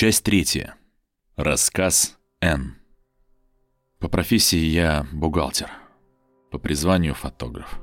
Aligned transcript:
Часть 0.00 0.24
третья. 0.24 0.76
Рассказ 1.36 2.16
Н. 2.40 2.78
По 3.98 4.08
профессии 4.08 4.56
я 4.56 5.06
бухгалтер. 5.12 5.68
По 6.50 6.56
призванию 6.56 7.14
фотограф. 7.14 7.78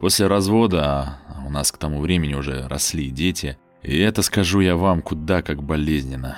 После 0.00 0.26
развода, 0.26 1.20
а 1.28 1.44
у 1.46 1.50
нас 1.50 1.70
к 1.70 1.78
тому 1.78 2.00
времени 2.00 2.34
уже 2.34 2.66
росли 2.66 3.10
дети, 3.10 3.56
и 3.84 3.96
это 3.96 4.22
скажу 4.22 4.58
я 4.58 4.74
вам 4.74 5.02
куда 5.02 5.40
как 5.40 5.62
болезненно. 5.62 6.36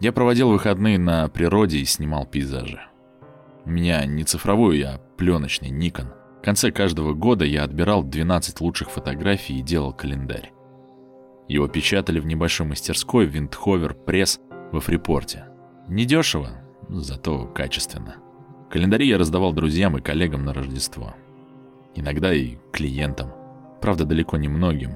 Я 0.00 0.12
проводил 0.12 0.50
выходные 0.50 0.98
на 0.98 1.26
природе 1.28 1.78
и 1.78 1.86
снимал 1.86 2.26
пейзажи. 2.26 2.82
У 3.64 3.70
меня 3.70 4.04
не 4.04 4.24
цифровой, 4.24 4.82
а 4.82 4.98
пленочный 5.16 5.70
Nikon. 5.70 6.08
В 6.40 6.44
конце 6.44 6.70
каждого 6.70 7.14
года 7.14 7.46
я 7.46 7.64
отбирал 7.64 8.02
12 8.02 8.60
лучших 8.60 8.90
фотографий 8.90 9.60
и 9.60 9.62
делал 9.62 9.94
календарь. 9.94 10.52
Его 11.50 11.66
печатали 11.66 12.20
в 12.20 12.26
небольшой 12.26 12.64
мастерской 12.64 13.26
Windhover 13.26 13.94
Press 13.94 14.38
во 14.70 14.78
Фрипорте. 14.78 15.46
Недешево, 15.88 16.50
зато 16.88 17.44
качественно. 17.46 18.18
Календари 18.70 19.08
я 19.08 19.18
раздавал 19.18 19.52
друзьям 19.52 19.98
и 19.98 20.00
коллегам 20.00 20.44
на 20.44 20.54
Рождество. 20.54 21.16
Иногда 21.96 22.32
и 22.32 22.58
клиентам. 22.72 23.32
Правда, 23.80 24.04
далеко 24.04 24.36
не 24.36 24.46
многим. 24.46 24.92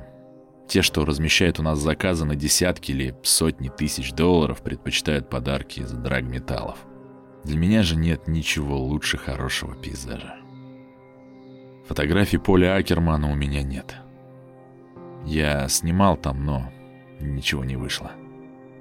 Те, 0.68 0.82
что 0.82 1.04
размещают 1.04 1.58
у 1.58 1.64
нас 1.64 1.80
заказы 1.80 2.24
на 2.24 2.36
десятки 2.36 2.92
или 2.92 3.16
сотни 3.24 3.68
тысяч 3.68 4.12
долларов, 4.12 4.62
предпочитают 4.62 5.28
подарки 5.28 5.80
из 5.80 5.90
драгметаллов. 5.90 6.78
Для 7.42 7.58
меня 7.58 7.82
же 7.82 7.96
нет 7.96 8.28
ничего 8.28 8.78
лучше 8.78 9.18
хорошего 9.18 9.74
пейзажа. 9.74 10.36
Фотографий 11.88 12.38
Поля 12.38 12.76
Акермана 12.76 13.28
у 13.28 13.34
меня 13.34 13.64
нет. 13.64 13.96
Я 15.24 15.68
снимал 15.68 16.16
там, 16.16 16.44
но 16.44 16.70
ничего 17.20 17.64
не 17.64 17.76
вышло. 17.76 18.12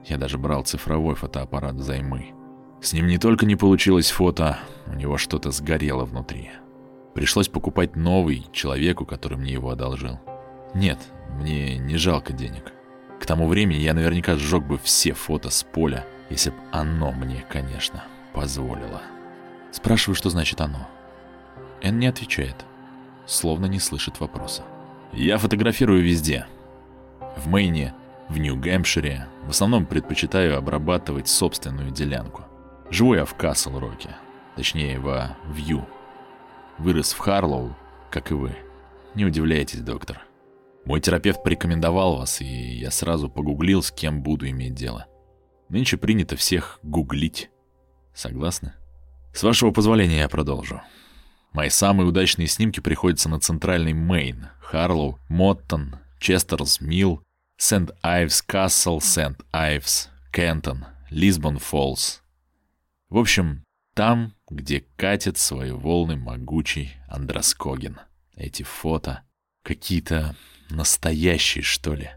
Я 0.06 0.18
даже 0.18 0.38
брал 0.38 0.64
цифровой 0.64 1.16
фотоаппарат 1.16 1.76
взаймы. 1.76 2.34
С 2.82 2.92
ним 2.92 3.08
не 3.08 3.18
только 3.18 3.46
не 3.46 3.56
получилось 3.56 4.12
фото, 4.12 4.60
у 4.88 4.94
него 4.94 5.18
что-то 5.18 5.52
сгорело 5.52 6.04
внутри. 6.04 6.52
Пришлось 7.14 7.48
покупать 7.48 7.96
новый 7.96 8.46
человеку, 8.52 9.06
который 9.06 9.38
мне 9.38 9.54
его 9.54 9.70
одолжил. 9.70 10.20
Нет, 10.74 11.00
мне 11.30 11.78
не 11.78 11.96
жалко 11.96 12.34
денег. 12.34 12.74
К 13.22 13.26
тому 13.26 13.48
времени 13.48 13.80
я 13.80 13.94
наверняка 13.94 14.36
сжег 14.36 14.66
бы 14.66 14.78
все 14.78 15.14
фото 15.14 15.50
с 15.50 15.64
поля, 15.64 16.06
если 16.30 16.50
бы 16.50 16.58
оно 16.72 17.14
мне, 17.14 17.46
конечно, 17.50 18.04
позволило. 18.34 19.02
Спрашиваю, 19.72 20.16
что 20.16 20.30
значит 20.30 20.60
оно. 20.60 20.90
Эн 21.82 22.00
не 22.00 22.08
отвечает, 22.08 22.66
словно 23.26 23.68
не 23.68 23.80
слышит 23.80 24.20
вопроса. 24.20 24.64
Я 25.16 25.38
фотографирую 25.38 26.04
везде. 26.04 26.48
В 27.38 27.48
Мэйне, 27.48 27.94
в 28.30 28.38
Нью-Гэмпшире. 28.40 29.28
В 29.46 29.52
основном 29.52 29.86
предпочитаю 29.86 30.58
обрабатывать 30.58 31.28
собственную 31.28 31.92
делянку. 31.92 32.46
Живу 32.90 33.14
я 33.14 33.26
в 33.26 33.36
Касл-Роке. 33.36 34.16
Точнее, 34.56 35.00
во 35.00 35.38
Вью. 35.52 35.86
Вырос 36.80 37.14
в 37.14 37.20
Харлоу, 37.20 37.76
как 38.10 38.32
и 38.32 38.34
вы. 38.34 38.56
Не 39.14 39.26
удивляйтесь, 39.26 39.82
доктор. 39.82 40.22
Мой 40.86 41.00
терапевт 41.00 41.44
порекомендовал 41.44 42.18
вас, 42.18 42.42
и 42.42 42.46
я 42.46 42.90
сразу 42.90 43.30
погуглил, 43.30 43.84
с 43.84 43.92
кем 43.92 44.24
буду 44.24 44.50
иметь 44.50 44.74
дело. 44.74 45.06
Нынче 45.70 45.98
принято 45.98 46.36
всех 46.36 46.80
гуглить. 46.82 47.52
Согласны? 48.16 48.74
С 49.32 49.44
вашего 49.44 49.72
позволения 49.72 50.20
я 50.20 50.30
продолжу. 50.30 50.82
Мои 51.54 51.70
самые 51.70 52.08
удачные 52.08 52.48
снимки 52.48 52.80
приходятся 52.80 53.30
на 53.30 53.40
центральный 53.40 53.94
Мейн, 53.94 54.48
Харлоу, 54.60 55.20
Моттон, 55.30 55.98
Честерс 56.20 56.82
Милл, 56.82 57.24
Сент-Айвс 57.58 58.42
Кассел, 58.42 59.00
Сент-Айвс, 59.00 60.10
Кентон, 60.32 60.86
Лисбон 61.12 61.60
Фоллс. 61.60 62.24
В 63.10 63.18
общем, 63.18 63.64
там, 63.94 64.34
где 64.50 64.84
катит 64.98 65.38
свои 65.38 65.70
волны 65.70 66.16
могучий 66.16 66.94
Андроскоген. 67.08 68.00
Эти 68.36 68.64
фото 68.64 69.22
какие-то 69.62 70.36
настоящие, 70.72 71.64
что 71.64 71.94
ли. 71.94 72.10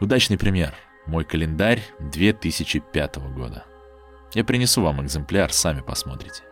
Удачный 0.00 0.38
пример. 0.38 0.74
Мой 1.06 1.24
календарь 1.24 1.82
2005 2.00 3.16
года. 3.34 3.64
Я 4.32 4.44
принесу 4.44 4.80
вам 4.80 5.04
экземпляр, 5.04 5.52
сами 5.52 5.80
посмотрите. 5.80 6.42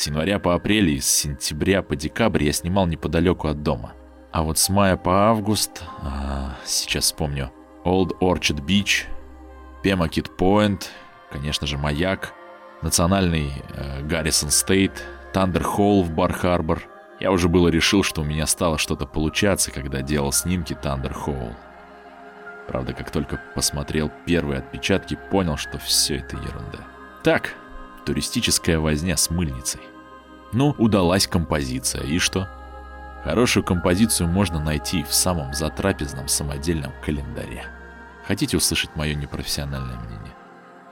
С 0.00 0.06
января 0.06 0.38
по 0.38 0.54
апрель 0.54 0.88
и 0.88 0.98
с 0.98 1.06
сентября 1.06 1.82
по 1.82 1.94
декабрь 1.94 2.44
я 2.44 2.54
снимал 2.54 2.86
неподалеку 2.86 3.48
от 3.48 3.62
дома. 3.62 3.92
А 4.32 4.42
вот 4.42 4.56
с 4.56 4.70
мая 4.70 4.96
по 4.96 5.28
август, 5.28 5.82
а, 6.00 6.56
сейчас 6.64 7.04
вспомню, 7.04 7.52
Old 7.84 8.12
Orchard 8.22 8.64
Beach, 8.64 9.04
Pemaquid 9.84 10.30
Point, 10.38 10.84
конечно 11.30 11.66
же, 11.66 11.76
Маяк, 11.76 12.32
Национальный 12.80 13.52
Гаррисон 14.04 14.48
Стейт, 14.48 15.04
Thunder 15.34 15.64
Hole 15.64 16.02
в 16.02 16.10
Бар-Харбор. 16.12 16.82
Я 17.20 17.30
уже 17.30 17.50
было 17.50 17.68
решил, 17.68 18.02
что 18.02 18.22
у 18.22 18.24
меня 18.24 18.46
стало 18.46 18.78
что-то 18.78 19.04
получаться, 19.04 19.70
когда 19.70 20.00
делал 20.00 20.32
снимки 20.32 20.72
Тандер 20.72 21.12
Холл. 21.12 21.54
Правда, 22.68 22.94
как 22.94 23.10
только 23.10 23.38
посмотрел 23.54 24.10
первые 24.24 24.60
отпечатки, 24.60 25.18
понял, 25.30 25.58
что 25.58 25.76
все 25.76 26.16
это 26.20 26.36
ерунда. 26.36 26.86
Так, 27.22 27.54
туристическая 28.06 28.78
возня 28.78 29.18
с 29.18 29.28
мыльницей. 29.28 29.80
Ну, 30.52 30.74
удалась 30.78 31.26
композиция, 31.26 32.02
и 32.02 32.18
что? 32.18 32.48
Хорошую 33.24 33.64
композицию 33.64 34.28
можно 34.28 34.58
найти 34.62 35.02
в 35.02 35.12
самом 35.12 35.54
затрапезном 35.54 36.28
самодельном 36.28 36.92
календаре. 37.04 37.64
Хотите 38.26 38.56
услышать 38.56 38.96
мое 38.96 39.14
непрофессиональное 39.14 39.98
мнение? 39.98 40.34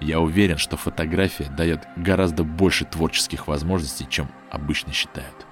Я 0.01 0.21
уверен, 0.21 0.59
что 0.59 0.77
фотография 0.77 1.51
дает 1.57 1.81
гораздо 1.97 2.45
больше 2.45 2.85
творческих 2.85 3.49
возможностей, 3.49 4.07
чем 4.09 4.29
обычно 4.51 4.93
считают. 4.93 5.47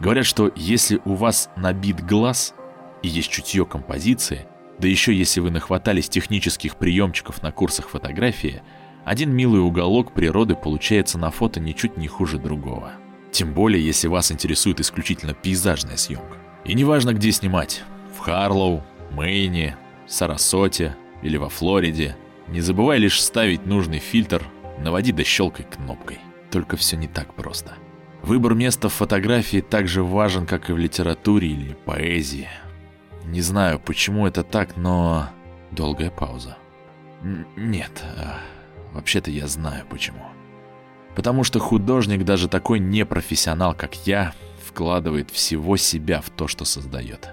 Говорят, 0.00 0.26
что 0.26 0.50
если 0.56 1.00
у 1.04 1.14
вас 1.14 1.50
набит 1.56 2.04
глаз 2.04 2.54
и 3.02 3.08
есть 3.08 3.30
чутье 3.30 3.64
композиции, 3.64 4.46
да 4.78 4.88
еще 4.88 5.14
если 5.14 5.40
вы 5.40 5.50
нахватались 5.50 6.08
технических 6.08 6.76
приемчиков 6.76 7.42
на 7.42 7.52
курсах 7.52 7.88
фотографии– 7.88 8.62
один 9.04 9.32
милый 9.32 9.60
уголок 9.60 10.14
природы 10.14 10.54
получается 10.54 11.18
на 11.18 11.30
фото 11.30 11.58
ничуть 11.58 11.96
не 11.96 12.06
хуже 12.06 12.38
другого. 12.38 12.92
Тем 13.32 13.54
более, 13.54 13.84
если 13.84 14.08
вас 14.08 14.30
интересует 14.30 14.78
исключительно 14.80 15.32
пейзажная 15.34 15.96
съемка. 15.96 16.36
И 16.64 16.74
неважно, 16.74 17.14
где 17.14 17.32
снимать. 17.32 17.82
В 18.14 18.18
Харлоу, 18.20 18.84
Мэйне, 19.10 19.76
Сарасоте 20.06 20.94
или 21.22 21.38
во 21.38 21.48
Флориде. 21.48 22.16
Не 22.48 22.60
забывай 22.60 22.98
лишь 22.98 23.20
ставить 23.20 23.64
нужный 23.64 23.98
фильтр, 23.98 24.44
наводи 24.78 25.12
да 25.12 25.24
щелкай 25.24 25.64
кнопкой. 25.64 26.18
Только 26.50 26.76
все 26.76 26.96
не 26.96 27.08
так 27.08 27.32
просто. 27.34 27.72
Выбор 28.22 28.54
места 28.54 28.88
в 28.88 28.92
фотографии 28.92 29.62
так 29.62 29.88
же 29.88 30.02
важен, 30.02 30.46
как 30.46 30.68
и 30.68 30.72
в 30.72 30.78
литературе 30.78 31.48
или 31.48 31.72
поэзии. 31.72 32.48
Не 33.24 33.40
знаю, 33.40 33.80
почему 33.80 34.26
это 34.26 34.42
так, 34.42 34.76
но... 34.76 35.30
Долгая 35.70 36.10
пауза. 36.10 36.58
Н 37.22 37.46
нет, 37.56 38.04
а, 38.18 38.38
Вообще-то 38.92 39.30
я 39.30 39.46
знаю 39.46 39.86
почему. 39.88 40.31
Потому 41.14 41.44
что 41.44 41.58
художник, 41.58 42.24
даже 42.24 42.48
такой 42.48 42.78
непрофессионал, 42.78 43.74
как 43.74 44.06
я, 44.06 44.34
вкладывает 44.64 45.30
всего 45.30 45.76
себя 45.76 46.20
в 46.20 46.30
то, 46.30 46.48
что 46.48 46.64
создает. 46.64 47.30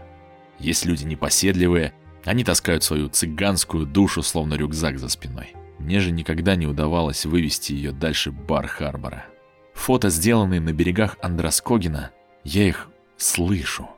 Есть 0.60 0.86
люди 0.86 1.06
непоседливые, 1.06 1.94
они 2.26 2.44
таскают 2.44 2.84
свою 2.84 3.08
цыганскую 3.08 3.86
душу, 3.86 4.22
словно 4.22 4.56
рюкзак 4.56 5.00
за 5.00 5.08
спиной. 5.08 5.54
Мне 5.80 6.02
же 6.02 6.12
никогда 6.12 6.56
не 6.56 6.68
удавалось 6.68 7.26
вывести 7.26 7.72
ее 7.72 7.94
дальше 7.94 8.32
Бар-Харбора. 8.32 9.26
Фото, 9.74 10.10
сделанные 10.10 10.60
на 10.60 10.74
берегах 10.74 11.18
Андроскогина, 11.22 12.12
я 12.44 12.68
их 12.68 12.90
слышу. 13.16 13.90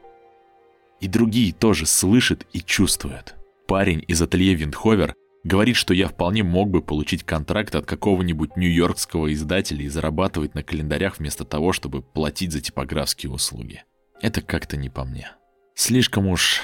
И 1.00 1.08
другие 1.08 1.52
тоже 1.52 1.88
слышат 1.88 2.46
и 2.54 2.60
чувствуют. 2.60 3.36
Парень 3.68 4.04
из 4.08 4.22
ателье 4.22 4.54
Виндховер 4.54 5.16
Говорит, 5.44 5.76
что 5.76 5.94
я 5.94 6.08
вполне 6.08 6.44
мог 6.44 6.70
бы 6.70 6.82
получить 6.82 7.24
контракт 7.24 7.74
от 7.74 7.86
какого-нибудь 7.86 8.58
нью-йоркского 8.58 9.34
издателя 9.34 9.84
и 9.84 9.90
зарабатывать 9.90 10.54
на 10.54 10.64
календарях 10.64 11.18
вместо 11.18 11.46
того, 11.46 11.74
чтобы 11.74 12.04
платить 12.04 12.52
за 12.52 12.62
типографские 12.62 13.32
услуги. 13.32 13.84
Это 14.22 14.42
как-то 14.42 14.78
не 14.78 14.90
по 14.90 15.04
мне. 15.04 15.32
Слишком 15.74 16.28
уж, 16.28 16.62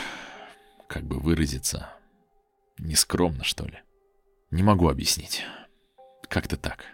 как 0.88 1.06
бы 1.06 1.19
выразиться, 1.19 1.89
нескромно, 2.77 3.44
что 3.44 3.65
ли. 3.65 3.79
Не 4.51 4.62
могу 4.62 4.89
объяснить. 4.89 5.44
Как-то 6.30 6.56
так. 6.56 6.85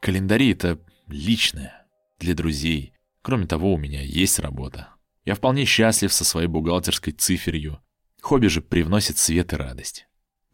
Календари— 0.00 0.52
это 0.52 0.78
личное, 1.08 1.86
для 2.18 2.34
друзей. 2.34 2.92
Кроме 3.22 3.46
того, 3.46 3.74
у 3.74 3.78
меня 3.78 4.00
есть 4.00 4.38
работа. 4.38 4.90
Я 5.24 5.34
вполне 5.34 5.64
счастлив 5.64 6.12
со 6.12 6.24
своей 6.24 6.46
бухгалтерской 6.46 7.12
циферью. 7.12 7.80
Хобби 8.22 8.46
же 8.46 8.60
привносит 8.62 9.18
свет 9.18 9.52
и 9.52 9.56
радость. 9.56 10.05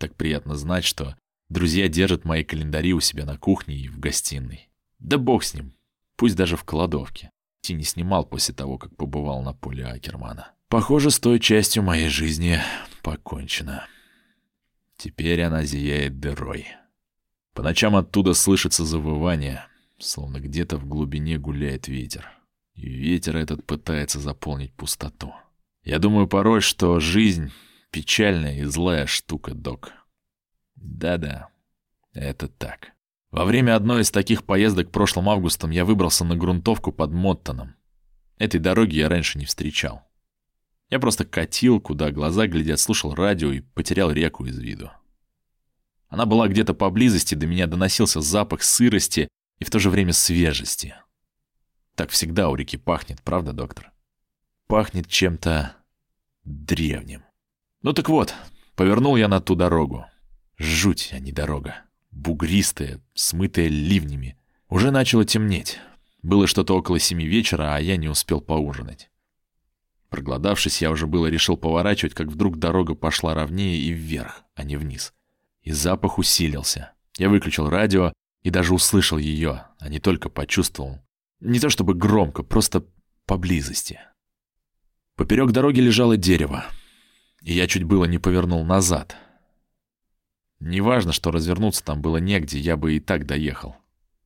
Так 0.02 0.16
приятно 0.16 0.56
знать, 0.56 0.82
что 0.82 1.16
друзья 1.48 1.86
держат 1.86 2.24
мои 2.24 2.42
календари 2.42 2.92
у 2.92 2.98
себя 2.98 3.24
на 3.24 3.38
кухне 3.38 3.76
и 3.76 3.88
в 3.88 4.00
гостиной. 4.00 4.68
Да 4.98 5.16
бог 5.16 5.44
с 5.44 5.54
ним, 5.54 5.74
пусть 6.16 6.34
даже 6.34 6.56
в 6.56 6.64
кладовке. 6.64 7.30
Ти 7.60 7.74
не 7.74 7.84
снимал 7.84 8.26
после 8.26 8.52
того, 8.52 8.78
как 8.78 8.96
побывал 8.96 9.42
на 9.42 9.52
поле 9.54 9.86
Акермана. 9.86 10.50
Похоже, 10.66 11.12
с 11.12 11.20
той 11.20 11.38
частью 11.38 11.84
моей 11.84 12.08
жизни 12.08 12.58
покончено. 13.04 13.86
Теперь 14.96 15.40
она 15.42 15.62
зияет 15.62 16.18
дырой. 16.18 16.66
По 17.54 17.62
ночам 17.62 17.94
оттуда 17.94 18.34
слышится 18.34 18.84
завывание, 18.84 19.66
словно 20.00 20.40
где-то 20.40 20.78
в 20.78 20.84
глубине 20.84 21.38
гуляет 21.38 21.86
ветер. 21.86 22.28
И 22.74 22.88
ветер 22.88 23.36
этот 23.36 23.64
пытается 23.64 24.18
заполнить 24.18 24.72
пустоту. 24.72 25.32
Я 25.84 26.00
думаю 26.00 26.26
порой, 26.26 26.60
что 26.60 26.98
жизнь— 26.98 27.52
печальная 27.92 28.56
и 28.56 28.64
злая 28.64 29.06
штука, 29.06 29.54
док. 29.54 29.92
Да-да, 30.74 31.50
это 32.12 32.48
так. 32.48 32.92
Во 33.30 33.44
время 33.44 33.76
одной 33.76 34.02
из 34.02 34.10
таких 34.10 34.44
поездок 34.44 34.90
прошлым 34.90 35.28
августом 35.28 35.70
я 35.70 35.84
выбрался 35.84 36.24
на 36.24 36.34
грунтовку 36.34 36.90
под 36.90 37.12
Моттоном. 37.12 37.76
Этой 38.38 38.58
дороги 38.58 38.96
я 38.96 39.08
раньше 39.08 39.38
не 39.38 39.44
встречал. 39.44 40.02
Я 40.90 40.98
просто 40.98 41.24
катил, 41.24 41.80
куда 41.80 42.10
глаза 42.10 42.46
глядят, 42.46 42.80
слушал 42.80 43.14
радио 43.14 43.52
и 43.52 43.60
потерял 43.60 44.10
реку 44.10 44.44
из 44.44 44.58
виду. 44.58 44.90
Она 46.08 46.26
была 46.26 46.48
где-то 46.48 46.74
поблизости, 46.74 47.34
до 47.34 47.46
меня 47.46 47.66
доносился 47.66 48.20
запах 48.20 48.62
сырости 48.62 49.28
и 49.58 49.64
в 49.64 49.70
то 49.70 49.78
же 49.78 49.88
время 49.88 50.12
свежести. 50.12 50.94
Так 51.94 52.10
всегда 52.10 52.50
у 52.50 52.54
реки 52.54 52.76
пахнет, 52.76 53.22
правда, 53.22 53.52
доктор? 53.52 53.92
Пахнет 54.66 55.06
чем-то 55.06 55.76
древним. 56.44 57.22
Ну 57.82 57.92
так 57.92 58.08
вот, 58.08 58.34
повернул 58.76 59.16
я 59.16 59.28
на 59.28 59.40
ту 59.40 59.56
дорогу. 59.56 60.06
Жуть, 60.56 61.10
а 61.12 61.18
не 61.18 61.32
дорога. 61.32 61.82
Бугристая, 62.12 63.00
смытая 63.14 63.68
ливнями. 63.68 64.38
Уже 64.68 64.90
начало 64.90 65.24
темнеть. 65.24 65.78
Было 66.22 66.46
что-то 66.46 66.76
около 66.76 67.00
семи 67.00 67.26
вечера, 67.26 67.74
а 67.74 67.80
я 67.80 67.96
не 67.96 68.08
успел 68.08 68.40
поужинать. 68.40 69.10
Проголодавшись, 70.08 70.80
я 70.80 70.90
уже 70.90 71.06
было 71.06 71.26
решил 71.26 71.56
поворачивать, 71.56 72.14
как 72.14 72.28
вдруг 72.28 72.58
дорога 72.58 72.94
пошла 72.94 73.34
ровнее 73.34 73.78
и 73.78 73.90
вверх, 73.90 74.44
а 74.54 74.62
не 74.62 74.76
вниз. 74.76 75.12
И 75.62 75.72
запах 75.72 76.18
усилился. 76.18 76.92
Я 77.18 77.28
выключил 77.28 77.68
радио 77.68 78.12
и 78.42 78.50
даже 78.50 78.74
услышал 78.74 79.18
ее, 79.18 79.64
а 79.78 79.88
не 79.88 79.98
только 79.98 80.28
почувствовал. 80.28 81.00
Не 81.40 81.58
то 81.58 81.70
чтобы 81.70 81.94
громко, 81.94 82.42
просто 82.42 82.84
поблизости. 83.26 83.98
Поперек 85.16 85.50
дороги 85.50 85.80
лежало 85.80 86.16
дерево, 86.16 86.66
и 87.42 87.54
я 87.54 87.66
чуть 87.66 87.84
было 87.84 88.04
не 88.04 88.18
повернул 88.18 88.64
назад. 88.64 89.16
Неважно, 90.60 91.12
что 91.12 91.30
развернуться 91.30 91.84
там 91.84 92.00
было 92.00 92.18
негде, 92.18 92.58
я 92.58 92.76
бы 92.76 92.94
и 92.94 93.00
так 93.00 93.26
доехал. 93.26 93.76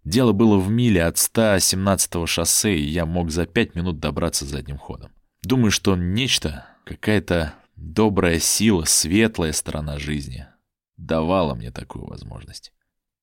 Дело 0.05 0.33
было 0.33 0.59
в 0.59 0.71
миле 0.71 1.03
от 1.03 1.17
117-го 1.17 2.27
шоссе, 2.27 2.77
и 2.77 2.85
я 2.85 3.07
мог 3.07 3.31
за 3.31 3.47
пять 3.47 3.75
минут 3.75 3.99
добраться 3.99 4.45
задним 4.45 4.79
ходом. 4.79 5.11
Думаю, 5.43 5.71
что 5.71 5.97
нечто, 5.97 6.67
какая-то 6.85 7.55
добрая 7.75 8.39
сила, 8.39 8.85
светлая 8.85 9.53
сторона 9.53 9.99
жизни 9.99 10.47
давала 10.97 11.55
мне 11.55 11.71
такую 11.71 12.07
возможность. 12.07 12.73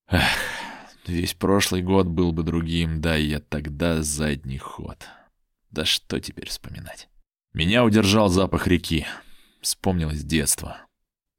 Эх, 0.08 0.22
весь 1.06 1.34
прошлый 1.34 1.82
год 1.82 2.06
был 2.06 2.32
бы 2.32 2.42
другим, 2.42 3.00
да 3.00 3.16
я 3.16 3.40
тогда 3.40 4.02
задний 4.02 4.58
ход. 4.58 5.06
Да 5.70 5.84
что 5.84 6.20
теперь 6.20 6.48
вспоминать? 6.48 7.08
Меня 7.52 7.84
удержал 7.84 8.28
запах 8.28 8.66
реки. 8.66 9.06
Вспомнилось 9.64 10.22
детство. 10.22 10.76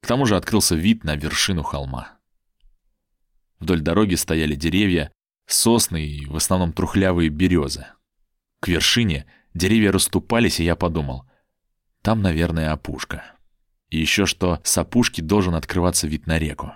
К 0.02 0.08
тому 0.08 0.26
же 0.26 0.36
открылся 0.36 0.74
вид 0.74 1.04
на 1.04 1.14
вершину 1.14 1.62
холма. 1.62 2.18
Вдоль 3.60 3.80
дороги 3.80 4.16
стояли 4.16 4.56
деревья, 4.56 5.12
сосны 5.46 6.04
и 6.04 6.26
в 6.26 6.34
основном 6.34 6.72
трухлявые 6.72 7.28
березы. 7.28 7.86
К 8.58 8.66
вершине 8.66 9.26
деревья 9.54 9.92
расступались, 9.92 10.58
и 10.58 10.64
я 10.64 10.74
подумал, 10.74 11.30
там, 12.02 12.20
наверное, 12.20 12.72
опушка. 12.72 13.22
И 13.90 13.98
еще 14.00 14.26
что 14.26 14.60
с 14.64 14.76
опушки 14.76 15.20
должен 15.20 15.54
открываться 15.54 16.08
вид 16.08 16.26
на 16.26 16.36
реку. 16.36 16.72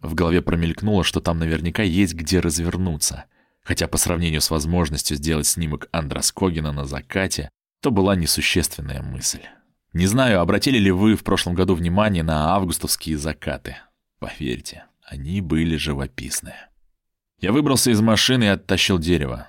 В 0.00 0.14
голове 0.14 0.40
промелькнуло, 0.40 1.04
что 1.04 1.20
там 1.20 1.38
наверняка 1.38 1.82
есть 1.82 2.14
где 2.14 2.40
развернуться, 2.40 3.26
хотя 3.60 3.88
по 3.88 3.98
сравнению 3.98 4.40
с 4.40 4.50
возможностью 4.50 5.18
сделать 5.18 5.48
снимок 5.48 5.90
Андроскогина 5.92 6.72
на 6.72 6.86
закате, 6.86 7.50
то 7.82 7.90
была 7.90 8.16
несущественная 8.16 9.02
мысль. 9.02 9.42
Не 9.92 10.06
знаю, 10.06 10.40
обратили 10.40 10.78
ли 10.78 10.90
вы 10.90 11.16
в 11.16 11.24
прошлом 11.24 11.54
году 11.54 11.74
внимание 11.74 12.22
на 12.22 12.54
августовские 12.54 13.16
закаты. 13.16 13.76
Поверьте, 14.18 14.84
они 15.02 15.40
были 15.40 15.76
живописные. 15.76 16.68
Я 17.40 17.52
выбрался 17.52 17.90
из 17.90 18.00
машины 18.00 18.44
и 18.44 18.48
оттащил 18.48 18.98
дерево. 18.98 19.48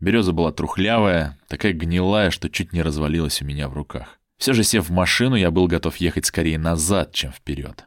Береза 0.00 0.32
была 0.32 0.52
трухлявая, 0.52 1.38
такая 1.48 1.72
гнилая, 1.72 2.30
что 2.30 2.48
чуть 2.48 2.72
не 2.72 2.82
развалилась 2.82 3.42
у 3.42 3.44
меня 3.44 3.68
в 3.68 3.74
руках. 3.74 4.18
Все 4.38 4.52
же, 4.52 4.62
сев 4.62 4.88
в 4.88 4.92
машину, 4.92 5.34
я 5.34 5.50
был 5.50 5.66
готов 5.66 5.96
ехать 5.96 6.26
скорее 6.26 6.58
назад, 6.58 7.12
чем 7.12 7.32
вперед. 7.32 7.86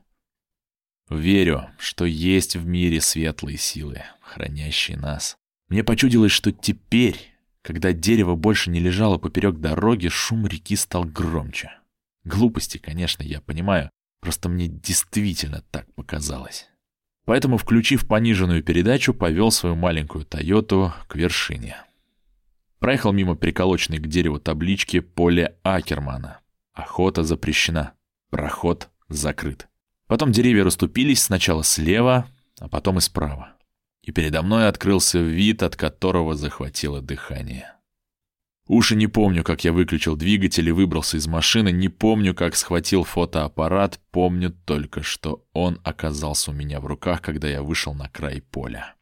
Верю, 1.10 1.70
что 1.78 2.06
есть 2.06 2.58
в 2.58 2.66
мире 2.66 3.00
светлые 3.00 3.58
силы, 3.58 4.04
хранящие 4.22 4.98
нас. 4.98 5.38
Мне 5.70 5.84
почудилось, 5.84 6.34
что 6.34 6.52
теперь, 6.52 7.31
когда 7.62 7.94
дерево 7.94 8.36
больше 8.36 8.70
не 8.70 8.80
лежало 8.80 9.18
поперек 9.18 9.58
дороги, 9.58 10.08
шум 10.08 10.48
реки 10.48 10.76
стал 10.76 11.04
громче. 11.06 11.72
Глупости, 12.24 12.78
конечно, 12.78 13.24
я 13.24 13.42
понимаю, 13.42 13.90
просто 14.20 14.50
мне 14.50 14.68
действительно 14.68 15.64
так 15.72 15.92
показалось. 15.94 16.68
Поэтому, 17.26 17.58
включив 17.58 18.08
пониженную 18.08 18.64
передачу, 18.64 19.14
повел 19.14 19.52
свою 19.52 19.76
маленькую 19.76 20.26
«Тойоту» 20.26 20.94
к 21.08 21.16
вершине. 21.16 21.78
Проехал 22.80 23.12
мимо 23.12 23.36
приколоченной 23.36 24.00
к 24.00 24.08
дереву 24.08 24.40
таблички 24.40 25.00
«Поле 25.00 25.56
Акермана». 25.62 26.40
Охота 26.74 27.24
запрещена. 27.24 27.94
Проход 28.32 28.90
закрыт. 29.08 29.68
Потом 30.08 30.32
деревья 30.32 30.64
расступились 30.64 31.22
сначала 31.22 31.64
слева, 31.64 32.28
а 32.60 32.68
потом 32.68 32.98
и 32.98 33.02
справа. 33.02 33.54
И 34.04 34.12
передо 34.12 34.42
мной 34.42 34.68
открылся 34.68 35.20
вид, 35.20 35.64
от 35.64 35.76
которого 35.76 36.36
захватило 36.36 37.02
дыхание. 37.02 37.74
Уши 38.68 38.96
не 38.96 39.08
помню, 39.08 39.44
как 39.44 39.64
я 39.64 39.74
выключил 39.74 40.16
двигатель 40.16 40.70
и 40.70 40.72
выбрался 40.72 41.18
из 41.18 41.28
машины, 41.28 41.72
не 41.72 41.90
помню, 41.90 42.34
как 42.34 42.56
схватил 42.56 43.04
фотоаппарат, 43.04 44.00
помню 44.12 44.52
только, 44.66 45.04
что 45.04 45.46
он 45.52 45.82
оказался 45.84 46.52
у 46.52 46.54
меня 46.54 46.80
в 46.80 46.86
руках, 46.86 47.22
когда 47.22 47.50
я 47.50 47.64
вышел 47.64 47.94
на 47.94 48.08
край 48.08 48.42
поля. 48.42 48.96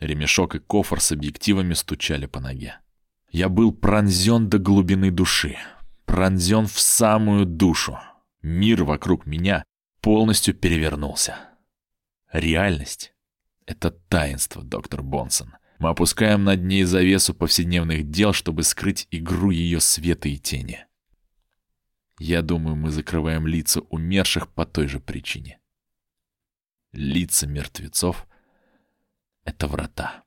Ремешок 0.00 0.56
и 0.56 0.58
кофр 0.58 1.00
с 1.00 1.12
объективами 1.12 1.74
стучали 1.74 2.26
по 2.26 2.40
ноге. 2.40 2.80
Я 3.30 3.48
был 3.48 3.72
пронзен 3.72 4.48
до 4.48 4.58
глубины 4.58 5.10
души, 5.10 5.56
пронзен 6.04 6.66
в 6.66 6.78
самую 6.80 7.46
душу. 7.46 7.98
Мир 8.42 8.84
вокруг 8.84 9.26
меня 9.26 9.64
полностью 10.00 10.54
перевернулся. 10.54 11.36
Реальность— 12.32 13.12
это 13.66 13.90
таинство, 13.90 14.62
доктор 14.62 15.02
Бонсон. 15.02 15.54
Мы 15.78 15.90
опускаем 15.90 16.44
над 16.44 16.62
ней 16.62 16.84
завесу 16.84 17.34
повседневных 17.34 18.08
дел, 18.08 18.32
чтобы 18.32 18.62
скрыть 18.62 19.06
игру 19.10 19.50
ее 19.50 19.80
света 19.80 20.28
и 20.28 20.38
тени. 20.38 20.86
Я 22.18 22.40
думаю, 22.40 22.76
мы 22.76 22.90
закрываем 22.90 23.46
лица 23.46 23.80
умерших 23.80 24.48
по 24.48 24.64
той 24.64 24.88
же 24.88 25.00
причине. 25.00 25.60
Лица 26.92 27.46
мертвецов— 27.46 28.26
это 29.44 29.66
врата. 29.66 30.24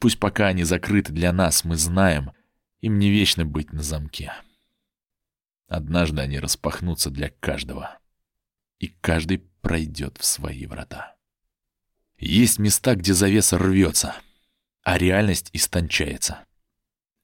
Пусть 0.00 0.18
пока 0.18 0.48
они 0.48 0.64
закрыты 0.64 1.12
для 1.12 1.32
нас, 1.32 1.64
мы 1.64 1.76
знаем, 1.76 2.32
им 2.82 2.98
не 2.98 3.10
вечно 3.10 3.46
быть 3.46 3.72
на 3.72 3.82
замке. 3.82 4.34
Однажды 5.66 6.20
они 6.20 6.38
распахнутся 6.38 7.10
для 7.10 7.30
каждого 7.30 7.98
и 8.80 8.88
каждый 8.88 9.38
пройдет 9.62 10.18
в 10.18 10.24
свои 10.26 10.66
врата. 10.66 11.16
Есть 12.18 12.58
места, 12.58 12.94
где 12.94 13.12
завеса 13.12 13.58
рвется, 13.58 14.14
а 14.82 14.98
реальность 14.98 15.50
истончается. 15.52 16.44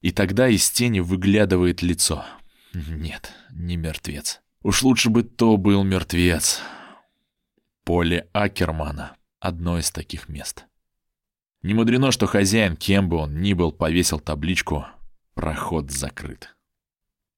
И 0.01 0.11
тогда 0.11 0.47
из 0.47 0.69
тени 0.69 0.99
выглядывает 0.99 1.81
лицо. 1.81 2.25
Нет, 2.73 3.31
не 3.51 3.77
мертвец. 3.77 4.41
Уж 4.63 4.83
лучше 4.83 5.09
бы 5.09 5.23
то 5.23 5.57
был 5.57 5.83
мертвец. 5.83 6.61
Поле 7.83 8.27
Акермана— 8.33 9.15
одно 9.39 9.79
из 9.79 9.91
таких 9.91 10.29
мест. 10.29 10.65
Не 11.63 11.73
мудрено, 11.73 12.11
что 12.11 12.25
хозяин, 12.25 12.75
кем 12.75 13.09
бы 13.09 13.17
он 13.17 13.41
ни 13.41 13.53
был, 13.53 13.71
повесил 13.71 14.19
табличку 14.19 14.85
«Проход 15.35 15.91
закрыт». 15.91 16.55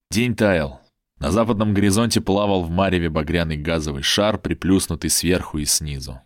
День 0.09 0.35
таял, 0.35 0.81
на 1.17 1.31
западном 1.31 1.73
горизонте 1.73 2.21
плавал 2.21 2.63
в 2.63 2.69
мареве 2.69 3.09
багряный 3.09 3.57
газовый 3.57 4.03
шар, 4.03 4.37
приплюснутый 4.37 5.09
сверху 5.09 5.57
и 5.57 5.65
снизу. 5.65 6.21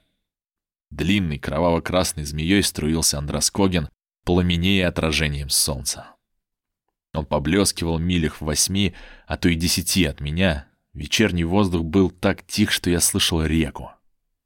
Длинный 0.89 1.39
кроваво-красной 1.39 2.23
змеей 2.23 2.63
струился 2.63 3.17
Андроскоген, 3.17 3.89
пламенея 4.23 4.87
отражением 4.87 5.49
солнца. 5.49 6.15
Он 7.13 7.25
поблескивал 7.25 7.99
милях 7.99 8.41
в 8.41 8.45
восьми, 8.45 8.93
а 9.25 9.37
то 9.37 9.49
и 9.49 9.55
десяти 9.55 10.05
от 10.05 10.19
меня. 10.21 10.67
Вечерний 10.93 11.43
воздух 11.43 11.83
был 11.83 12.09
так 12.09 12.45
тих, 12.45 12.71
что 12.71 12.89
я 12.89 12.99
слышал 12.99 13.43
реку. 13.43 13.91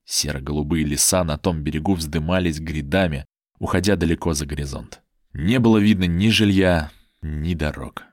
Серо-голубые 0.06 0.86
леса 0.86 1.24
на 1.24 1.38
том 1.38 1.62
берегу 1.62 1.96
вздымались 1.96 2.60
грядами, 2.60 3.26
уходя 3.60 3.96
далеко 3.96 4.34
за 4.34 4.46
горизонт. 4.46 5.02
Не 5.34 5.60
было 5.60 5.78
видно 5.78 6.06
ни 6.06 6.30
жилья, 6.30 6.92
ни 7.22 7.54
дорог 7.54 8.06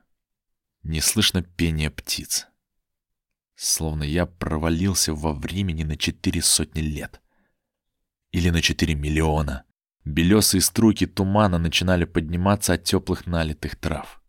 не 0.83 1.01
слышно 1.01 1.41
пения 1.41 1.89
птиц. 1.89 2.47
Словно 3.55 4.03
я 4.03 4.25
провалился 4.25 5.13
во 5.13 5.33
времени 5.33 5.83
на 5.83 5.97
четыре 5.97 6.41
сотни 6.41 6.81
лет. 6.81 7.21
Или 8.31 8.49
на 8.49 8.61
4 8.61 8.95
миллиона. 8.95 9.63
Белесые 10.05 10.61
струйки 10.61 11.05
тумана 11.05 11.57
начинали 11.57 12.05
подниматься 12.05 12.73
от 12.73 12.83
теплых 12.83 13.27
налитых 13.27 13.75
трав. 13.75 14.21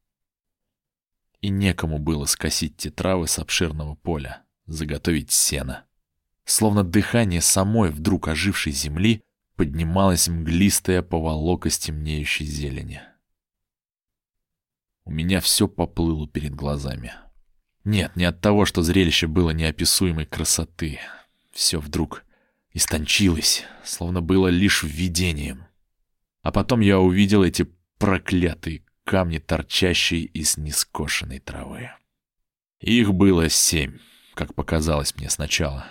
И 1.40 1.48
некому 1.48 1.98
было 1.98 2.26
скосить 2.26 2.76
те 2.76 2.90
травы 2.90 3.26
с 3.26 3.38
обширного 3.38 3.94
поля, 3.94 4.44
заготовить 4.66 5.30
сено. 5.30 5.84
Словно 6.44 6.84
дыхание 6.84 7.40
самой 7.40 7.90
вдруг 7.90 8.28
ожившей 8.28 8.72
земли 8.72 9.22
поднималась 9.56 10.28
мглистая 10.28 11.02
поволока 11.02 11.70
стемнеющей 11.70 12.46
зелени. 12.46 13.02
У 15.04 15.10
меня 15.10 15.40
все 15.40 15.66
поплыло 15.68 16.28
перед 16.28 16.54
глазами. 16.54 17.12
Нет, 17.84 18.16
не 18.16 18.24
от 18.24 18.40
того, 18.40 18.64
что 18.66 18.82
зрелище 18.82 19.26
было 19.26 19.50
неописуемой 19.50 20.26
красоты. 20.26 21.00
Все 21.52 21.80
вдруг 21.80 22.24
истончилось, 22.72 23.64
словно 23.84 24.20
было 24.20 24.48
лишь 24.48 24.82
видением. 24.82 25.66
А 26.42 26.52
потом 26.52 26.80
я 26.80 26.98
увидел 26.98 27.44
эти 27.44 27.68
проклятые 27.98 28.84
камни, 29.04 29.38
торчащие 29.38 30.22
из 30.22 30.56
нескошенной 30.56 31.38
травы. 31.38 31.90
Их 32.80 33.12
было 33.12 33.48
семь, 33.48 33.98
как 34.34 34.54
показалось 34.54 35.14
мне 35.16 35.28
сначала. 35.28 35.86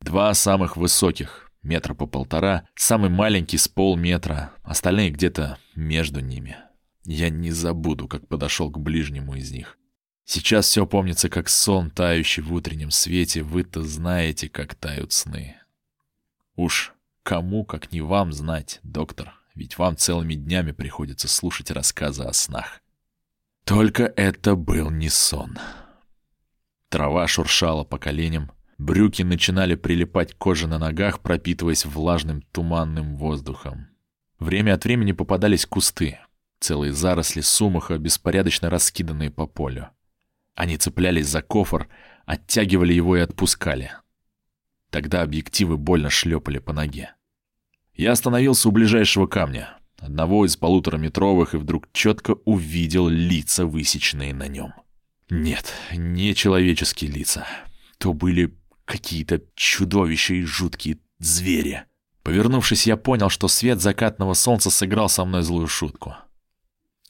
Два 0.00 0.32
самых 0.34 0.76
высоких, 0.76 1.50
метра 1.62 1.94
по 1.94 2.06
полтора, 2.06 2.68
самый 2.76 3.10
маленький 3.10 3.58
с 3.58 3.66
полметра, 3.66 4.52
остальные 4.62 5.10
где-то 5.10 5.58
между 5.74 6.20
ними. 6.20 6.56
Я 7.04 7.30
не 7.30 7.50
забуду, 7.50 8.06
как 8.08 8.28
подошел 8.28 8.70
к 8.70 8.78
ближнему 8.78 9.34
из 9.34 9.50
них. 9.50 9.78
Сейчас 10.24 10.66
все 10.66 10.86
помнится, 10.86 11.28
как 11.28 11.48
сон, 11.48 11.90
тающий 11.90 12.42
в 12.42 12.52
утреннем 12.52 12.90
свете, 12.90 13.42
вы-то 13.42 13.82
знаете, 13.82 14.48
как 14.48 14.74
тают 14.74 15.12
сны. 15.12 15.56
Уж 16.56 16.94
кому, 17.22 17.64
как 17.64 17.92
не 17.92 18.00
вам, 18.00 18.32
знать, 18.32 18.80
доктор, 18.82 19.34
ведь 19.54 19.78
вам 19.78 19.96
целыми 19.96 20.34
днями 20.34 20.72
приходится 20.72 21.28
слушать 21.28 21.70
рассказы 21.70 22.24
о 22.24 22.32
снах. 22.32 22.80
Только 23.64 24.04
это 24.16 24.54
был 24.56 24.90
не 24.90 25.08
сон. 25.08 25.58
Трава 26.88 27.26
шуршала 27.26 27.84
по 27.84 27.98
коленям, 27.98 28.52
брюки 28.78 29.22
начинали 29.22 29.74
прилипать 29.74 30.32
к 30.34 30.38
коже 30.38 30.66
на 30.66 30.78
ногах, 30.78 31.20
пропитываясь 31.20 31.84
влажным 31.84 32.42
туманным 32.52 33.16
воздухом. 33.16 33.88
Время 34.38 34.74
от 34.74 34.84
времени 34.84 35.12
попадались 35.12 35.66
кусты, 35.66 36.18
целые 36.60 36.92
заросли 36.92 37.40
сумаха, 37.40 37.98
беспорядочно 37.98 38.70
раскиданные 38.70 39.30
по 39.30 39.46
полю. 39.46 39.90
Они 40.54 40.78
цеплялись 40.78 41.26
за 41.26 41.42
кофр, 41.42 41.88
оттягивали 42.24 42.94
его 42.94 43.16
и 43.16 43.20
отпускали. 43.20 43.92
Тогда 44.96 45.20
объективы 45.20 45.76
больно 45.76 46.08
шлепали 46.08 46.58
по 46.58 46.72
ноге. 46.72 47.12
Я 47.92 48.12
остановился 48.12 48.70
у 48.70 48.72
ближайшего 48.72 49.26
камня, 49.26 49.76
одного 49.98 50.46
из 50.46 50.56
полутораметровых, 50.56 51.52
и 51.52 51.58
вдруг 51.58 51.92
четко 51.92 52.36
увидел 52.46 53.06
лица, 53.06 53.66
высеченные 53.66 54.32
на 54.32 54.48
нем. 54.48 54.72
Нет, 55.28 55.70
не 55.92 56.34
человеческие 56.34 57.10
лица. 57.10 57.46
То 57.98 58.14
были 58.14 58.56
какие-то 58.86 59.42
чудовища 59.54 60.32
и 60.32 60.44
жуткие 60.44 60.96
звери. 61.18 61.84
Повернувшись, 62.22 62.86
я 62.86 62.96
понял, 62.96 63.28
что 63.28 63.48
свет 63.48 63.82
закатного 63.82 64.32
солнца 64.32 64.70
сыграл 64.70 65.10
со 65.10 65.26
мной 65.26 65.42
злую 65.42 65.68
шутку. 65.68 66.14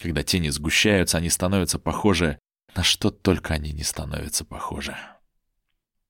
Когда 0.01 0.25
тени 0.25 0.49
сгущаются, 0.49 1.19
они 1.19 1.31
становятся 1.31 1.79
похожи 1.79 2.41
на 2.77 2.83
что 2.83 3.11
только 3.11 3.55
они 3.55 3.73
не 3.73 3.85
становятся 3.85 4.45
похожи. 4.45 4.97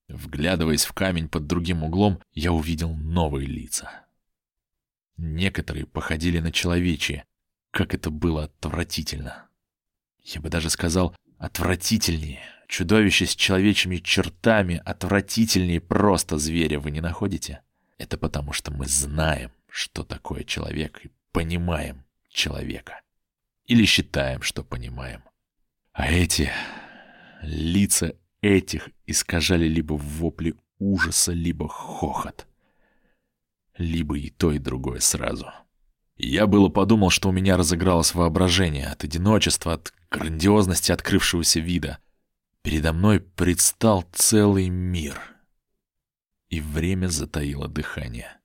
Вглядываясь 0.09 0.85
в 0.85 0.93
камень 0.93 1.29
под 1.29 1.47
другим 1.47 1.83
углом, 1.83 2.21
я 2.33 2.53
увидел 2.53 2.95
новые 2.95 3.47
лица. 3.47 3.91
Некоторые 5.17 5.87
походили 5.87 6.39
на 6.39 6.53
человечьи. 6.53 7.25
Как 7.71 7.95
это 7.95 8.11
было 8.11 8.45
отвратительно. 8.45 9.49
Я 10.23 10.41
бы 10.41 10.49
даже 10.49 10.71
сказал, 10.71 11.17
отвратительнее. 11.39 12.41
Чудовище 12.69 13.27
с 13.27 13.35
человечьими 13.35 13.99
чертами 13.99 14.83
отвратительнее 14.85 15.81
просто 15.81 16.39
зверя, 16.39 16.81
вы 16.81 16.91
не 16.91 17.01
находите? 17.01 17.63
Это 17.99 18.19
потому, 18.19 18.53
что 18.53 18.73
мы 18.73 18.87
знаем, 18.87 19.53
что 19.69 20.05
такое 20.05 20.45
человек, 20.45 21.05
и 21.05 21.11
понимаем 21.33 22.05
человека. 22.29 23.01
Или 23.67 23.85
считаем, 23.85 24.43
что 24.43 24.63
понимаем. 24.63 25.23
А 25.93 26.11
эти... 26.11 26.51
лица 27.43 28.15
этих 28.47 28.91
искажали 29.07 29.67
либо 29.67 29.95
вопли 29.95 30.55
ужаса, 30.79 31.33
либо 31.33 31.69
хохот 31.69 32.47
либо 33.79 34.19
и 34.19 34.31
то, 34.31 34.53
и 34.53 34.59
другое 34.59 35.01
сразу. 35.01 35.51
Я 36.17 36.47
было 36.47 36.69
подумал, 36.69 37.11
что 37.11 37.29
у 37.29 37.33
меня 37.33 37.57
разыгралось 37.57 38.15
воображение 38.15 38.87
от 38.87 39.05
одиночества, 39.05 39.75
от 39.75 39.93
грандиозности 40.11 40.93
открывшегося 40.93 41.61
вида. 41.61 41.99
Передо 42.63 42.93
мной 42.93 43.21
предстал 43.21 44.05
целый 44.13 44.69
мир. 44.69 45.21
И 46.49 46.61
время 46.61 47.09
затаило 47.09 47.69
дыхание. 47.69 48.39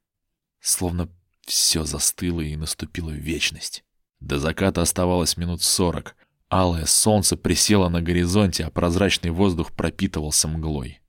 Словно 0.60 1.10
все 1.46 1.86
застыло 1.86 2.42
и 2.42 2.56
наступила 2.56 3.12
вечность. 3.12 3.84
До 4.20 4.38
заката 4.38 4.82
оставалось 4.82 5.38
минут 5.38 5.64
сорок. 5.64 6.16
Алое 6.52 6.86
солнце 6.86 7.38
присело 7.38 7.88
на 7.88 8.02
горизонте, 8.02 8.66
а 8.66 8.70
прозрачный 8.70 9.32
воздух 9.32 9.72
пропитывался 9.72 10.50
мглой. 10.50 11.00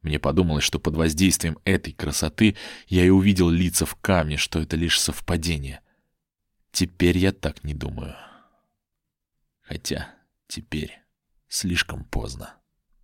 Мне 0.00 0.20
подумалось, 0.20 0.62
что 0.62 0.78
под 0.78 0.94
воздействием 0.94 1.58
этой 1.64 1.92
красоты 1.92 2.56
я 2.86 3.04
и 3.04 3.08
увидел 3.08 3.50
лица 3.50 3.84
в 3.84 3.96
камне, 3.96 4.36
что 4.36 4.60
это 4.60 4.76
лишь 4.76 5.00
совпадение. 5.00 5.80
Теперь 6.70 7.18
я 7.18 7.32
так 7.32 7.64
не 7.64 7.74
думаю. 7.74 8.14
Хотя 9.62 10.08
теперь 10.46 11.00
слишком 11.48 12.04
поздно. 12.04 12.54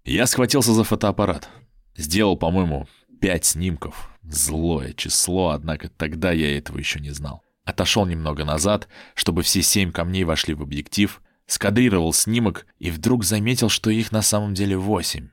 Я 0.05 0.27
схватился 0.27 0.73
за 0.73 0.85
фотоаппарат. 0.85 1.49
Сделал, 1.97 2.37
по-моему, 2.37 2.87
пять 3.21 3.45
снимков. 3.45 4.09
Злое 4.23 4.93
число, 4.93 5.49
однако 5.49 5.89
тогда 5.89 6.31
я 6.31 6.57
этого 6.57 6.79
еще 6.79 7.01
не 7.01 7.11
знал. 7.11 7.43
Отошел 7.65 8.07
немного 8.07 8.45
назад, 8.45 8.87
чтобы 9.17 9.43
все 9.43 9.63
семь 9.63 9.91
камней 9.91 10.23
вошли 10.23 10.55
в 10.55 10.63
объектив, 10.63 11.21
скадрировал 11.47 12.13
снимок 12.13 12.67
и 12.79 12.91
вдруг 12.91 13.25
заметил, 13.25 13.69
что 13.69 13.91
их 13.91 14.13
на 14.13 14.23
самом 14.23 14.55
деле 14.55 14.77
восемь. 14.77 15.29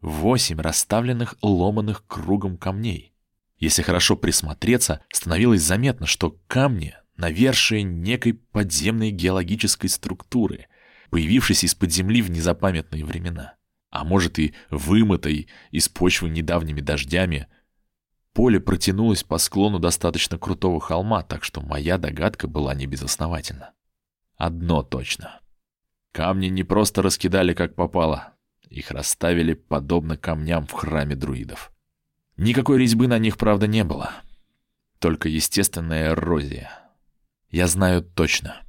Восемь 0.00 0.60
расставленных 0.60 1.36
ломаных 1.42 2.06
кругом 2.06 2.56
камней. 2.56 3.14
Если 3.58 3.82
хорошо 3.82 4.16
присмотреться, 4.16 5.02
становилось 5.12 5.62
заметно, 5.62 6.06
что 6.06 6.38
камни— 6.46 6.94
навершие 7.18 7.82
некой 7.82 8.34
подземной 8.34 9.10
геологической 9.10 9.90
структуры, 9.90 10.68
появившейся 11.10 11.66
из-под 11.66 11.92
земли 11.92 12.22
в 12.22 12.30
незапамятные 12.30 13.04
времена. 13.04 13.54
А 13.90 14.04
может 14.04 14.38
и 14.38 14.54
вымытой 14.70 15.48
из 15.70 15.88
почвы 15.88 16.30
недавними 16.30 16.80
дождями. 16.80 17.48
Поле 18.32 18.60
протянулось 18.60 19.24
по 19.24 19.38
склону 19.38 19.78
достаточно 19.78 20.38
крутого 20.38 20.80
холма, 20.80 21.22
так 21.22 21.42
что 21.42 21.60
моя 21.60 21.98
догадка 21.98 22.46
была 22.46 22.74
не 22.74 22.86
безосновательна. 22.86 23.72
Одно 24.38 24.84
точно. 24.84 25.40
Камни 26.12 26.46
не 26.46 26.62
просто 26.62 27.02
раскидали 27.02 27.52
как 27.54 27.74
попало, 27.74 28.34
их 28.70 28.92
расставили 28.92 29.54
подобно 29.54 30.16
камням 30.16 30.66
в 30.66 30.72
храме 30.72 31.16
друидов. 31.16 31.72
Никакой 32.36 32.78
резьбы 32.78 33.08
на 33.08 33.18
них, 33.18 33.36
правда, 33.36 33.66
не 33.66 33.82
было. 33.82 34.12
Только 35.00 35.28
естественная 35.28 36.10
эрозия. 36.10 36.70
Я 37.50 37.66
знаю 37.66 38.02
точно, 38.02 38.62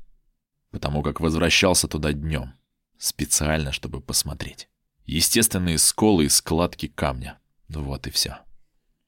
потому 0.72 1.04
как 1.04 1.20
возвращался 1.20 1.88
туда 1.88 2.14
днем, 2.14 2.54
специально, 2.98 3.72
чтобы 3.72 4.02
посмотреть. 4.02 4.70
Естественные 5.06 5.78
сколы 5.78 6.26
и 6.26 6.30
складки 6.30 6.88
камня. 6.88 7.40
Вот 7.68 8.08
и 8.08 8.10
все. 8.10 8.40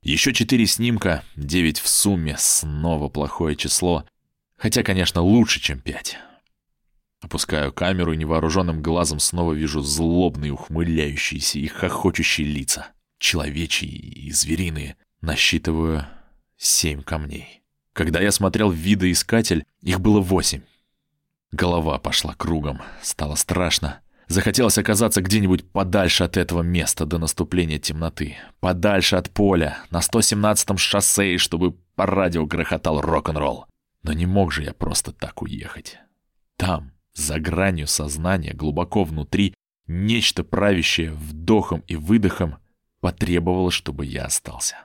Еще 0.04 0.34
четыре 0.34 0.68
снимка, 0.68 1.24
девять 1.36 1.80
в 1.80 1.88
сумме, 1.88 2.36
снова 2.38 3.10
плохое 3.10 3.56
число. 3.56 4.06
Хотя, 4.58 4.84
конечно, 4.84 5.22
лучше, 5.22 5.60
чем 5.60 5.80
пять. 5.80 6.18
Опускаю 7.22 7.72
камеру 7.72 8.14
и 8.14 8.18
невооруженным 8.18 8.82
глазом 8.82 9.20
снова 9.20 9.54
вижу 9.54 9.82
злобные, 9.82 10.52
ухмыляющиеся 10.54 11.60
и 11.60 11.68
хохочущие 11.68 12.48
лица. 12.48 12.88
Человечьи 13.20 13.88
и 13.88 14.32
звериные. 14.32 14.98
Насчитываю 15.22 16.08
семь 16.58 17.04
камней. 17.04 17.62
Когда 17.94 18.20
я 18.20 18.32
смотрел 18.32 18.72
в 18.72 18.76
видоискатель, 18.76 19.66
их 19.82 20.00
было 20.00 20.20
восемь. 20.20 20.62
Голова 21.52 22.00
пошла 22.00 22.34
кругом. 22.34 22.82
Стало 23.04 23.36
страшно. 23.36 24.00
Захотелось 24.28 24.78
оказаться 24.78 25.22
где-нибудь 25.22 25.70
подальше 25.70 26.24
от 26.24 26.38
этого 26.38 26.62
места 26.62 27.06
до 27.06 27.18
наступления 27.18 27.80
темноты. 27.80 28.38
Подальше 28.62 29.18
от 29.18 29.30
поля, 29.30 29.80
на 29.90 30.00
117-м 30.00 30.78
шоссе, 30.78 31.38
чтобы 31.38 31.74
по 31.96 32.06
радио 32.06 32.46
грохотал 32.46 33.02
рок-н-ролл. 33.02 33.66
Но 34.04 34.14
не 34.14 34.26
мог 34.26 34.54
же 34.54 34.64
я 34.64 34.74
просто 34.74 35.12
так 35.12 35.42
уехать. 35.42 36.00
Там, 36.56 36.91
за 37.14 37.40
гранью 37.40 37.88
сознания, 37.88 38.54
глубоко 38.54 39.04
внутри, 39.04 39.54
нечто 39.88 40.44
правящее 40.44 41.12
вдохом 41.12 41.84
и 41.88 41.96
выдохом 41.96 42.58
потребовало, 43.00 43.72
чтобы 43.72 44.06
я 44.06 44.26
остался. 44.26 44.76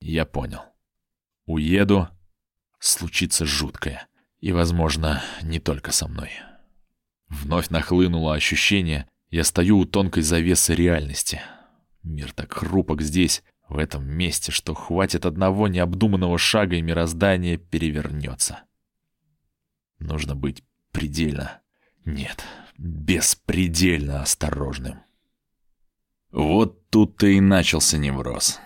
Я 0.00 0.24
понял. 0.24 0.60
Уеду, 1.46 2.08
случится 2.78 3.46
жуткое. 3.46 4.08
И, 4.40 4.52
возможно, 4.52 5.22
не 5.42 5.60
только 5.60 5.92
со 5.92 6.08
мной. 6.08 6.30
Вновь 7.28 7.70
нахлынуло 7.70 8.34
ощущение, 8.34 9.08
я 9.30 9.44
стою 9.44 9.78
у 9.78 9.84
тонкой 9.84 10.22
завесы 10.22 10.74
реальности. 10.74 11.40
Мир 12.02 12.32
так 12.32 12.52
хрупок 12.52 13.02
здесь, 13.02 13.42
в 13.68 13.78
этом 13.78 14.06
месте, 14.06 14.52
что 14.52 14.74
хватит 14.74 15.26
одного 15.26 15.66
необдуманного 15.66 16.38
шага 16.38 16.76
и 16.76 16.82
мироздание 16.82 17.56
перевернется. 17.56 18.60
Нужно 19.98 20.36
быть 20.36 20.62
предельно, 20.96 21.60
нет, 22.06 22.42
беспредельно 22.78 24.22
осторожным. 24.22 25.00
Вот 26.32 26.88
тут-то 26.88 27.26
и 27.26 27.38
начался 27.38 27.98
невроз. 27.98 28.58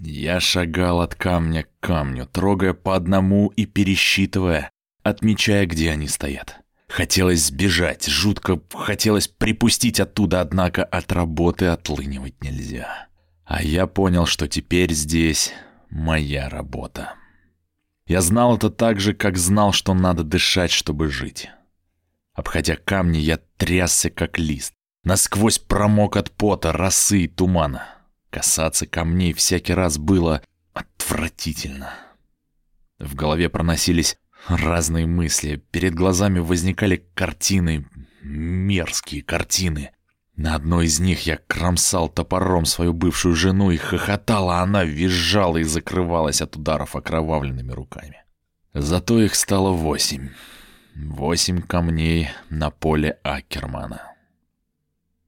Я 0.00 0.40
шагал 0.40 1.00
от 1.02 1.14
камня 1.14 1.62
к 1.62 1.68
камню, 1.78 2.26
трогая 2.26 2.74
по 2.74 2.96
одному 2.96 3.46
и 3.54 3.64
пересчитывая, 3.64 4.72
отмечая, 5.04 5.66
где 5.66 5.92
они 5.92 6.08
стоят. 6.08 6.62
Хотелось 6.88 7.46
сбежать, 7.46 8.08
жутко 8.08 8.60
хотелось 8.74 9.28
припустить 9.28 10.00
оттуда, 10.00 10.40
однако 10.40 10.82
от 10.82 11.12
работы 11.12 11.66
отлынивать 11.66 12.42
нельзя. 12.42 13.06
А 13.44 13.62
я 13.62 13.86
понял, 13.86 14.26
что 14.26 14.48
теперь 14.48 14.92
здесь 14.92 15.52
моя 15.90 16.48
работа. 16.48 17.14
Я 18.08 18.22
знал 18.22 18.56
это 18.56 18.68
так 18.68 18.98
же, 18.98 19.14
как 19.14 19.36
знал, 19.36 19.72
что 19.72 19.94
надо 19.94 20.24
дышать, 20.24 20.72
чтобы 20.72 21.08
жить. 21.08 21.50
Обходя 22.38 22.76
камни, 22.76 23.18
я 23.18 23.40
трясся, 23.56 24.10
как 24.10 24.38
лист. 24.38 24.72
Насквозь 25.02 25.58
промок 25.58 26.16
от 26.16 26.30
пота, 26.30 26.70
росы 26.70 27.22
и 27.22 27.26
тумана. 27.26 27.88
Касаться 28.30 28.86
камней 28.86 29.32
всякий 29.32 29.74
раз 29.74 29.98
было 29.98 30.40
отвратительно. 30.72 31.94
В 33.00 33.16
голове 33.16 33.48
проносились 33.48 34.18
Разные 34.46 35.04
мысли. 35.04 35.56
Перед 35.72 35.96
глазами 35.96 36.38
возникали 36.38 37.04
картины. 37.14 37.86
Мерзкие 38.22 39.22
картины. 39.22 39.90
На 40.36 40.54
одной 40.54 40.86
из 40.86 41.00
них 41.00 41.26
я 41.26 41.38
кромсал 41.38 42.08
топором 42.08 42.66
свою 42.66 42.92
бывшую 42.92 43.34
жену 43.34 43.72
и 43.72 43.76
хохотала, 43.76 44.60
а 44.60 44.62
она 44.62 44.84
визжала 44.84 45.56
и 45.56 45.64
закрывалась 45.64 46.40
от 46.40 46.54
ударов 46.54 46.94
окровавленными 46.94 47.72
руками. 47.72 48.22
Зато 48.74 49.20
их 49.20 49.34
стало 49.34 49.70
восемь. 49.72 50.28
Восемь 51.00 51.62
камней 51.62 52.30
на 52.50 52.72
поле 52.72 53.20
Акермана. 53.22 54.16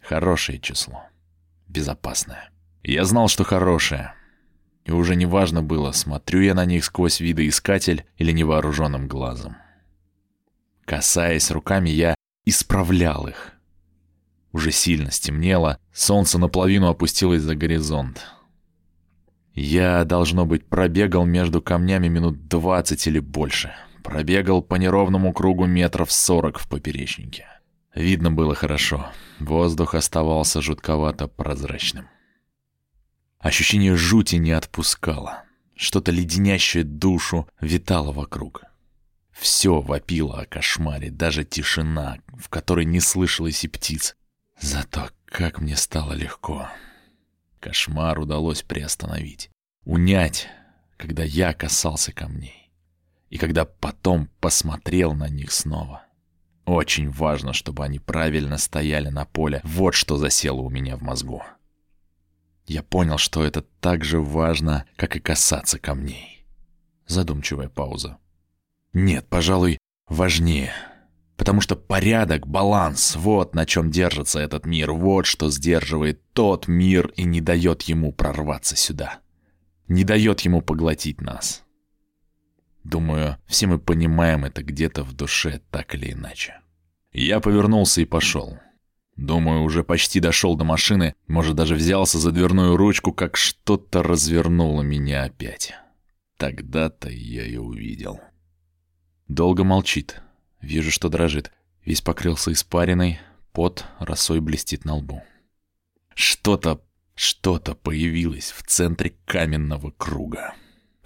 Хорошее 0.00 0.58
число. 0.58 1.04
Безопасное. 1.68 2.50
Я 2.82 3.04
знал, 3.04 3.28
что 3.28 3.44
хорошее. 3.44 4.14
И 4.84 4.90
уже 4.90 5.14
не 5.14 5.26
важно 5.26 5.62
было, 5.62 5.92
смотрю 5.92 6.40
я 6.40 6.54
на 6.54 6.64
них 6.64 6.84
сквозь 6.84 7.20
видоискатель 7.20 8.04
или 8.16 8.32
невооруженным 8.32 9.06
глазом. 9.06 9.58
Касаясь 10.86 11.52
руками, 11.52 11.88
я 11.88 12.16
исправлял 12.44 13.28
их. 13.28 13.52
Уже 14.50 14.72
сильно 14.72 15.12
стемнело, 15.12 15.78
солнце 15.92 16.40
наполовину 16.40 16.88
опустилось 16.88 17.42
за 17.42 17.54
горизонт. 17.54 18.26
Я, 19.54 20.02
должно 20.02 20.46
быть, 20.46 20.68
пробегал 20.68 21.26
между 21.26 21.62
камнями 21.62 22.08
минут 22.08 22.48
двадцать 22.48 23.06
или 23.06 23.20
больше. 23.20 23.72
Пробегал 24.02 24.62
по 24.62 24.76
неровному 24.76 25.32
кругу 25.32 25.66
метров 25.66 26.10
сорок 26.12 26.58
в 26.58 26.68
поперечнике. 26.68 27.46
Видно 27.94 28.30
было 28.30 28.54
хорошо. 28.54 29.10
Воздух 29.38 29.94
оставался 29.94 30.62
жутковато 30.62 31.28
прозрачным. 31.28 32.08
Ощущение 33.38 33.96
жути 33.96 34.36
не 34.36 34.52
отпускало. 34.52 35.44
Что-то 35.74 36.12
леденящее 36.12 36.84
душу 36.84 37.48
витало 37.60 38.12
вокруг. 38.12 38.64
Все 39.32 39.80
вопило 39.80 40.40
о 40.40 40.46
кошмаре, 40.46 41.10
даже 41.10 41.44
тишина, 41.44 42.18
в 42.28 42.48
которой 42.48 42.84
не 42.84 43.00
слышалось 43.00 43.64
и 43.64 43.68
птиц. 43.68 44.14
Зато 44.60 45.08
как 45.24 45.60
мне 45.60 45.76
стало 45.76 46.12
легко. 46.12 46.68
Кошмар 47.60 48.18
удалось 48.18 48.62
приостановить. 48.62 49.50
Унять, 49.84 50.48
когда 50.98 51.22
я 51.22 51.54
касался 51.54 52.12
камней. 52.12 52.59
И 53.30 53.38
когда 53.38 53.64
потом 53.64 54.28
посмотрел 54.40 55.14
на 55.14 55.28
них 55.28 55.52
снова. 55.52 56.02
Очень 56.66 57.10
важно, 57.10 57.52
чтобы 57.52 57.84
они 57.84 57.98
правильно 57.98 58.58
стояли 58.58 59.08
на 59.08 59.24
поле. 59.24 59.60
Вот 59.64 59.94
что 59.94 60.16
засело 60.16 60.60
у 60.60 60.70
меня 60.70 60.96
в 60.96 61.02
мозгу. 61.02 61.42
Я 62.66 62.82
понял, 62.82 63.18
что 63.18 63.44
это 63.44 63.62
так 63.62 64.04
же 64.04 64.20
важно, 64.20 64.84
как 64.96 65.16
и 65.16 65.20
касаться 65.20 65.78
камней. 65.78 66.46
Задумчивая 67.06 67.68
пауза. 67.68 68.18
Нет, 68.92 69.26
пожалуй, 69.28 69.78
важнее. 70.08 70.72
Потому 71.36 71.60
что 71.60 71.74
порядок, 71.74 72.46
баланс— 72.46 73.16
вот 73.16 73.54
на 73.54 73.64
чем 73.64 73.90
держится 73.90 74.40
этот 74.40 74.66
мир, 74.66 74.92
вот 74.92 75.26
что 75.26 75.50
сдерживает 75.50 76.22
тот 76.32 76.68
мир 76.68 77.08
и 77.16 77.24
не 77.24 77.40
дает 77.40 77.82
ему 77.82 78.12
прорваться 78.12 78.76
сюда. 78.76 79.20
Не 79.88 80.04
дает 80.04 80.42
ему 80.42 80.60
поглотить 80.60 81.20
нас. 81.20 81.64
Думаю, 82.84 83.36
все 83.46 83.66
мы 83.66 83.78
понимаем 83.78 84.44
это 84.44 84.62
где-то 84.62 85.02
в 85.02 85.12
душе 85.12 85.60
так 85.70 85.94
или 85.94 86.12
иначе. 86.12 86.60
Я 87.12 87.40
повернулся 87.40 88.00
и 88.00 88.04
пошел. 88.04 88.58
Думаю, 89.16 89.62
уже 89.62 89.84
почти 89.84 90.18
дошел 90.18 90.56
до 90.56 90.64
машины, 90.64 91.14
может, 91.26 91.54
даже 91.54 91.74
взялся 91.74 92.18
за 92.18 92.32
дверную 92.32 92.76
ручку, 92.76 93.12
как 93.12 93.36
что-то 93.36 94.02
развернуло 94.02 94.80
меня 94.82 95.24
опять. 95.24 95.74
Тогда-то 96.38 97.10
я 97.10 97.44
и 97.44 97.56
увидел. 97.56 98.18
Долго 99.28 99.62
молчит. 99.62 100.22
Вижу, 100.62 100.90
что 100.90 101.10
дрожит. 101.10 101.52
Весь 101.84 102.00
покрылся 102.00 102.52
испариной, 102.52 103.20
пот 103.52 103.84
росой 103.98 104.40
блестит 104.40 104.84
на 104.84 104.96
лбу. 104.96 105.22
Что-то, 106.14 106.82
что-то 107.14 107.74
появилось 107.74 108.52
в 108.52 108.62
центре 108.62 109.14
каменного 109.26 109.90
круга. 109.90 110.54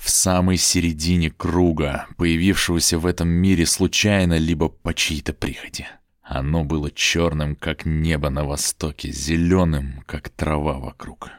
В 0.05 0.11
самой 0.11 0.59
середине 0.59 1.31
круга, 1.31 2.09
появившегося 2.19 2.99
в 2.99 3.07
этом 3.07 3.27
мире 3.27 3.65
случайно, 3.65 4.37
либо 4.37 4.69
по 4.69 4.93
чьей-то 4.93 5.33
прихоти. 5.33 5.87
Оно 6.21 6.63
было 6.63 6.91
черным, 6.91 7.57
как 7.57 7.87
небо 7.87 8.29
на 8.29 8.45
востоке, 8.45 9.11
зеленым, 9.11 10.05
как 10.07 10.29
трава 10.29 10.79
вокруг. 10.79 11.31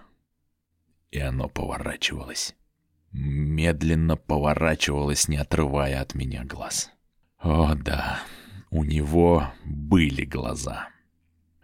И 1.12 1.20
оно 1.20 1.48
поворачивалось. 1.48 2.56
Медленно 3.12 4.16
поворачивалось, 4.16 5.28
не 5.28 5.38
отрывая 5.38 6.02
от 6.02 6.16
меня 6.16 6.44
глаз. 6.44 6.90
О 7.38 7.76
да, 7.76 8.20
у 8.72 8.84
него 8.84 9.54
были 9.64 10.26
глаза. 10.26 10.90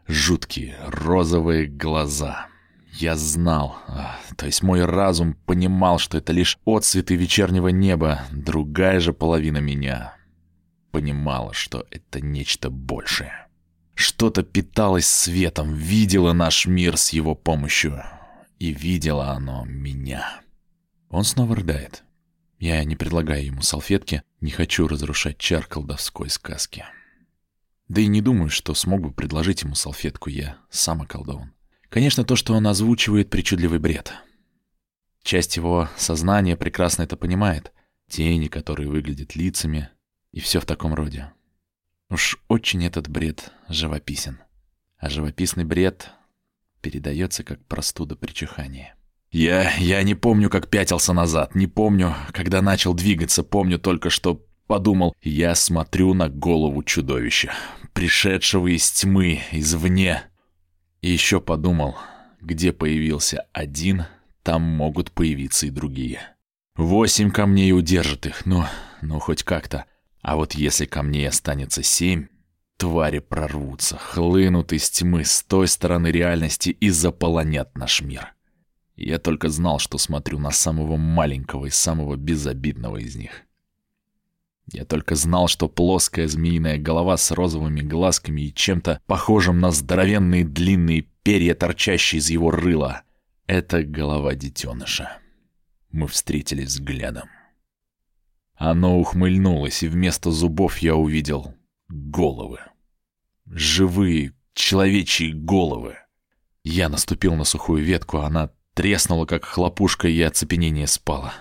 Жуткие 0.06 0.78
розовые 0.86 1.66
глаза. 1.66 2.51
Я 2.92 3.16
знал, 3.16 3.78
а, 3.88 4.20
то 4.36 4.46
есть 4.46 4.64
мой 4.64 4.84
разум 4.86 5.36
понимал, 5.46 5.98
что 5.98 6.18
это 6.18 6.34
лишь 6.34 6.58
отцветы 6.66 7.16
вечернего 7.16 7.70
неба, 7.70 8.22
другая 8.32 9.00
же 9.00 9.14
половина 9.14 9.58
меня 9.58 10.16
понимала, 10.92 11.54
что 11.54 11.88
это 11.90 12.22
нечто 12.22 12.70
большее. 12.70 13.48
Что-то 13.96 14.44
питалось 14.44 15.08
светом, 15.08 15.74
видело 15.74 16.34
наш 16.34 16.66
мир 16.66 16.98
с 16.98 17.10
его 17.10 17.36
помощью. 17.36 18.04
И 18.60 18.72
видело 18.72 19.30
оно 19.32 19.66
меня. 19.66 20.42
Он 21.10 21.24
снова 21.24 21.56
рыдает. 21.56 22.04
Я 22.60 22.84
не 22.84 22.96
предлагаю 22.96 23.46
ему 23.46 23.64
салфетки, 23.64 24.22
не 24.40 24.52
хочу 24.52 24.88
разрушать 24.88 25.40
чар 25.40 25.66
колдовской 25.66 26.30
сказки. 26.30 26.86
Да 27.88 28.02
и 28.02 28.08
не 28.08 28.22
думаю, 28.22 28.50
что 28.50 28.74
смог 28.76 29.02
бы 29.02 29.12
предложить 29.12 29.64
ему 29.64 29.76
салфетку 29.76 30.30
я, 30.30 30.58
сам 30.70 31.02
околдован. 31.02 31.54
Конечно, 31.92 32.24
то, 32.24 32.38
что 32.38 32.54
он 32.54 32.66
озвучивает, 32.68 33.30
причудливый 33.30 33.78
бред. 33.78 34.14
Часть 35.24 35.58
его 35.58 35.90
сознания 35.98 36.56
прекрасно 36.56 37.04
это 37.04 37.18
понимает. 37.18 37.74
Тени, 38.08 38.48
которые 38.48 38.88
выглядят 38.88 39.36
лицами, 39.36 39.90
и 40.32 40.40
все 40.40 40.62
в 40.62 40.66
таком 40.66 40.94
роде. 40.94 41.34
Уж 42.10 42.40
очень 42.48 42.86
этот 42.86 43.10
бред 43.10 43.52
живописен. 43.68 44.40
А 45.00 45.10
живописный 45.10 45.66
бред 45.66 46.12
передается 46.80 47.44
как 47.44 47.62
простуда 47.66 48.16
при 48.16 48.32
чихании. 48.32 48.94
Я, 49.30 49.76
я 49.76 50.02
не 50.04 50.16
помню, 50.16 50.50
как 50.50 50.70
пятился 50.70 51.12
назад, 51.12 51.56
не 51.56 51.68
помню, 51.68 52.16
когда 52.32 52.62
начал 52.62 52.94
двигаться, 52.94 53.44
помню 53.44 53.80
только, 53.80 54.10
что 54.10 54.46
подумал, 54.66 55.14
я 55.22 55.56
смотрю 55.56 56.14
на 56.14 56.30
голову 56.30 56.84
чудовища, 56.84 57.52
пришедшего 57.92 58.74
из 58.74 58.90
тьмы, 58.92 59.42
извне. 59.52 60.31
И 61.02 61.10
еще 61.10 61.42
подумал, 61.42 61.98
где 62.42 62.72
появился 62.72 63.48
один, 63.54 64.06
там 64.44 64.62
могут 64.62 65.12
появиться 65.12 65.68
и 65.68 65.72
другие. 65.72 66.22
Восемь 66.76 67.32
камней 67.32 67.74
удержат 67.74 68.26
их, 68.26 68.46
ну, 68.46 68.64
ну 69.02 69.20
хоть 69.20 69.44
как-то. 69.44 69.86
А 70.22 70.36
вот 70.36 70.54
если 70.54 70.86
камней 70.86 71.28
останется 71.28 71.82
семь, 71.82 72.28
твари 72.78 73.20
прорвутся, 73.20 73.98
хлынут 73.98 74.74
из 74.74 74.90
тьмы 74.90 75.26
с 75.26 75.44
той 75.44 75.68
стороны 75.68 76.08
реальности 76.08 76.70
и 76.70 76.90
заполонят 76.90 77.76
наш 77.76 78.02
мир. 78.02 78.34
Я 78.96 79.18
только 79.18 79.50
знал, 79.50 79.80
что 79.80 79.98
смотрю 79.98 80.38
на 80.38 80.52
самого 80.52 80.98
маленького 80.98 81.66
и 81.66 81.72
самого 81.72 82.16
безобидного 82.16 82.98
из 82.98 83.16
них. 83.16 83.44
Я 84.72 84.86
только 84.86 85.16
знал, 85.16 85.48
что 85.48 85.68
плоская 85.68 86.28
змеиная 86.28 86.78
голова 86.78 87.18
с 87.18 87.32
розовыми 87.32 87.82
глазками 87.82 88.42
и 88.42 88.54
чем-то 88.54 89.02
похожим 89.06 89.60
на 89.60 89.72
здоровенные 89.72 90.46
длинные 90.46 91.08
перья, 91.24 91.54
торчащие 91.56 92.20
из 92.20 92.30
его 92.30 92.52
рыла,— 92.52 93.04
это 93.48 93.84
голова 93.84 94.34
детеныша. 94.34 95.18
Мы 95.92 96.08
встретились 96.08 96.70
взглядом. 96.70 97.30
Оно 98.56 98.98
ухмыльнулось, 98.98 99.84
и 99.84 99.88
вместо 99.90 100.32
зубов 100.32 100.78
я 100.78 100.96
увидел 100.96 101.54
головы. 101.90 102.60
Живые 103.46 104.34
человечьи 104.54 105.34
головы. 105.34 105.98
Я 106.64 106.88
наступил 106.88 107.36
на 107.36 107.44
сухую 107.44 107.84
ветку, 107.84 108.20
она 108.20 108.52
треснула, 108.74 109.26
как 109.26 109.44
хлопушка, 109.44 110.08
и 110.08 110.22
оцепенение 110.22 110.88
спало. 110.88 111.34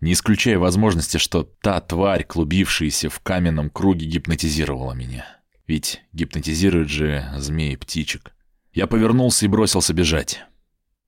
Не 0.00 0.14
исключая 0.14 0.58
возможности, 0.58 1.18
что 1.18 1.42
та 1.42 1.80
тварь, 1.80 2.24
клубившаяся 2.24 3.10
в 3.10 3.20
каменном 3.20 3.68
круге, 3.68 4.06
гипнотизировала 4.06 4.92
меня. 4.92 5.26
Ведь 5.66 6.02
гипнотизируют 6.12 6.88
же 6.88 7.30
змеи 7.36 7.76
птичек. 7.76 8.32
Я 8.72 8.86
повернулся 8.86 9.44
и 9.44 9.48
бросился 9.48 9.92
бежать. 9.92 10.42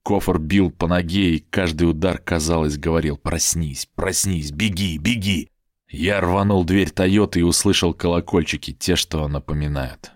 Кофр 0.03 0.37
бил 0.37 0.69
по 0.69 0.87
ноге, 0.87 1.35
и 1.35 1.39
каждый 1.39 1.89
удар, 1.89 2.17
казалось, 2.17 2.77
говорил 2.77 3.17
«Проснись, 3.17 3.87
проснись, 3.95 4.51
беги, 4.51 4.97
беги!» 4.97 5.49
Я 5.89 6.21
рванул 6.21 6.65
дверь 6.65 6.91
Тойоты 6.91 7.39
и 7.39 7.43
услышал 7.43 7.93
колокольчики, 7.93 8.73
те, 8.73 8.95
что 8.95 9.27
напоминают. 9.27 10.11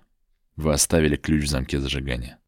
Вы 0.55 0.73
оставили 0.73 1.15
ключ 1.15 1.45
в 1.45 1.47
замке 1.47 1.79
зажигания. 1.79 2.39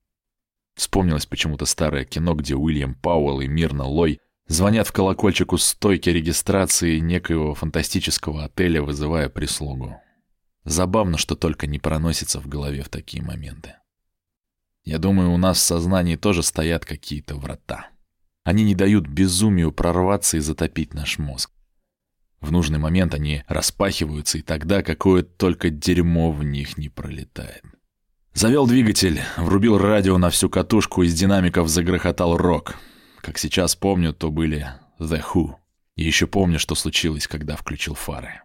Вспомнилось 0.76 1.26
почему-то 1.26 1.65
старое 1.65 2.06
кино, 2.06 2.34
где 2.34 2.56
Уильям 2.56 2.96
Пауэлл 2.96 3.42
и 3.42 3.48
Мирна 3.48 3.86
Лой 3.86 4.20
звонят 4.50 4.88
в 4.88 4.92
колокольчик 4.92 5.54
у 5.54 5.58
стойки 5.58 6.10
регистрации 6.10 7.00
некоего 7.00 7.54
фантастического 7.54 8.44
отеля, 8.44 8.82
вызывая 8.82 9.30
прислугу. 9.30 10.02
Забавно, 10.66 11.18
что 11.18 11.36
только 11.36 11.68
не 11.68 11.80
проносится 11.80 12.42
в 12.42 12.48
голове 12.48 12.84
в 12.84 12.90
такие 12.90 13.24
моменты. 13.24 13.76
Я 14.84 14.98
думаю, 14.98 15.32
у 15.32 15.38
нас 15.38 15.58
в 15.58 15.62
сознании 15.62 16.16
тоже 16.16 16.44
стоят 16.44 16.84
какие-то 16.84 17.36
врата. 17.36 17.88
Они 18.44 18.64
не 18.64 18.76
дают 18.76 19.08
безумию 19.08 19.72
прорваться 19.72 20.38
и 20.38 20.42
затопить 20.42 20.94
наш 20.94 21.20
мозг. 21.20 21.52
В 22.42 22.52
нужный 22.52 22.80
момент 22.80 23.14
они 23.14 23.44
распахиваются, 23.48 24.38
и 24.38 24.42
тогда 24.42 24.82
какое 24.82 25.24
только 25.24 25.70
дерьмо 25.70 26.32
в 26.32 26.44
них 26.44 26.78
не 26.78 26.90
пролетает. 26.90 27.64
Завел 28.34 28.66
двигатель, 28.66 29.22
врубил 29.38 29.78
радио 29.78 30.18
на 30.18 30.30
всю 30.30 30.50
катушку, 30.50 31.04
из 31.04 31.14
динамиков 31.14 31.68
загрохотал 31.68 32.38
рок. 32.38 32.76
Как 33.22 33.38
сейчас 33.38 33.76
помню, 33.76 34.14
то 34.14 34.32
были 34.32 34.68
The 35.00 35.24
Who. 35.34 35.56
И 35.96 36.04
еще 36.04 36.28
помню, 36.28 36.60
что 36.60 36.76
случилось, 36.76 37.28
когда 37.28 37.56
включил 37.56 37.94
фары. 37.94 38.42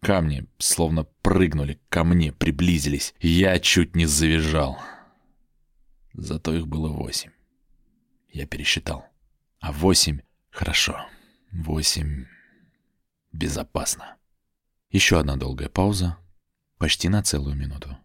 Камни 0.00 0.46
словно 0.58 1.04
прыгнули 1.22 1.80
ко 1.88 2.04
мне, 2.04 2.32
приблизились, 2.32 3.14
я 3.20 3.58
чуть 3.58 3.96
не 3.96 4.06
завизжал. 4.06 4.78
Зато 6.12 6.54
их 6.54 6.66
было 6.66 6.88
восемь. 6.88 7.30
Я 8.30 8.46
пересчитал. 8.46 9.06
А 9.60 9.72
восемь— 9.72 10.20
хорошо. 10.50 11.06
Восемь— 11.50 12.26
безопасно. 13.32 14.16
Еще 14.90 15.18
одна 15.18 15.36
долгая 15.36 15.68
пауза. 15.68 16.18
Почти 16.78 17.08
на 17.08 17.22
целую 17.22 17.56
минуту. 17.56 17.96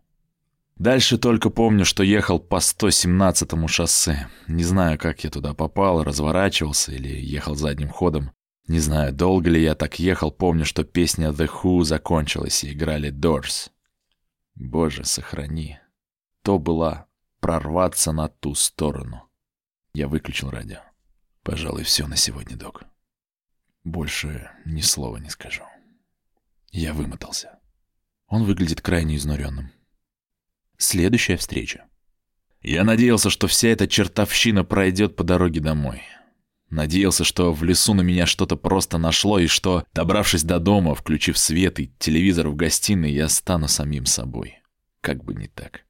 Дальше 0.79 1.17
только 1.17 1.49
помню, 1.49 1.83
что 1.83 2.03
ехал 2.03 2.39
по 2.39 2.55
117-му 2.55 3.67
шоссе. 3.67 4.29
Не 4.47 4.63
знаю, 4.63 4.97
как 4.97 5.25
я 5.25 5.29
туда 5.29 5.53
попал, 5.53 6.03
разворачивался 6.03 6.93
или 6.93 7.09
ехал 7.09 7.55
задним 7.55 7.89
ходом. 7.89 8.31
Не 8.67 8.79
знаю, 8.79 9.11
долго 9.11 9.49
ли 9.49 9.61
я 9.61 9.75
так 9.75 9.99
ехал, 9.99 10.31
помню, 10.31 10.63
что 10.63 10.85
песня 10.85 11.31
The 11.31 11.49
Who 11.49 11.83
закончилась 11.83 12.63
и 12.63 12.71
играли 12.71 13.11
Doors. 13.11 13.71
Боже, 14.55 15.03
сохрани. 15.03 15.79
То 16.43 16.59
была 16.59 17.07
прорваться 17.41 18.13
на 18.13 18.29
ту 18.29 18.55
сторону. 18.55 19.29
Я 19.93 20.07
выключил 20.07 20.49
радио. 20.49 20.79
Пожалуй, 21.43 21.83
все 21.83 22.07
на 22.07 22.15
сегодня, 22.15 22.55
док. 22.55 22.83
Больше 23.83 24.49
ни 24.65 24.81
слова 24.81 25.17
не 25.17 25.29
скажу. 25.29 25.63
Я 26.71 26.93
вымотался. 26.93 27.59
Он 28.27 28.45
выглядит 28.45 28.81
крайне 28.81 29.17
изнуренным. 29.17 29.71
Следующая 30.81 31.35
встреча. 31.35 31.85
Я 32.61 32.85
надеялся, 32.85 33.29
что 33.29 33.47
вся 33.47 33.67
эта 33.67 33.85
чертовщина 33.85 34.63
пройдет 34.63 35.17
по 35.17 35.25
дороге 35.25 35.59
домой. 35.59 36.03
Надеялся, 36.69 37.25
что 37.25 37.51
в 37.51 37.63
лесу 37.65 37.93
на 37.93 38.01
меня 38.01 38.25
что-то 38.25 38.55
просто 38.55 38.97
нашло, 38.97 39.39
и 39.39 39.47
что, 39.47 39.83
добравшись 39.93 40.43
до 40.43 40.57
дома, 40.59 40.95
включив 40.95 41.37
свет 41.37 41.81
и 41.81 41.91
телевизор 41.99 42.47
в 42.47 42.55
гостиной, 42.55 43.11
я 43.11 43.27
стану 43.27 43.67
самим 43.67 44.05
собой. 44.05 44.59
Как 45.01 45.21
бы 45.21 45.33
не 45.33 45.47
так. 45.47 45.81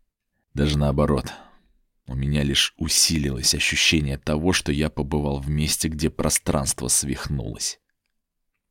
Даже 0.55 0.79
наоборот. 0.79 1.25
У 2.07 2.15
меня 2.15 2.41
лишь 2.41 2.73
усилилось 2.77 3.53
ощущение 3.53 4.17
того, 4.17 4.53
что 4.53 4.71
я 4.71 4.89
побывал 4.89 5.39
в 5.39 5.49
месте, 5.49 5.87
где 5.87 6.09
пространство 6.09 6.87
свихнулось. 6.87 7.79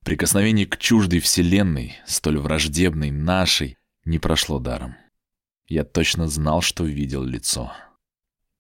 Прикосновение 0.05 0.67
к 0.67 0.79
чуждой 0.79 1.21
вселенной, 1.21 1.95
столь 2.07 2.39
враждебной 2.39 3.13
нашей, 3.13 3.77
не 4.05 4.19
прошло 4.19 4.59
даром. 4.59 4.97
Я 5.69 5.85
точно 5.85 6.29
знал, 6.29 6.63
что 6.63 6.85
видел 6.85 7.23
лицо. 7.23 7.73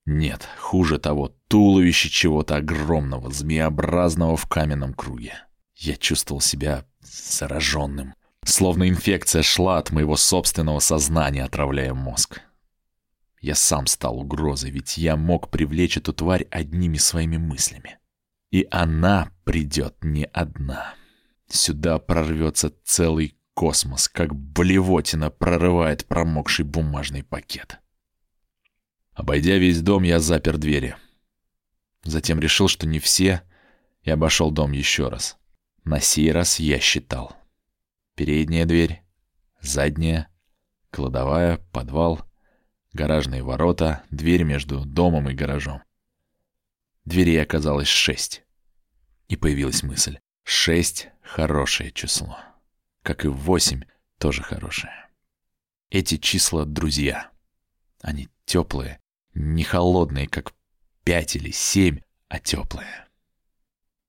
Нет, 0.04 0.46
хуже 0.58 0.98
того, 0.98 1.34
туловище 1.48 2.10
чего-то 2.10 2.56
огромного, 2.56 3.30
змеобразного 3.30 4.36
в 4.36 4.46
каменном 4.46 4.92
круге. 4.94 5.34
Я 5.74 5.96
чувствовал 5.96 6.40
себя 6.40 6.86
зараженным, 7.00 8.14
словно 8.44 8.88
инфекция 8.88 9.42
шла 9.42 9.78
от 9.78 9.90
моего 9.90 10.16
собственного 10.16 10.80
сознания, 10.80 11.44
отравляя 11.44 11.94
мозг. 11.94 12.42
Я 13.40 13.54
сам 13.54 13.86
стал 13.86 14.18
угрозой, 14.18 14.70
ведь 14.70 14.98
я 14.98 15.16
мог 15.16 15.50
привлечь 15.50 15.96
эту 15.96 16.12
тварь 16.12 16.46
одними 16.50 16.96
своими 16.96 17.36
мыслями. 17.36 17.98
И 18.50 18.66
она 18.70 19.30
придет 19.44 19.96
не 20.02 20.24
одна. 20.24 20.94
Сюда 21.48 21.98
прорвется 21.98 22.72
целый 22.84 23.37
космос, 23.58 24.08
как 24.08 24.36
блевотина 24.36 25.32
прорывает 25.32 26.06
промокший 26.06 26.64
бумажный 26.64 27.24
пакет. 27.24 27.80
Обойдя 29.14 29.56
весь 29.56 29.80
дом, 29.82 30.04
я 30.04 30.20
запер 30.20 30.58
двери. 30.58 30.94
Затем 32.04 32.38
решил, 32.38 32.68
что 32.68 32.86
не 32.86 33.00
все, 33.00 33.42
и 34.02 34.10
обошел 34.10 34.52
дом 34.52 34.70
еще 34.70 35.08
раз. 35.08 35.38
На 35.82 35.98
сей 35.98 36.30
раз 36.30 36.60
я 36.60 36.78
считал. 36.78 37.36
Передняя 38.14 38.64
дверь, 38.64 39.02
задняя, 39.60 40.28
кладовая, 40.92 41.56
подвал, 41.72 42.20
гаражные 42.92 43.42
ворота, 43.42 44.04
дверь 44.12 44.44
между 44.44 44.84
домом 44.86 45.30
и 45.30 45.34
гаражом. 45.34 45.82
Дверей 47.04 47.42
оказалось 47.42 47.88
шесть. 47.88 48.44
И 49.26 49.34
появилась 49.34 49.82
мысль. 49.82 50.20
Шесть— 50.44 51.08
хорошее 51.22 51.90
число 51.90 52.38
как 53.08 53.24
и 53.24 53.28
восемь, 53.28 53.84
тоже 54.18 54.42
хорошее. 54.42 54.92
Эти 55.88 56.18
числа— 56.18 56.64
друзья. 56.66 57.30
Они 58.02 58.28
теплые, 58.44 59.00
не 59.32 59.64
холодные, 59.64 60.28
как 60.28 60.52
пять 61.04 61.34
или 61.34 61.50
семь, 61.50 62.00
а 62.28 62.38
теплые. 62.38 63.06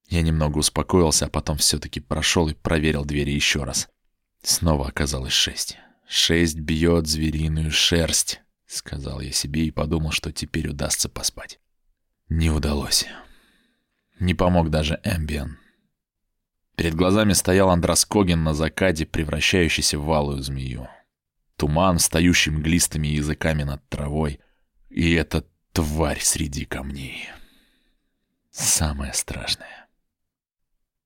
Я 0.10 0.22
немного 0.22 0.58
успокоился, 0.58 1.28
а 1.28 1.30
потом 1.30 1.60
все-таки 1.60 2.02
прошел 2.02 2.50
и 2.50 2.54
проверил 2.54 3.06
двери 3.06 3.32
еще 3.32 3.64
раз. 3.64 3.88
Снова 4.44 4.90
оказалось 4.90 5.32
шесть. 5.32 5.78
Шесть 6.06 6.60
бьет 6.60 7.08
звериную 7.08 7.72
шерсть, 7.72 8.42
сказал 8.66 9.22
я 9.22 9.32
себе 9.32 9.66
и 9.66 9.72
подумал, 9.72 10.12
что 10.12 10.34
теперь 10.34 10.68
удастся 10.68 11.08
поспать. 11.08 11.62
Не 12.28 12.50
удалось. 12.50 13.06
Не 14.20 14.34
помог 14.34 14.70
даже 14.70 15.00
Эмбиен. 15.06 15.58
Перед 16.80 16.96
глазами 16.96 17.34
стоял 17.34 17.72
Андрас 17.72 18.06
Когин 18.06 18.46
на 18.46 18.54
закаде, 18.54 19.06
превращающийся 19.06 20.00
в 20.00 20.06
валую 20.06 20.42
змею. 20.42 20.88
Туман, 21.58 21.98
встающий 21.98 22.54
мглистыми 22.54 23.10
языками 23.10 23.64
над 23.64 23.86
травой. 23.90 24.40
И 24.90 25.12
эта 25.12 25.46
тварь 25.74 26.22
среди 26.22 26.64
камней. 26.64 27.28
Самое 28.52 29.12
страшное. 29.12 29.90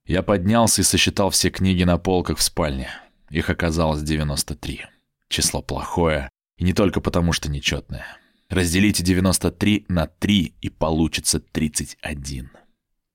Я 0.05 0.21
поднялся 0.21 0.81
и 0.81 0.83
сосчитал 0.83 1.31
все 1.31 1.49
книги 1.49 1.83
на 1.83 1.97
полках 1.97 2.37
в 2.37 2.43
спальне. 2.43 2.89
Их 3.31 3.49
оказалось 3.49 4.03
93. 4.03 4.85
Число 5.27 5.63
плохое, 5.63 6.29
и 6.55 6.65
не 6.65 6.73
только 6.73 7.01
потому, 7.01 7.33
что 7.33 7.49
нечетное. 7.49 8.05
Разделите 8.47 9.01
93 9.01 9.87
на 9.87 10.05
3, 10.05 10.53
и 10.61 10.69
получится 10.69 11.39
31. 11.39 12.51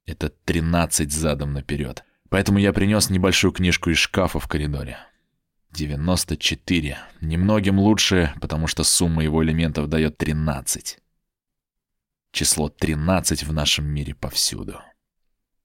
Это 0.06 0.28
13 0.28 1.12
задом 1.12 1.52
наперед. 1.52 2.02
Поэтому 2.28 2.58
я 2.58 2.72
принес 2.72 3.10
небольшую 3.10 3.52
книжку 3.52 3.90
из 3.90 3.98
шкафа 3.98 4.38
в 4.38 4.48
коридоре. 4.48 4.98
94. 5.72 6.98
Немногим 7.20 7.78
лучше, 7.78 8.32
потому 8.40 8.66
что 8.66 8.84
сумма 8.84 9.22
его 9.22 9.44
элементов 9.44 9.88
дает 9.88 10.18
13. 10.18 10.98
Число 12.32 12.68
13 12.68 13.44
в 13.44 13.52
нашем 13.52 13.86
мире 13.86 14.14
повсюду. 14.14 14.80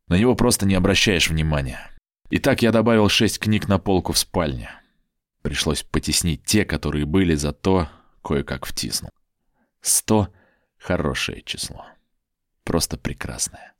На 0.08 0.17
него 0.17 0.36
просто 0.36 0.65
не 0.65 0.76
обращаешь 0.76 1.30
внимания. 1.30 1.89
Итак, 2.30 2.62
я 2.62 2.71
добавил 2.71 3.10
шесть 3.10 3.39
книг 3.39 3.67
на 3.67 3.80
полку 3.80 4.13
в 4.13 4.17
спальне. 4.17 4.69
Пришлось 5.41 5.84
потеснить 5.84 6.43
те, 6.45 6.65
которые 6.65 7.06
были, 7.06 7.36
зато 7.36 7.89
кое-как 8.23 8.65
втиснул. 8.65 9.12
Сто— 9.82 10.30
хорошее 10.78 11.41
число. 11.43 11.86
Просто 12.63 12.97
прекрасное. 12.97 13.73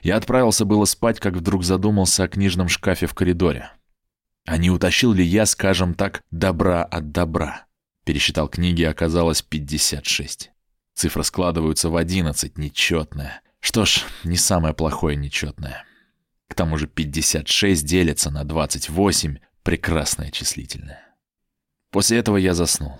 Я 0.00 0.16
отправился 0.16 0.64
было 0.64 0.84
спать, 0.84 1.18
как 1.18 1.34
вдруг 1.34 1.64
задумался 1.64 2.24
о 2.24 2.28
книжном 2.28 2.68
шкафе 2.68 3.06
в 3.06 3.14
коридоре. 3.14 3.70
А 4.46 4.56
не 4.56 4.70
утащил 4.70 5.12
ли 5.12 5.24
я, 5.24 5.44
скажем 5.44 5.94
так, 5.94 6.22
добра 6.30 6.82
от 6.82 7.10
добра? 7.10 7.66
Пересчитал 8.04 8.48
книги, 8.48 8.82
оказалось 8.82 9.42
56. 9.42 10.50
Цифры 10.94 11.24
складываются 11.24 11.90
в 11.90 11.96
11, 11.96 12.56
нечетная. 12.56 13.42
Что 13.60 13.84
ж, 13.84 14.04
не 14.24 14.36
самое 14.36 14.72
плохое 14.72 15.16
нечетное. 15.16 15.84
К 16.48 16.54
тому 16.54 16.78
же 16.78 16.86
56 16.86 17.84
делится 17.84 18.30
на 18.30 18.44
28, 18.44 19.38
прекрасное 19.62 20.30
числительное. 20.30 21.16
После 21.90 22.18
этого 22.18 22.36
я 22.36 22.54
заснул. 22.54 22.98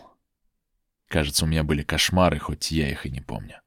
Кажется, 1.08 1.44
у 1.44 1.48
меня 1.48 1.64
были 1.64 1.82
кошмары, 1.82 2.38
хоть 2.38 2.70
я 2.70 2.90
их 2.90 3.06
и 3.06 3.10
не 3.10 3.20
помню. 3.20 3.60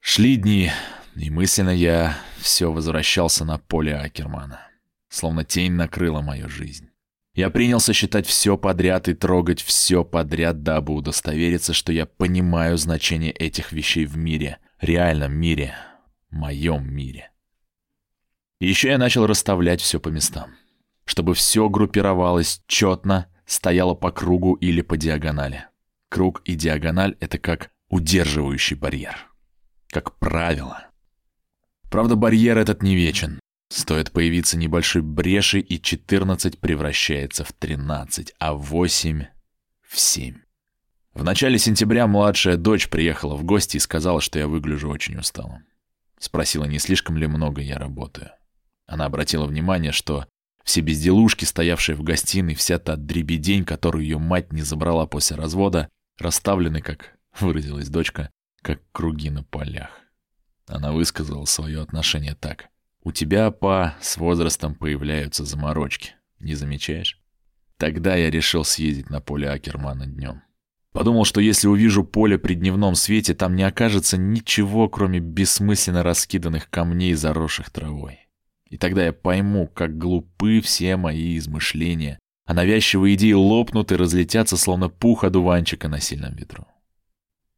Шли 0.00 0.36
дни, 0.36 0.72
и 1.16 1.30
мысленно 1.30 1.70
я 1.70 2.16
все 2.38 2.72
возвращался 2.72 3.44
на 3.44 3.58
поле 3.58 3.94
Акермана. 3.94 4.60
Словно 5.08 5.44
тень 5.44 5.72
накрыла 5.72 6.20
мою 6.20 6.48
жизнь. 6.48 6.90
Я 7.34 7.50
принялся 7.50 7.92
считать 7.92 8.26
все 8.26 8.56
подряд 8.56 9.08
и 9.08 9.14
трогать 9.14 9.62
все 9.62 10.04
подряд, 10.04 10.62
дабы 10.62 10.94
удостовериться, 10.94 11.72
что 11.72 11.92
я 11.92 12.06
понимаю 12.06 12.76
значение 12.76 13.32
этих 13.32 13.72
вещей 13.72 14.04
в 14.04 14.16
мире, 14.16 14.58
реальном 14.80 15.32
мире, 15.32 15.74
моем 16.30 16.92
мире. 16.92 17.30
И 18.58 18.68
еще 18.68 18.88
я 18.88 18.98
начал 18.98 19.26
расставлять 19.26 19.80
все 19.80 20.00
по 20.00 20.08
местам, 20.08 20.50
чтобы 21.04 21.34
все 21.34 21.68
группировалось 21.68 22.62
четно, 22.66 23.26
стояло 23.46 23.94
по 23.94 24.10
кругу 24.10 24.54
или 24.54 24.82
по 24.82 24.96
диагонали. 24.96 25.66
Круг 26.08 26.42
и 26.44 26.54
диагональ— 26.56 27.16
это 27.20 27.38
как 27.38 27.70
удерживающий 27.88 28.76
барьер. 28.76 29.30
Как 29.88 30.18
правило. 30.18 30.89
Правда, 31.90 32.14
барьер 32.14 32.56
этот 32.56 32.82
не 32.82 32.94
вечен. 32.94 33.40
Стоит 33.68 34.12
появиться 34.12 34.56
небольшой 34.56 35.02
бреши, 35.02 35.58
и 35.58 35.80
14 35.80 36.58
превращается 36.58 37.44
в 37.44 37.52
13, 37.52 38.32
а 38.38 38.54
8— 38.54 39.26
в 39.88 39.98
7. 39.98 40.36
В 41.14 41.24
начале 41.24 41.58
сентября 41.58 42.06
младшая 42.06 42.56
дочь 42.56 42.88
приехала 42.88 43.34
в 43.34 43.42
гости 43.42 43.76
и 43.76 43.80
сказала, 43.80 44.20
что 44.20 44.38
я 44.38 44.46
выгляжу 44.46 44.88
очень 44.88 45.18
усталым. 45.18 45.64
Спросила, 46.18 46.64
не 46.64 46.78
слишком 46.78 47.16
ли 47.16 47.26
много 47.26 47.60
я 47.60 47.76
работаю. 47.76 48.30
Она 48.86 49.06
обратила 49.06 49.46
внимание, 49.46 49.90
что 49.90 50.26
все 50.62 50.82
безделушки, 50.82 51.44
стоявшие 51.44 51.96
в 51.96 52.02
гостиной, 52.02 52.54
вся 52.54 52.78
та 52.78 52.94
дребедень, 52.94 53.64
которую 53.64 54.04
ее 54.04 54.18
мать 54.18 54.52
не 54.52 54.62
забрала 54.62 55.06
после 55.06 55.36
развода, 55.36 55.88
расставлены, 56.18 56.82
как 56.82 57.16
выразилась 57.40 57.88
дочка, 57.88 58.30
как 58.62 58.80
круги 58.92 59.30
на 59.30 59.42
полях. 59.42 59.90
Она 60.70 60.92
высказала 60.92 61.44
свое 61.46 61.82
отношение 61.82 62.36
так. 62.36 62.68
«У 63.02 63.10
тебя, 63.10 63.50
па, 63.50 63.96
с 64.00 64.16
возрастом 64.16 64.76
появляются 64.76 65.44
заморочки. 65.44 66.12
Не 66.38 66.54
замечаешь?» 66.54 67.20
Тогда 67.76 68.14
я 68.14 68.30
решил 68.30 68.62
съездить 68.62 69.10
на 69.10 69.20
поле 69.20 69.50
Акермана 69.50 70.06
днем. 70.06 70.42
Подумал, 70.92 71.24
что 71.24 71.40
если 71.40 71.66
увижу 71.66 72.04
поле 72.04 72.38
при 72.38 72.54
дневном 72.54 72.94
свете, 72.94 73.34
там 73.34 73.56
не 73.56 73.62
окажется 73.62 74.16
ничего, 74.16 74.88
кроме 74.88 75.18
бессмысленно 75.18 76.02
раскиданных 76.02 76.70
камней, 76.70 77.14
заросших 77.14 77.70
травой. 77.70 78.28
И 78.66 78.76
тогда 78.76 79.06
я 79.06 79.12
пойму, 79.12 79.66
как 79.66 79.98
глупы 79.98 80.60
все 80.60 80.96
мои 80.96 81.36
измышления, 81.38 82.18
а 82.44 82.54
навязчивые 82.54 83.16
идеи 83.16 83.32
лопнут 83.32 83.90
и 83.92 83.96
разлетятся, 83.96 84.56
словно 84.56 84.88
пух 84.88 85.24
одуванчика 85.24 85.88
на 85.88 86.00
сильном 86.00 86.36
ветру. 86.36 86.66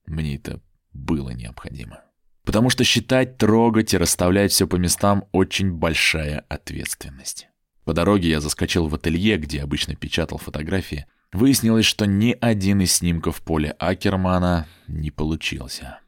Мне 0.06 0.36
это 0.36 0.62
было 0.92 1.30
необходимо. 1.30 2.04
Потому 2.44 2.70
что 2.70 2.84
считать, 2.84 3.38
трогать 3.38 3.94
и 3.94 3.98
расставлять 3.98 4.52
все 4.52 4.66
по 4.66 4.76
местам– 4.76 5.24
очень 5.32 5.72
большая 5.72 6.44
ответственность. 6.48 7.48
По 7.84 7.94
дороге 7.94 8.28
я 8.30 8.40
заскочил 8.40 8.88
в 8.88 8.94
ателье, 8.94 9.36
где 9.36 9.62
обычно 9.62 9.94
печатал 9.94 10.38
фотографии. 10.38 11.06
Выяснилось, 11.32 11.86
что 11.86 12.04
ни 12.04 12.36
один 12.40 12.80
из 12.80 12.94
снимков 12.94 13.42
поля 13.42 13.74
Акермана 13.78 14.66
не 14.86 15.10
получился. 15.10 16.00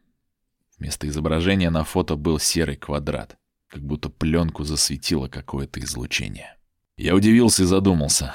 Вместо 0.79 1.09
изображения 1.09 1.70
на 1.70 1.85
фото 1.85 2.16
был 2.16 2.38
серый 2.38 2.77
квадрат, 2.77 3.37
как 3.68 3.83
будто 3.83 4.11
пленку 4.11 4.64
засветило 4.64 5.29
какое-то 5.29 5.81
излучение. 5.81 6.57
Я 6.97 7.14
удивился 7.14 7.62
и 7.62 7.66
задумался, 7.66 8.35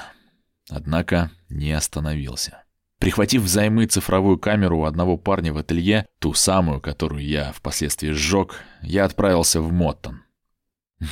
однако 0.68 1.30
не 1.48 1.72
остановился. 1.72 2.64
Прихватив 3.00 3.42
взаймы 3.42 3.86
цифровую 3.86 4.38
камеру 4.38 4.80
у 4.80 4.84
одного 4.84 5.16
парня 5.16 5.54
в 5.54 5.56
ателье, 5.56 6.06
ту 6.18 6.34
самую, 6.34 6.82
которую 6.82 7.24
я 7.24 7.50
впоследствии 7.52 8.10
сжег, 8.10 8.62
я 8.82 9.06
отправился 9.06 9.62
в 9.62 9.72
Моттон. 9.72 10.22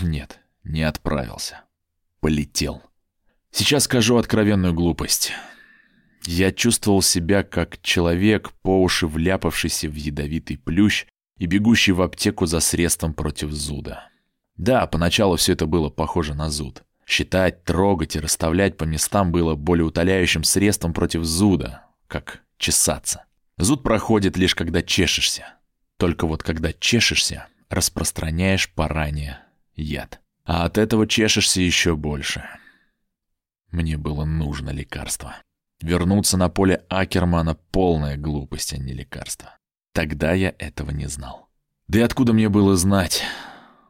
Нет, 0.03 0.39
не 0.65 0.83
отправился. 0.83 1.63
Полетел. 2.21 2.83
Сейчас 3.53 3.85
скажу 3.85 4.19
откровенную 4.19 4.75
глупость. 4.75 5.33
Я 6.27 6.53
чувствовал 6.53 7.01
себя 7.01 7.43
как 7.43 7.81
человек, 7.81 8.53
по 8.61 8.83
уши 8.83 9.07
вляпавшийся 9.07 9.89
в 9.89 9.95
ядовитый 9.95 10.59
плющ 10.59 11.07
и 11.39 11.47
бегущий 11.47 11.93
в 11.93 12.03
аптеку 12.03 12.45
за 12.45 12.61
средством 12.61 13.15
против 13.15 13.51
зуда. 13.51 14.11
Да, 14.57 14.87
поначалу 14.87 15.37
все 15.37 15.55
это 15.55 15.65
было 15.65 15.89
похоже 15.89 16.35
на 16.35 16.51
зуд. 16.51 16.83
Считать, 17.09 17.65
трогать 17.65 18.17
и 18.17 18.21
расставлять 18.21 18.77
по 18.77 18.85
местам 18.85 19.33
было 19.33 19.55
более 19.55 19.87
утоляющим 19.87 20.45
средством 20.45 20.93
против 20.93 21.25
зуда, 21.25 21.87
как 22.07 22.43
чесаться. 22.59 23.25
Зуд 23.57 23.83
проходит 23.83 24.37
лишь 24.37 24.55
когда 24.55 24.83
чешешься. 24.83 25.55
Только 25.97 26.27
вот 26.27 26.43
когда 26.43 26.71
чешешься, 26.75 27.47
распространяешь 27.71 28.71
по 28.71 28.89
ране 28.89 29.39
яд. 29.75 30.21
А 30.45 30.67
от 30.67 30.77
этого 30.77 31.07
чешешься 31.07 31.63
еще 31.63 31.97
больше. 31.97 32.45
Мне 33.71 33.97
было 33.97 34.27
нужно 34.27 34.69
лекарство. 34.69 35.35
Вернуться 35.81 36.37
на 36.37 36.51
поле 36.51 36.85
Акермана— 36.91 37.55
полная 37.73 38.19
глупость, 38.19 38.75
а 38.75 38.77
не 38.77 38.93
лекарство. 38.93 39.57
Тогда 39.95 40.35
я 40.35 40.55
этого 40.59 40.91
не 40.91 41.07
знал. 41.07 41.49
Да 41.87 42.01
и 42.01 42.03
откуда 42.03 42.35
мне 42.35 42.51
было 42.51 42.77
знать? 42.77 43.23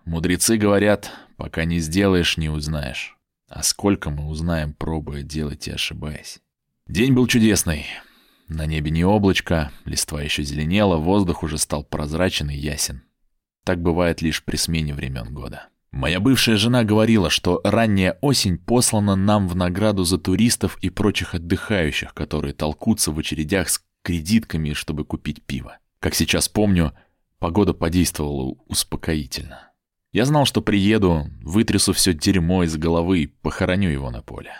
Мудрецы 0.04 0.56
говорят, 0.56 1.10
Пока 1.38 1.64
не 1.64 1.78
сделаешь, 1.78 2.36
не 2.36 2.48
узнаешь. 2.48 3.16
А 3.48 3.62
сколько 3.62 4.10
мы 4.10 4.26
узнаем, 4.26 4.74
пробуя 4.74 5.22
делать 5.22 5.68
и 5.68 5.70
ошибаясь. 5.70 6.40
День 6.88 7.14
был 7.14 7.28
чудесный. 7.28 7.86
На 8.48 8.66
небе 8.66 8.90
не 8.90 9.04
облачко, 9.04 9.70
листва 9.84 10.20
еще 10.20 10.42
зеленела, 10.42 10.96
воздух 10.96 11.44
уже 11.44 11.56
стал 11.56 11.84
прозрачен 11.84 12.50
и 12.50 12.56
ясен. 12.56 13.02
Так 13.64 13.80
бывает 13.80 14.20
лишь 14.20 14.42
при 14.42 14.56
смене 14.56 14.94
времен 14.94 15.32
года. 15.32 15.68
Моя 15.92 16.18
бывшая 16.18 16.56
жена 16.56 16.82
говорила, 16.82 17.30
что 17.30 17.60
ранняя 17.62 18.18
осень 18.20 18.58
послана 18.58 19.14
нам 19.14 19.46
в 19.46 19.54
награду 19.54 20.02
за 20.02 20.18
туристов 20.18 20.76
и 20.80 20.90
прочих 20.90 21.34
отдыхающих, 21.34 22.14
которые 22.14 22.52
толкутся 22.52 23.12
в 23.12 23.18
очередях 23.18 23.68
с 23.68 23.80
кредитками, 24.02 24.72
чтобы 24.72 25.04
купить 25.04 25.42
пиво. 25.44 25.78
Как 26.00 26.16
сейчас 26.16 26.48
помню, 26.48 26.94
погода 27.38 27.74
подействовала 27.74 28.56
успокоительно. 28.66 29.67
Я 30.10 30.24
знал, 30.24 30.46
что 30.46 30.62
приеду, 30.62 31.26
вытрясу 31.42 31.92
все 31.92 32.14
дерьмо 32.14 32.64
из 32.64 32.76
головы 32.76 33.20
и 33.20 33.26
похороню 33.26 33.90
его 33.90 34.10
на 34.10 34.22
поле. 34.22 34.52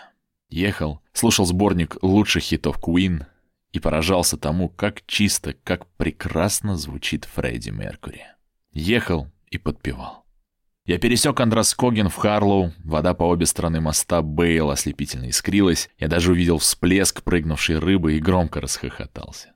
Ехал, 0.49 1.01
слушал 1.11 1.45
сборник 1.45 1.97
лучших 2.01 2.43
хитов 2.43 2.77
Queen 2.79 3.25
и 3.71 3.79
поражался 3.79 4.37
тому, 4.37 4.69
как 4.69 5.05
чисто, 5.05 5.53
как 5.63 5.87
прекрасно 5.95 6.75
звучит 6.75 7.25
Фредди 7.25 7.69
Меркури. 7.69 8.25
Ехал 8.71 9.27
и 9.49 9.57
подпевал. 9.57 10.25
Я 10.85 10.97
пересек 10.97 11.39
Андроскоген 11.39 12.09
в 12.09 12.15
Харлоу, 12.15 12.73
вода 12.83 13.13
по 13.13 13.23
обе 13.23 13.45
стороны 13.45 13.79
моста 13.79 14.23
Бейл 14.23 14.71
ослепительно 14.71 15.29
искрилась, 15.29 15.89
я 15.99 16.07
даже 16.07 16.31
увидел 16.31 16.57
всплеск 16.57 17.21
прыгнувшей 17.23 17.77
рыбы 17.77 18.15
и 18.15 18.19
громко 18.19 18.59
расхохотался. 18.59 19.53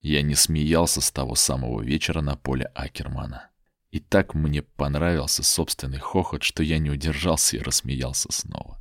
Я 0.00 0.22
не 0.22 0.34
смеялся 0.34 1.00
с 1.00 1.10
того 1.10 1.34
самого 1.34 1.82
вечера 1.82 2.20
на 2.20 2.36
поле 2.36 2.66
Акермана. 2.74 3.49
И 3.90 3.98
так 3.98 4.34
мне 4.34 4.62
понравился 4.62 5.42
собственный 5.42 5.98
хохот, 5.98 6.42
что 6.42 6.62
я 6.62 6.78
не 6.78 6.90
удержался 6.90 7.56
и 7.56 7.60
рассмеялся 7.60 8.30
снова. 8.30 8.80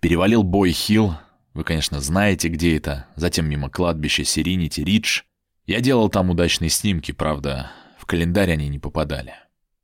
Перевалил 0.00 0.42
Бой-Хилл, 0.42 1.16
вы, 1.54 1.64
конечно, 1.64 2.00
знаете, 2.00 2.48
где 2.48 2.76
это, 2.76 3.06
затем 3.14 3.48
мимо 3.48 3.70
кладбища 3.70 4.24
Сиринити-Ридж. 4.24 5.22
Я 5.66 5.80
делал 5.80 6.08
там 6.08 6.30
удачные 6.30 6.70
снимки, 6.70 7.12
правда, 7.12 7.70
в 7.98 8.06
календарь 8.06 8.52
они 8.52 8.68
не 8.68 8.78
попадали. 8.78 9.34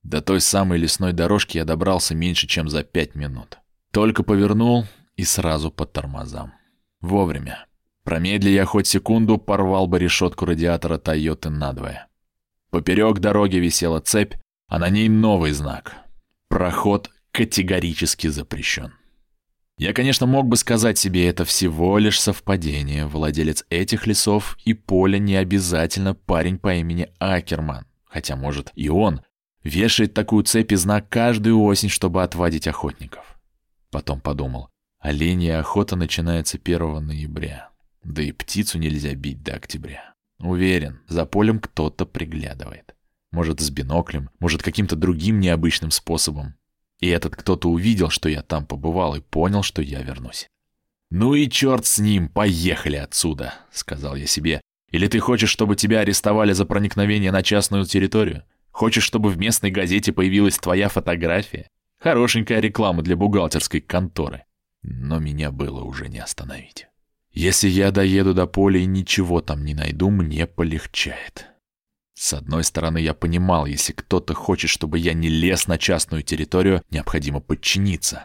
До 0.02 0.20
той 0.22 0.40
самой 0.40 0.78
лесной 0.78 1.12
дорожки 1.12 1.58
я 1.58 1.64
добрался 1.64 2.14
меньше, 2.14 2.46
чем 2.46 2.68
за 2.68 2.82
пять 2.82 3.14
минут. 3.14 3.58
Только 3.90 4.22
повернул 4.22 4.86
и 5.16 5.24
сразу 5.24 5.70
под 5.70 5.92
тормозам. 5.92 6.52
Вовремя. 7.00 7.66
Промедли 8.04 8.50
я 8.50 8.64
хоть 8.64 8.86
секунду, 8.86 9.38
порвал 9.38 9.86
бы 9.86 9.98
решетку 9.98 10.46
радиатора 10.46 10.98
Тойоты 10.98 11.50
надвое. 11.50 12.08
Поперек 12.70 13.18
дороги 13.18 13.56
висела 13.56 14.00
цепь, 14.00 14.34
а 14.68 14.78
на 14.78 14.90
ней 14.90 15.08
новый 15.08 15.52
знак. 15.52 15.94
Проход 16.48 17.10
категорически 17.32 18.28
запрещен. 18.28 18.92
Я, 19.78 19.92
конечно, 19.92 20.26
мог 20.26 20.46
бы 20.46 20.56
сказать 20.56 20.98
себе, 20.98 21.28
это 21.28 21.44
всего 21.44 21.98
лишь 21.98 22.20
совпадение. 22.20 23.06
Владелец 23.06 23.64
этих 23.70 24.06
лесов 24.06 24.58
и 24.64 24.74
поля 24.74 25.18
не 25.18 25.36
обязательно 25.36 26.14
парень 26.14 26.58
по 26.58 26.74
имени 26.74 27.08
Акерман. 27.18 27.86
Хотя, 28.04 28.34
может, 28.34 28.72
и 28.74 28.88
он 28.88 29.22
вешает 29.62 30.14
такую 30.14 30.44
цепь 30.44 30.72
и 30.72 30.76
знак 30.76 31.08
каждую 31.08 31.60
осень, 31.62 31.90
чтобы 31.90 32.22
отвадить 32.22 32.66
охотников. 32.66 33.38
Потом 33.90 34.20
подумал, 34.20 34.68
оленья 34.98 35.60
охота 35.60 35.94
начинается 35.94 36.58
1 36.62 37.06
ноября. 37.06 37.70
Да 38.02 38.22
и 38.22 38.32
птицу 38.32 38.78
нельзя 38.78 39.14
бить 39.14 39.42
до 39.42 39.54
октября. 39.54 40.14
Уверен, 40.40 41.00
за 41.06 41.24
полем 41.24 41.60
кто-то 41.60 42.04
приглядывает. 42.04 42.96
Может, 43.30 43.60
с 43.60 43.70
биноклем, 43.70 44.30
может, 44.38 44.62
каким-то 44.62 44.96
другим 44.96 45.40
необычным 45.40 45.90
способом. 45.90 46.54
И 46.98 47.08
этот 47.08 47.36
кто-то 47.36 47.68
увидел, 47.68 48.10
что 48.10 48.28
я 48.28 48.42
там 48.42 48.66
побывал, 48.66 49.14
и 49.14 49.20
понял, 49.20 49.62
что 49.62 49.82
я 49.82 50.02
вернусь. 50.02 50.48
«Ну 51.10 51.34
и 51.34 51.48
черт 51.48 51.86
с 51.86 51.98
ним, 51.98 52.28
поехали 52.28 52.96
отсюда»,— 52.96 53.54
сказал 53.72 54.16
я 54.16 54.26
себе. 54.26 54.60
«Или 54.90 55.06
ты 55.06 55.20
хочешь, 55.20 55.50
чтобы 55.50 55.76
тебя 55.76 56.00
арестовали 56.00 56.52
за 56.52 56.64
проникновение 56.64 57.32
на 57.32 57.42
частную 57.42 57.84
территорию? 57.84 58.44
Хочешь, 58.70 59.04
чтобы 59.04 59.30
в 59.30 59.38
местной 59.38 59.70
газете 59.70 60.12
появилась 60.12 60.58
твоя 60.58 60.88
фотография? 60.88 61.68
Хорошенькая 61.98 62.60
реклама 62.60 63.02
для 63.02 63.16
бухгалтерской 63.16 63.80
конторы». 63.80 64.44
Но 64.82 65.18
меня 65.18 65.50
было 65.50 65.82
уже 65.82 66.08
не 66.08 66.18
остановить. 66.18 66.86
Если 67.32 67.68
я 67.68 67.90
доеду 67.90 68.34
до 68.34 68.46
поля 68.46 68.80
и 68.80 68.86
ничего 68.86 69.40
там 69.40 69.64
не 69.64 69.74
найду, 69.74 70.10
мне 70.10 70.46
полегчает. 70.46 71.46
С 72.20 72.32
одной 72.32 72.64
стороны, 72.64 72.98
я 72.98 73.14
понимал, 73.14 73.64
если 73.64 73.92
кто-то 73.92 74.34
хочет, 74.34 74.70
чтобы 74.70 74.98
я 74.98 75.14
не 75.14 75.28
лез 75.28 75.68
на 75.68 75.78
частную 75.78 76.24
территорию, 76.24 76.82
необходимо 76.90 77.38
подчиниться. 77.38 78.24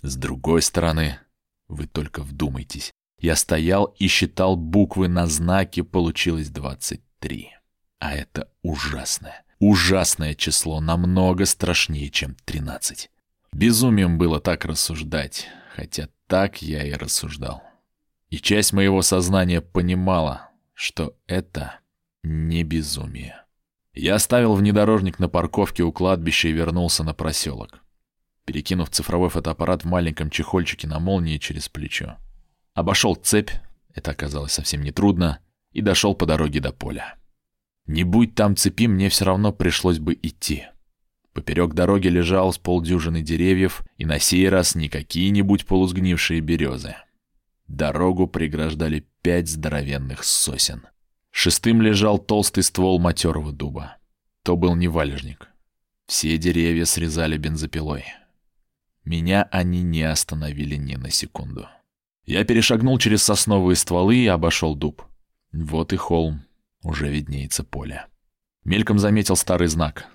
С 0.00 0.14
другой 0.14 0.62
стороны, 0.62 1.18
вы 1.66 1.88
только 1.88 2.22
вдумайтесь. 2.22 2.92
Я 3.18 3.34
стоял 3.34 3.96
и 3.98 4.06
считал 4.06 4.54
буквы 4.54 5.08
на 5.08 5.26
знаке, 5.26 5.82
получилось 5.82 6.50
23. 6.50 7.50
А 7.98 8.14
это 8.14 8.48
ужасное, 8.62 9.44
ужасное 9.58 10.34
число, 10.34 10.80
намного 10.80 11.44
страшнее, 11.44 12.10
чем 12.10 12.36
13. 12.44 13.10
Безумием 13.52 14.18
было 14.18 14.38
так 14.38 14.64
рассуждать, 14.64 15.48
хотя 15.74 16.08
так 16.28 16.62
я 16.62 16.84
и 16.84 16.92
рассуждал. 16.92 17.64
И 18.30 18.36
часть 18.36 18.72
моего 18.72 19.02
сознания 19.02 19.60
понимала, 19.60 20.50
что 20.74 21.16
это 21.26 21.81
не 22.22 22.62
безумие. 22.62 23.42
Я 23.94 24.14
оставил 24.14 24.54
внедорожник 24.54 25.18
на 25.18 25.28
парковке 25.28 25.82
у 25.82 25.92
кладбища 25.92 26.48
и 26.48 26.52
вернулся 26.52 27.04
на 27.04 27.14
проселок, 27.14 27.80
перекинув 28.44 28.90
цифровой 28.90 29.28
фотоаппарат 29.28 29.84
в 29.84 29.88
маленьком 29.88 30.30
чехольчике 30.30 30.88
на 30.88 30.98
молнии 30.98 31.38
через 31.38 31.68
плечо. 31.68 32.16
Обошел 32.74 33.14
цепь, 33.14 33.50
это 33.94 34.12
оказалось 34.12 34.52
совсем 34.52 34.82
нетрудно, 34.82 35.40
и 35.72 35.82
дошел 35.82 36.14
по 36.14 36.24
дороге 36.24 36.60
до 36.60 36.72
поля. 36.72 37.16
Не 37.86 38.04
будь 38.04 38.34
там 38.34 38.56
цепи, 38.56 38.86
мне 38.86 39.08
все 39.08 39.24
равно 39.26 39.52
пришлось 39.52 39.98
бы 39.98 40.14
идти. 40.14 40.66
Поперек 41.32 41.74
дороги 41.74 42.08
лежал 42.08 42.52
с 42.52 42.58
полдюжины 42.58 43.22
деревьев, 43.22 43.82
и 43.96 44.04
на 44.04 44.18
сей 44.18 44.48
раз 44.48 44.74
не 44.74 44.88
какие-нибудь 44.88 45.66
полусгнившие 45.66 46.40
березы. 46.40 46.94
Дорогу 47.66 48.26
преграждали 48.26 49.06
пять 49.22 49.48
здоровенных 49.48 50.24
сосен. 50.24 50.86
Шестым 51.32 51.80
лежал 51.80 52.18
толстый 52.18 52.62
ствол 52.62 53.00
матерого 53.00 53.52
дуба. 53.52 53.96
То 54.44 54.54
был 54.54 54.76
не 54.76 54.86
валежник. 54.86 55.48
Все 56.06 56.36
деревья 56.36 56.84
срезали 56.84 57.38
бензопилой. 57.38 58.04
Меня 59.04 59.48
они 59.50 59.82
не 59.82 60.02
остановили 60.02 60.76
ни 60.76 60.94
на 60.94 61.10
секунду. 61.10 61.66
Я 62.26 62.44
перешагнул 62.44 62.98
через 62.98 63.22
сосновые 63.22 63.76
стволы 63.76 64.16
и 64.16 64.26
обошел 64.26 64.76
дуб. 64.76 65.02
Вот 65.52 65.92
и 65.92 65.96
холм. 65.96 66.44
Уже 66.82 67.10
виднеется 67.10 67.64
поле. 67.64 68.06
Мельком 68.64 68.98
заметил 68.98 69.34
старый 69.34 69.68
знак. 69.68 70.06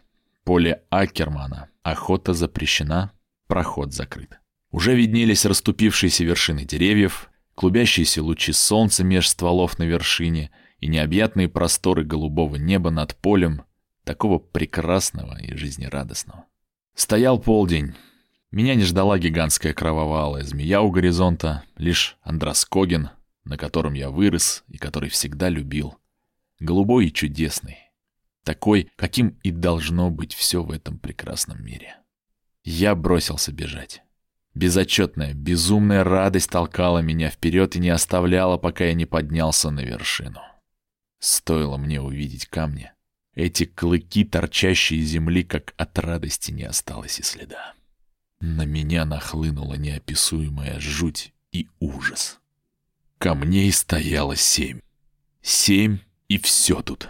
Поле 0.44 0.84
Акермана. 0.90 1.70
Охота 1.82 2.34
запрещена, 2.34 3.12
проход 3.48 3.92
закрыт. 3.92 4.40
Уже 4.72 4.96
виднелись 4.96 5.46
расступившиеся 5.46 6.24
вершины 6.24 6.64
деревьев, 6.64 7.30
клубящиеся 7.56 8.22
лучи 8.22 8.52
солнца 8.52 9.04
меж 9.04 9.28
стволов 9.30 9.80
на 9.80 9.84
вершине— 9.84 10.52
и 10.80 10.88
необъятные 10.88 11.50
просторы 11.50 12.04
голубого 12.04 12.56
неба 12.56 12.90
над 12.90 13.16
полем, 13.16 13.64
такого 14.04 14.40
прекрасного 14.40 15.38
и 15.40 15.56
жизнерадостного. 15.56 16.46
Стоял 16.96 17.40
полдень. 17.40 17.94
Меня 18.52 18.76
не 18.76 18.84
ждала 18.84 19.20
гигантская 19.20 19.74
кровавая 19.74 20.44
змея 20.44 20.82
у 20.82 20.90
горизонта, 20.90 21.64
лишь 21.78 22.18
Андроскоген, 22.22 23.10
на 23.44 23.58
котором 23.58 23.94
я 23.94 24.10
вырос 24.10 24.64
и 24.68 24.78
который 24.78 25.10
всегда 25.10 25.50
любил. 25.50 25.98
Голубой 26.60 27.08
и 27.08 27.14
чудесный. 27.14 27.78
Такой, 28.44 28.90
каким 28.96 29.38
и 29.44 29.52
должно 29.52 30.10
быть 30.10 30.34
все 30.34 30.64
в 30.64 30.72
этом 30.72 30.98
прекрасном 30.98 31.64
мире. 31.64 31.98
Я 32.64 32.96
бросился 32.96 33.52
бежать. 33.52 34.02
Безотчетная, 34.56 35.34
безумная 35.34 36.04
радость 36.04 36.50
толкала 36.50 37.00
меня 37.00 37.30
вперед 37.30 37.76
и 37.76 37.80
не 37.80 37.90
оставляла, 37.90 38.58
пока 38.58 38.86
я 38.86 38.94
не 38.94 39.06
поднялся 39.06 39.70
на 39.70 39.82
вершину. 39.82 40.42
Стоило 41.20 41.78
мне 41.78 42.02
увидеть 42.02 42.46
камни. 42.46 42.92
Эти 43.34 43.66
клыки, 43.66 44.24
торчащие 44.24 45.00
из 45.00 45.10
земли, 45.10 45.44
как 45.44 45.74
от 45.78 45.98
радости 46.00 46.52
не 46.52 46.64
осталось 46.64 47.20
и 47.20 47.24
следа. 47.24 47.74
На 48.40 48.66
меня 48.66 49.06
нахлынула 49.06 49.76
неописуемая 49.76 50.80
жуть 50.80 51.34
и 51.52 51.68
ужас. 51.80 52.40
Камней 53.18 53.72
стояло 53.72 54.36
семь. 54.36 54.80
Семь 55.42 56.00
и 56.28 56.38
все 56.38 56.82
тут. 56.82 57.10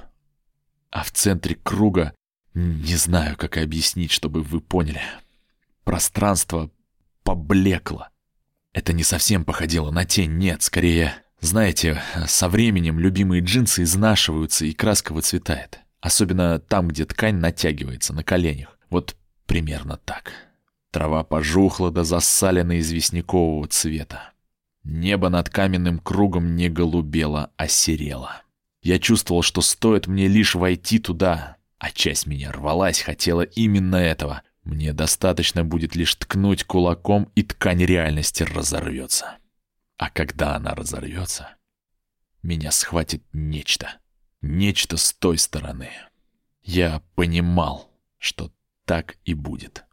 А 0.89 1.03
в 1.03 1.11
центре 1.11 1.55
круга, 1.55 2.13
не 2.53 2.95
знаю, 2.95 3.35
как 3.35 3.57
объяснить, 3.57 4.11
чтобы 4.11 4.41
вы 4.41 4.61
поняли, 4.61 5.01
пространство 5.83 6.71
поблекло. 7.23 8.09
Это 8.71 8.93
не 8.93 9.03
совсем 9.03 9.43
походило 9.43 9.91
на 9.91 10.05
тень, 10.05 10.31
нет, 10.37 10.61
скорее 10.61 11.23
знаете, 11.39 12.01
со 12.27 12.49
временем 12.49 12.99
любимые 12.99 13.41
джинсы 13.41 13.83
изнашиваются 13.83 14.65
и 14.65 14.73
краска 14.73 15.13
выцветает. 15.13 15.79
Особенно 16.01 16.59
там, 16.59 16.87
где 16.87 17.05
ткань 17.05 17.35
натягивается 17.35 18.13
на 18.13 18.23
коленях. 18.23 18.77
Вот 18.89 19.15
примерно 19.45 19.97
так. 19.97 20.31
Трава 20.91 21.23
пожухла 21.23 21.91
до 21.91 22.03
засалена 22.03 22.79
известнякового 22.79 23.67
цвета. 23.67 24.31
Небо 24.83 25.29
над 25.29 25.49
каменным 25.49 25.99
кругом 25.99 26.55
не 26.55 26.69
голубело, 26.69 27.51
а 27.57 27.67
серело. 27.67 28.41
Я 28.81 28.99
чувствовал, 28.99 29.41
что 29.41 29.61
стоит 29.61 30.07
мне 30.07 30.27
лишь 30.27 30.55
войти 30.55 30.97
туда, 30.97 31.57
а 31.77 31.91
часть 31.91 32.25
меня 32.25 32.51
рвалась, 32.51 33.01
хотела 33.01 33.41
именно 33.41 33.97
этого. 33.97 34.43
Мне 34.63 34.93
достаточно 34.93 35.63
будет 35.63 35.95
лишь 35.95 36.15
ткнуть 36.15 36.63
кулаком, 36.63 37.29
и 37.35 37.43
ткань 37.43 37.83
реальности 37.83 38.43
разорвется. 38.43 39.37
А 39.97 40.11
когда 40.11 40.55
она 40.55 40.75
разорвется, 40.75 41.55
меня 42.43 42.71
схватит 42.71 43.23
нечто. 43.33 43.99
Нечто 44.41 44.97
с 44.97 45.13
той 45.13 45.39
стороны. 45.39 45.89
Я 46.61 47.01
понимал, 47.15 47.91
что 48.19 48.51
так 48.85 49.17
и 49.25 49.33
будет. 49.33 49.85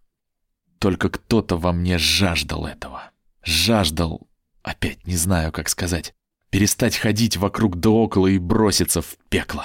Только 0.78 1.08
кто-то 1.08 1.56
во 1.56 1.72
мне 1.72 1.96
жаждал 1.96 2.66
этого. 2.66 3.10
Жаждал, 3.42 4.28
опять 4.62 5.06
не 5.06 5.16
знаю, 5.16 5.50
как 5.52 5.70
сказать, 5.70 6.14
перестать 6.50 6.96
ходить 6.96 7.38
вокруг 7.38 7.80
да 7.80 7.88
около 7.88 8.26
и 8.26 8.38
броситься 8.38 9.00
в 9.00 9.16
пекло. 9.30 9.64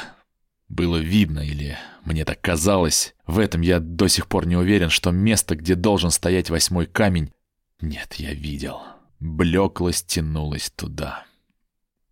Было 0.69 0.97
видно, 0.97 1.39
или 1.39 1.78
мне 2.06 2.23
так 2.23 2.39
казалось, 2.39 3.13
в 3.26 3.39
этом 3.39 3.61
я 3.61 3.80
до 3.80 4.07
сих 4.07 4.28
пор 4.28 4.47
не 4.47 4.55
уверен, 4.55 4.89
что 4.89 5.11
место, 5.11 5.55
где 5.55 5.76
должен 5.76 6.11
стоять 6.11 6.49
восьмой 6.49 6.86
камень... 6.86 7.34
Нет, 7.82 8.16
я 8.16 8.34
видел 8.34 8.82
блеклость 9.20 10.07
тянулась 10.07 10.70
туда. 10.70 11.26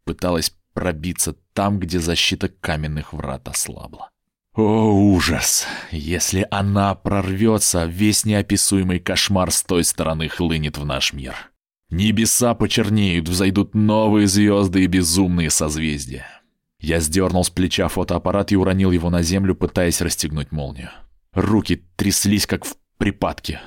Пыталась 0.03 0.55
пробиться 0.73 1.35
там, 1.53 1.79
где 1.79 1.99
защита 1.99 2.49
каменных 2.49 3.13
врат 3.13 3.47
ослабла. 3.47 4.09
О, 4.53 4.91
ужас! 4.91 5.67
Если 5.91 6.47
она 6.49 6.95
прорвется, 6.95 7.85
весь 7.85 8.25
неописуемый 8.25 8.99
кошмар 8.99 9.51
с 9.51 9.61
той 9.61 9.83
стороны 9.83 10.29
хлынет 10.29 10.77
в 10.77 10.85
наш 10.85 11.13
мир. 11.13 11.35
Небеса 11.89 12.55
почернеют, 12.55 13.29
взойдут 13.29 13.75
новые 13.75 14.27
звезды 14.27 14.83
и 14.83 14.87
безумные 14.87 15.51
созвездия. 15.51 16.25
Я 16.79 16.99
сдернул 16.99 17.43
с 17.43 17.49
плеча 17.49 17.87
фотоаппарат 17.87 18.51
и 18.51 18.55
уронил 18.55 18.91
его 18.91 19.09
на 19.09 19.21
землю, 19.21 19.55
пытаясь 19.55 20.01
расстегнуть 20.01 20.51
молнию. 20.51 20.89
Руки 21.33 21.83
тряслись, 21.95 22.47
как 22.47 22.65
в 22.65 22.77
припадке. 22.97 23.59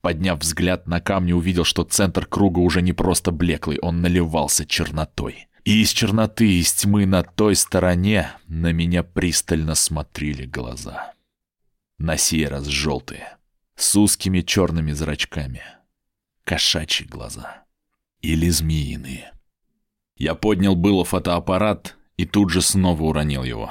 Подняв 0.00 0.40
взгляд 0.40 0.86
на 0.86 1.00
камни, 1.00 1.32
увидел, 1.32 1.64
что 1.64 1.84
центр 1.84 2.24
круга 2.26 2.60
уже 2.60 2.80
не 2.80 2.92
просто 2.92 3.32
блеклый, 3.32 3.78
он 3.80 4.00
наливался 4.00 4.64
чернотой. 4.64 5.48
И 5.64 5.82
из 5.82 5.90
черноты, 5.90 6.58
из 6.58 6.72
тьмы 6.72 7.04
на 7.04 7.22
той 7.22 7.54
стороне 7.54 8.32
на 8.46 8.72
меня 8.72 9.02
пристально 9.02 9.74
смотрели 9.74 10.46
глаза. 10.46 11.12
На 11.98 12.16
сей 12.16 12.46
раз 12.46 12.64
желтые, 12.66 13.36
с 13.76 13.94
узкими 13.94 14.40
черными 14.40 14.92
зрачками. 14.92 15.62
Кошачьи 16.44 17.06
глаза. 17.06 17.64
Или 18.22 18.48
змеиные. 18.48 19.32
Я 20.16 20.34
поднял 20.34 20.76
было 20.76 21.04
фотоаппарат 21.04 21.96
и 22.16 22.24
тут 22.24 22.50
же 22.50 22.62
снова 22.62 23.02
уронил 23.02 23.44
его. 23.44 23.70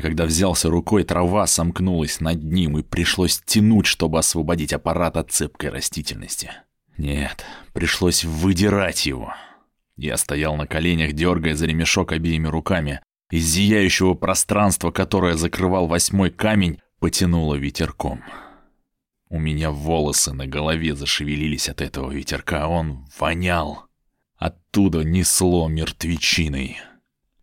А 0.00 0.02
когда 0.02 0.24
взялся 0.24 0.70
рукой, 0.70 1.04
трава 1.04 1.46
сомкнулась 1.46 2.20
над 2.20 2.42
ним 2.42 2.78
и 2.78 2.82
пришлось 2.82 3.38
тянуть, 3.44 3.84
чтобы 3.84 4.18
освободить 4.18 4.72
аппарат 4.72 5.18
от 5.18 5.30
цепкой 5.30 5.68
растительности. 5.68 6.52
Нет, 6.96 7.44
пришлось 7.74 8.24
выдирать 8.24 9.04
его. 9.04 9.34
Я 9.98 10.16
стоял 10.16 10.56
на 10.56 10.66
коленях, 10.66 11.12
дергая 11.12 11.54
за 11.54 11.66
ремешок 11.66 12.12
обеими 12.12 12.48
руками. 12.48 13.02
Из 13.30 13.44
зияющего 13.44 14.14
пространства, 14.14 14.90
которое 14.90 15.34
закрывал 15.34 15.86
восьмой 15.86 16.30
камень, 16.30 16.80
потянуло 16.98 17.56
ветерком. 17.56 18.22
У 19.28 19.38
меня 19.38 19.70
волосы 19.70 20.32
на 20.32 20.46
голове 20.46 20.96
зашевелились 20.96 21.68
от 21.68 21.82
этого 21.82 22.10
ветерка, 22.10 22.68
он 22.68 23.06
вонял. 23.18 23.84
Оттуда 24.38 25.04
несло 25.04 25.68
мертвечиной. 25.68 26.78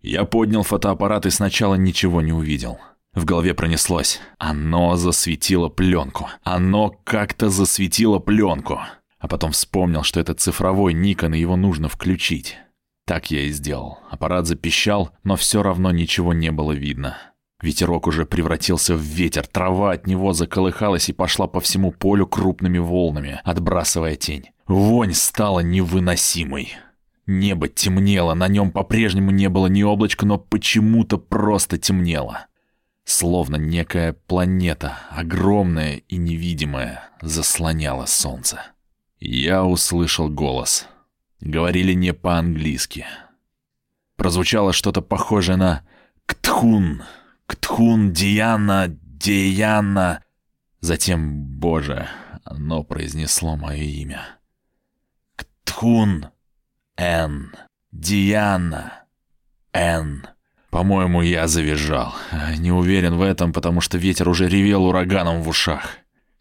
Я 0.01 0.25
поднял 0.25 0.63
фотоаппарат 0.63 1.25
и 1.25 1.29
сначала 1.29 1.75
ничего 1.75 2.21
не 2.21 2.31
увидел. 2.31 2.79
В 3.13 3.25
голове 3.25 3.53
пронеслось. 3.53 4.19
Оно 4.37 4.95
засветило 4.95 5.69
пленку. 5.69 6.29
Оно 6.43 6.95
как-то 7.03 7.49
засветило 7.49 8.19
пленку. 8.19 8.79
А 9.19 9.27
потом 9.27 9.51
вспомнил, 9.51 10.03
что 10.03 10.19
это 10.19 10.35
цифровой 10.35 10.93
Никон, 10.93 11.33
и 11.33 11.39
его 11.39 11.55
нужно 11.55 11.89
включить. 11.89 12.57
Так 13.05 13.31
я 13.31 13.41
и 13.41 13.49
сделал. 13.49 13.99
Аппарат 14.11 14.45
запищал, 14.45 15.11
но 15.23 15.35
все 15.35 15.63
равно 15.63 15.91
ничего 15.91 16.33
не 16.33 16.51
было 16.51 16.73
видно. 16.73 17.17
Ветерок 17.61 18.05
уже 18.05 18.25
превратился 18.25 18.95
в 18.95 19.01
ветер, 19.01 19.47
трава 19.47 19.93
от 19.93 20.05
него 20.05 20.33
заколыхалась 20.33 21.09
и 21.09 21.13
пошла 21.13 21.47
по 21.47 21.59
всему 21.59 21.91
полю 21.91 22.27
крупными 22.27 22.77
волнами, 22.77 23.41
отбрасывая 23.43 24.15
тень. 24.15 24.51
Вонь 24.67 25.13
стала 25.13 25.61
невыносимой. 25.61 26.73
Небо 27.27 27.67
темнело, 27.67 28.33
на 28.35 28.47
нем 28.47 28.71
по-прежнему 28.71 29.31
не 29.31 29.49
было 29.49 29.67
ни 29.67 29.83
облачка, 29.83 30.25
но 30.25 30.37
почему-то 30.37 31.17
просто 31.17 31.77
темнело. 31.77 32.47
Словно 33.03 33.57
некая 33.57 34.13
планета, 34.13 34.97
огромная 35.11 35.97
и 36.07 36.15
невидимая, 36.15 37.09
заслоняла 37.21 38.05
солнце. 38.05 38.61
Я 39.19 39.65
услышал 39.65 40.29
голос. 40.29 40.87
Говорили 41.41 41.93
не 41.93 42.13
по-английски. 42.13 43.05
Прозвучало 44.15 44.71
что-то 44.71 45.01
похожее 45.01 45.57
на 45.57 45.85
«Ктхун», 46.25 47.03
«Ктхун 47.45 48.13
Диана, 48.13 48.85
Диана». 48.87 50.23
Затем, 50.79 51.43
боже, 51.59 52.07
оно 52.45 52.83
произнесло 52.83 53.57
мое 53.57 53.83
имя. 53.83 54.21
«Ктхун». 55.35 56.27
Н. 56.97 57.53
Диана. 57.91 59.05
Н. 59.71 60.27
По-моему, 60.71 61.21
я 61.21 61.47
завизжал. 61.47 62.15
Не 62.57 62.71
уверен 62.71 63.15
в 63.15 63.21
этом, 63.21 63.53
потому 63.53 63.81
что 63.81 63.97
ветер 63.97 64.27
уже 64.27 64.49
ревел 64.49 64.85
ураганом 64.85 65.41
в 65.41 65.47
ушах. 65.47 65.97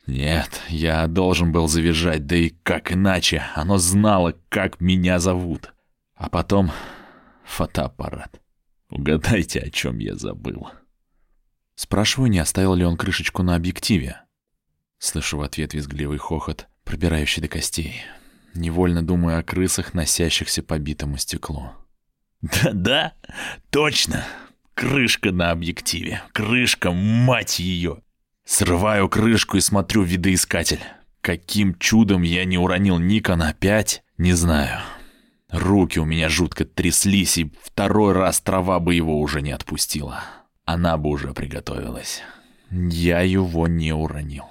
Нет, 0.07 0.63
я 0.69 1.07
должен 1.09 1.53
был 1.53 1.69
завизжать, 1.69 2.27
да 2.27 2.37
и 2.37 2.51
как 2.63 2.91
иначе. 2.91 3.45
Оно 3.55 3.77
знало, 3.77 4.35
как 4.49 4.81
меня 4.81 5.19
зовут. 5.19 5.75
А 6.15 6.31
потом 6.31 6.73
фотоаппарат. 7.45 8.41
Угадайте, 8.89 9.61
о 9.61 9.71
чем 9.71 9.99
я 9.99 10.15
забыл. 10.15 10.71
Спрашиваю, 11.75 12.31
не 12.31 12.39
оставил 12.39 12.75
ли 12.75 12.85
он 12.85 12.97
крышечку 12.97 13.43
на 13.43 13.57
объективе. 13.57 14.23
Слышу 14.99 15.37
в 15.37 15.43
ответ 15.43 15.75
визгливый 15.75 16.19
хохот, 16.19 16.69
пробирающий 16.85 17.43
до 17.43 17.49
костей 17.49 18.03
невольно 18.57 19.03
думаю 19.03 19.39
о 19.39 19.43
крысах, 19.43 19.95
носящихся 19.95 20.63
по 20.63 20.79
битому 20.79 21.17
стеклу. 21.17 21.71
«Да-да, 22.43 23.15
точно! 23.71 24.25
Крышка 24.75 25.33
на 25.33 25.51
объективе! 25.51 26.23
Крышка, 26.33 26.93
мать 26.93 27.59
ее!» 27.59 28.03
Срываю 28.45 29.09
крышку 29.09 29.57
и 29.57 29.61
смотрю 29.61 30.03
в 30.03 30.07
видоискатель. 30.07 30.83
Каким 31.21 31.75
чудом 31.79 32.23
я 32.23 32.45
не 32.45 32.59
уронил 32.59 32.99
Никон 32.99 33.43
опять, 33.43 34.05
не 34.19 34.33
знаю. 34.35 34.81
Руки 35.51 35.99
у 35.99 36.05
меня 36.05 36.29
жутко 36.29 36.65
тряслись, 36.65 37.39
и 37.39 37.51
второй 37.63 38.13
раз 38.13 38.41
трава 38.41 38.79
бы 38.79 38.95
его 38.95 39.21
уже 39.21 39.43
не 39.43 39.51
отпустила. 39.51 40.23
Она 40.65 40.97
бы 40.97 41.11
уже 41.11 41.33
приготовилась. 41.33 42.23
Я 42.71 43.23
его 43.23 43.67
не 43.67 43.93
уронил. 43.93 44.45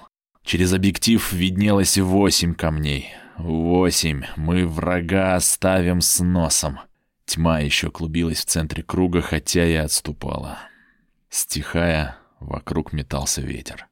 Через 0.44 0.72
объектив 0.72 1.32
виднелось 1.32 1.98
восемь 1.98 2.54
камней— 2.54 3.14
Восемь. 3.38 4.24
Мы 4.36 4.66
врага 4.66 5.34
оставим 5.34 6.00
с 6.00 6.22
носом. 6.22 6.80
Тьма 7.26 7.60
еще 7.60 7.90
клубилась 7.90 8.38
в 8.40 8.46
центре 8.46 8.82
круга, 8.82 9.20
хотя 9.20 9.66
и 9.66 9.74
отступала. 9.74 10.58
Стихая, 11.28 12.16
вокруг 12.40 12.92
метался 12.92 13.42
ветер. 13.42 13.88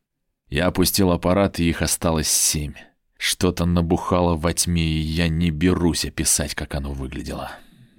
Я 0.49 0.67
опустил 0.67 1.11
аппарат, 1.11 1.59
и 1.59 1.69
их 1.69 1.83
осталось 1.83 2.29
семь. 2.29 2.75
Что-то 3.19 3.65
набухало 3.65 4.37
во 4.37 4.53
тьме, 4.53 4.83
и 4.83 4.99
я 4.99 5.29
не 5.29 5.51
берусь 5.51 6.05
описать, 6.05 6.55
как 6.55 6.75
оно 6.75 6.93
выглядело. 6.93 7.51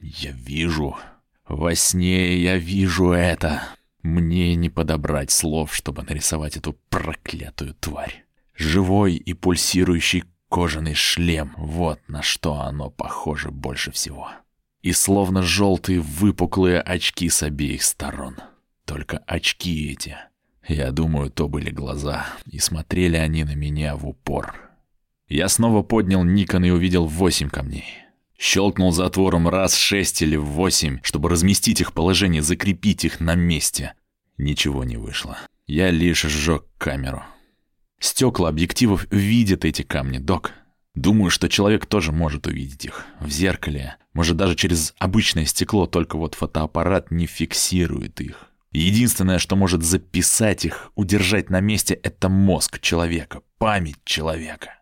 Я 0.01 0.31
вижу. 0.31 0.97
Во 1.47 1.75
сне 1.75 2.37
я 2.37 2.57
вижу 2.57 3.11
это. 3.11 3.63
Мне 4.01 4.55
не 4.55 4.69
подобрать 4.69 5.31
слов, 5.31 5.75
чтобы 5.75 6.03
нарисовать 6.03 6.57
эту 6.57 6.73
проклятую 6.89 7.75
тварь. 7.75 8.25
Живой 8.55 9.15
и 9.15 9.33
пульсирующий 9.33 10.23
Кожаный 10.49 10.93
шлем— 10.93 11.53
вот 11.57 11.99
на 12.07 12.21
что 12.21 12.61
оно 12.61 12.89
похоже 12.89 13.51
больше 13.51 13.91
всего. 13.91 14.29
И 14.81 14.91
словно 14.91 15.41
желтые 15.41 15.99
выпуклые 15.99 16.79
очки 16.81 17.29
с 17.29 17.43
обеих 17.43 17.83
сторон. 17.83 18.37
Только 18.85 19.17
очки 19.25 19.91
эти. 19.91 20.15
Я 20.67 20.91
думаю, 20.91 21.31
то 21.31 21.47
были 21.47 21.69
глаза, 21.69 22.27
и 22.45 22.59
смотрели 22.59 23.17
они 23.17 23.43
на 23.43 23.55
меня 23.55 23.95
в 23.95 24.07
упор. 24.07 24.69
Я 25.27 25.49
снова 25.49 25.81
поднял 25.81 26.23
Никон 26.23 26.65
и 26.65 26.69
увидел 26.69 27.07
восемь 27.07 27.49
камней. 27.49 27.85
Щелкнул 28.37 28.91
затвором 28.91 29.47
раз 29.47 29.75
шесть 29.75 30.21
или 30.21 30.35
восемь, 30.35 30.99
чтобы 31.03 31.29
разместить 31.29 31.81
их 31.81 31.93
положение, 31.93 32.41
закрепить 32.41 33.05
их 33.05 33.19
на 33.19 33.33
месте. 33.33 33.93
Ничего 34.37 34.83
не 34.83 34.97
вышло. 34.97 35.37
Я 35.65 35.89
лишь 35.89 36.23
сжег 36.23 36.65
камеру. 36.77 37.23
Стекла 38.06 38.49
объективов 38.49 39.08
видят 39.10 39.66
эти 39.66 39.82
камни, 39.82 40.20
док. 40.20 40.51
Думаю, 40.93 41.32
что 41.32 41.49
человек 41.49 41.88
тоже 41.88 42.12
может 42.12 42.45
увидеть 42.45 42.86
их. 42.86 43.03
В 43.20 43.32
зеркале. 43.32 43.95
Может, 44.14 44.38
даже 44.38 44.56
через 44.56 44.93
обычное 44.99 45.45
стекло, 45.45 45.88
только 45.88 46.16
вот 46.16 46.36
фотоаппарат 46.36 47.10
не 47.10 47.26
фиксирует 47.26 48.22
их. 48.22 48.51
Единственное, 48.72 49.39
что 49.39 49.56
может 49.56 49.82
записать 49.82 50.66
их, 50.66 50.91
удержать 50.93 51.49
на 51.49 51.62
месте, 51.62 51.95
это 51.95 52.30
мозг 52.30 52.80
человека, 52.80 53.41
память 53.58 53.97
человека. 54.06 54.76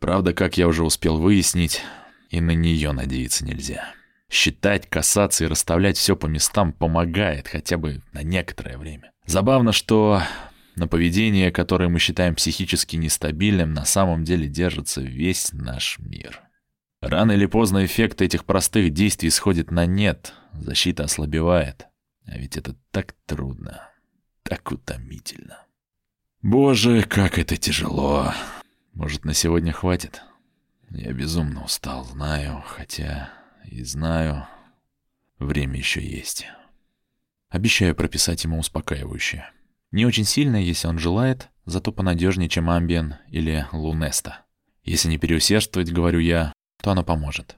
Правда, 0.00 0.32
как 0.32 0.56
я 0.56 0.66
уже 0.66 0.82
успел 0.82 1.18
выяснить, 1.18 1.82
и 2.30 2.40
на 2.40 2.52
нее 2.52 2.92
надеяться 2.92 3.44
нельзя. 3.44 3.84
Считать, 4.30 4.88
касаться 4.88 5.44
и 5.44 5.48
расставлять 5.48 5.98
все 5.98 6.16
по 6.16 6.24
местам 6.24 6.72
помогает 6.72 7.48
хотя 7.48 7.76
бы 7.76 8.00
на 8.14 8.22
некоторое 8.22 8.78
время. 8.78 9.12
Забавно, 9.26 9.72
что 9.72 10.22
на 10.76 10.88
поведение, 10.88 11.50
которое 11.50 11.88
мы 11.88 11.98
считаем 11.98 12.34
психически 12.34 12.96
нестабильным, 12.96 13.72
на 13.72 13.84
самом 13.84 14.24
деле 14.24 14.48
держится 14.48 15.00
весь 15.00 15.52
наш 15.52 15.98
мир. 15.98 16.40
Рано 17.00 17.32
или 17.32 17.46
поздно 17.46 17.84
эффект 17.84 18.22
этих 18.22 18.44
простых 18.44 18.90
действий 18.92 19.30
сходит 19.30 19.70
на 19.70 19.86
нет, 19.86 20.34
защита 20.52 21.04
ослабевает. 21.04 21.86
А 22.26 22.38
ведь 22.38 22.56
это 22.56 22.76
так 22.92 23.14
трудно, 23.26 23.88
так 24.44 24.70
утомительно. 24.70 25.66
Боже, 26.42 27.02
как 27.02 27.38
это 27.38 27.56
тяжело. 27.56 28.32
Может, 28.94 29.24
на 29.24 29.34
сегодня 29.34 29.72
хватит? 29.72 30.22
Я 30.90 31.12
безумно 31.12 31.64
устал, 31.64 32.04
знаю, 32.04 32.62
хотя 32.66 33.30
и 33.64 33.82
знаю, 33.82 34.46
время 35.38 35.78
еще 35.78 36.04
есть. 36.04 36.46
Обещаю 37.48 37.94
прописать 37.94 38.44
ему 38.44 38.58
успокаивающее. 38.58 39.50
Не 39.92 40.06
очень 40.06 40.24
сильно, 40.24 40.56
если 40.56 40.88
он 40.88 40.98
желает, 40.98 41.50
зато 41.66 41.92
понадежнее, 41.92 42.48
чем 42.48 42.70
Амбиен 42.70 43.16
или 43.28 43.66
Лунеста. 43.72 44.44
Если 44.84 45.08
не 45.08 45.18
переусердствовать, 45.18 45.92
говорю 45.92 46.18
я, 46.18 46.52
то 46.82 46.90
оно 46.90 47.04
поможет. 47.04 47.56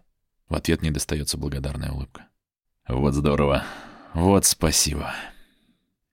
В 0.49 0.55
ответ 0.55 0.83
не 0.83 0.91
достается 0.91 1.39
благодарная 1.39 1.93
улыбка. 1.93 2.27
Вот 2.89 3.15
здорово. 3.15 3.65
Вот 4.13 4.45
спасибо. 4.45 5.15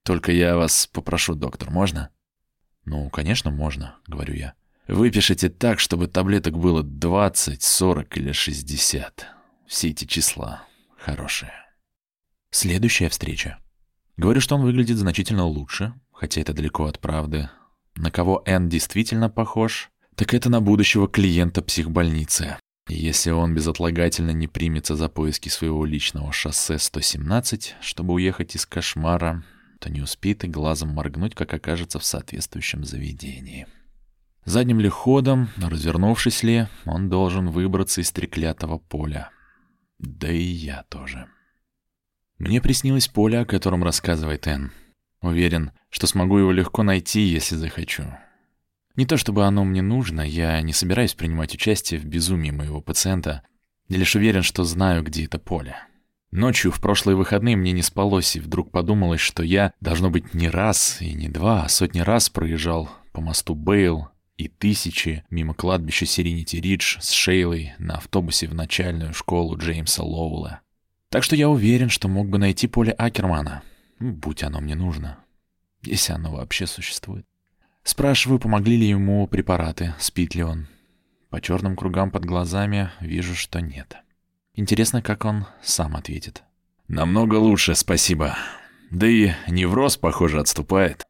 Только 0.04 0.32
я 0.32 0.56
вас 0.56 0.88
попрошу, 0.88 1.36
доктор, 1.36 1.70
можно? 1.72 2.10
Ну, 2.86 3.10
конечно, 3.10 3.52
можно, 3.52 3.98
говорю 4.08 4.36
я. 4.36 4.54
Выпишите 4.88 5.50
так, 5.50 5.80
чтобы 5.80 6.08
таблеток 6.08 6.58
было 6.58 6.84
20, 6.84 7.62
40 7.62 8.18
или 8.18 8.32
60. 8.32 9.28
Все 9.68 9.90
эти 9.90 10.06
числа 10.06 10.64
хорошие. 10.98 11.54
Следующая 12.52 13.10
встреча. 13.10 13.60
Говорю, 14.18 14.42
что 14.42 14.56
он 14.56 14.64
выглядит 14.64 14.98
значительно 14.98 15.46
лучше, 15.46 15.94
хотя 16.22 16.40
это 16.40 16.54
далеко 16.54 16.86
от 16.86 17.00
правды. 17.00 17.50
На 17.96 18.12
кого 18.12 18.44
Н 18.46 18.70
действительно 18.70 19.28
похож, 19.28 19.90
так 20.16 20.36
это 20.36 20.52
на 20.52 20.62
будущего 20.62 21.08
клиента 21.08 21.64
психбольницы. 21.64 22.58
И 22.88 22.94
если 22.94 23.32
он 23.32 23.56
безотлагательно 23.56 24.30
не 24.30 24.48
примется 24.48 24.96
за 24.96 25.10
поиски 25.10 25.50
своего 25.50 25.84
личного 25.84 26.32
шоссе 26.32 26.78
117, 26.78 27.76
чтобы 27.82 28.14
уехать 28.14 28.56
из 28.56 28.68
кошмара, 28.68 29.44
то 29.80 29.90
не 29.90 30.02
успеет 30.02 30.44
и 30.44 30.48
глазом 30.48 30.90
моргнуть, 30.90 31.34
как 31.34 31.52
окажется 31.56 31.98
в 31.98 32.06
соответствующем 32.06 32.86
заведении. 32.86 33.66
Задним 34.46 34.80
ли 34.80 34.90
ходом, 34.90 35.50
развернувшись 35.58 36.44
ли, 36.44 36.68
он 36.86 37.10
должен 37.10 37.50
выбраться 37.50 38.00
из 38.02 38.12
треклятого 38.12 38.78
поля. 38.78 39.32
Да 39.98 40.32
и 40.32 40.44
я 40.44 40.84
тоже. 40.90 41.28
Мне 42.38 42.62
приснилось 42.62 43.08
поле, 43.08 43.40
о 43.40 43.46
котором 43.46 43.84
рассказывает 43.84 44.46
Энн. 44.46 44.72
Уверен, 45.22 45.72
что 45.90 46.08
смогу 46.08 46.38
его 46.38 46.52
легко 46.52 46.84
найти, 46.84 47.22
если 47.22 47.56
захочу. 47.56 48.04
Не 48.96 49.06
то 49.06 49.18
чтобы 49.18 49.46
оно 49.46 49.64
мне 49.64 49.82
нужно, 49.82 50.22
я 50.22 50.62
не 50.62 50.74
собираюсь 50.74 51.14
принимать 51.14 51.54
участие 51.54 52.00
в 52.00 52.06
безумии 52.06 52.52
моего 52.52 52.82
пациента, 52.82 53.44
лишь 53.88 54.16
уверен, 54.16 54.42
что 54.42 54.64
знаю, 54.64 55.04
где 55.04 55.26
это 55.26 55.40
поле. 55.40 55.76
Ночью 56.32 56.72
в 56.72 56.80
прошлые 56.80 57.16
выходные 57.16 57.56
мне 57.56 57.72
не 57.72 57.82
спалось, 57.82 58.36
и 58.36 58.40
вдруг 58.40 58.72
подумалось, 58.72 59.20
что 59.20 59.44
я, 59.44 59.74
должно 59.82 60.10
быть, 60.10 60.34
не 60.34 60.50
раз 60.50 61.02
и 61.02 61.14
не 61.14 61.28
два, 61.28 61.64
а 61.64 61.70
сотни 61.70 62.00
раз 62.00 62.30
проезжал 62.30 62.90
по 63.12 63.22
мосту 63.22 63.54
Бейл 63.54 64.08
и 64.38 64.48
тысячи 64.48 65.24
мимо 65.30 65.54
кладбища 65.54 66.06
Сиренити 66.06 66.56
Ридж 66.58 66.98
с 67.00 67.12
Шейлой 67.12 67.74
на 67.78 67.98
автобусе 67.98 68.48
в 68.48 68.56
начальную 68.56 69.14
школу 69.14 69.58
Джеймса 69.58 70.04
Лоуэлла. 70.04 70.62
Так 71.10 71.24
что 71.24 71.36
я 71.36 71.50
уверен, 71.50 71.90
что 71.90 72.08
мог 72.08 72.30
бы 72.30 72.38
найти 72.38 72.68
поле 72.68 72.94
Акермана, 72.94 73.62
будь 74.02 74.44
оно 74.44 74.60
мне 74.60 74.76
нужно, 74.76 75.20
если 75.84 76.14
оно 76.14 76.32
вообще 76.32 76.66
существует. 76.66 77.26
Спрашиваю, 77.84 78.40
помогли 78.40 78.76
ли 78.76 78.88
ему 78.88 79.28
препараты, 79.28 79.94
спит 80.00 80.36
ли 80.36 80.44
он. 80.44 80.68
По 81.30 81.40
черным 81.40 81.76
кругам 81.76 82.12
под 82.12 82.26
глазами 82.26 82.92
вижу, 83.00 83.36
что 83.36 83.62
нет. 83.62 83.96
Интересно, 84.54 85.02
как 85.02 85.24
он 85.24 85.46
сам 85.62 85.96
ответит. 85.96 86.44
«Намного 86.88 87.36
лучше, 87.36 87.74
спасибо. 87.76 88.36
Да 88.90 89.08
и 89.08 89.32
невроз, 89.48 89.96
похоже, 89.96 90.40
отступает». 90.40 91.06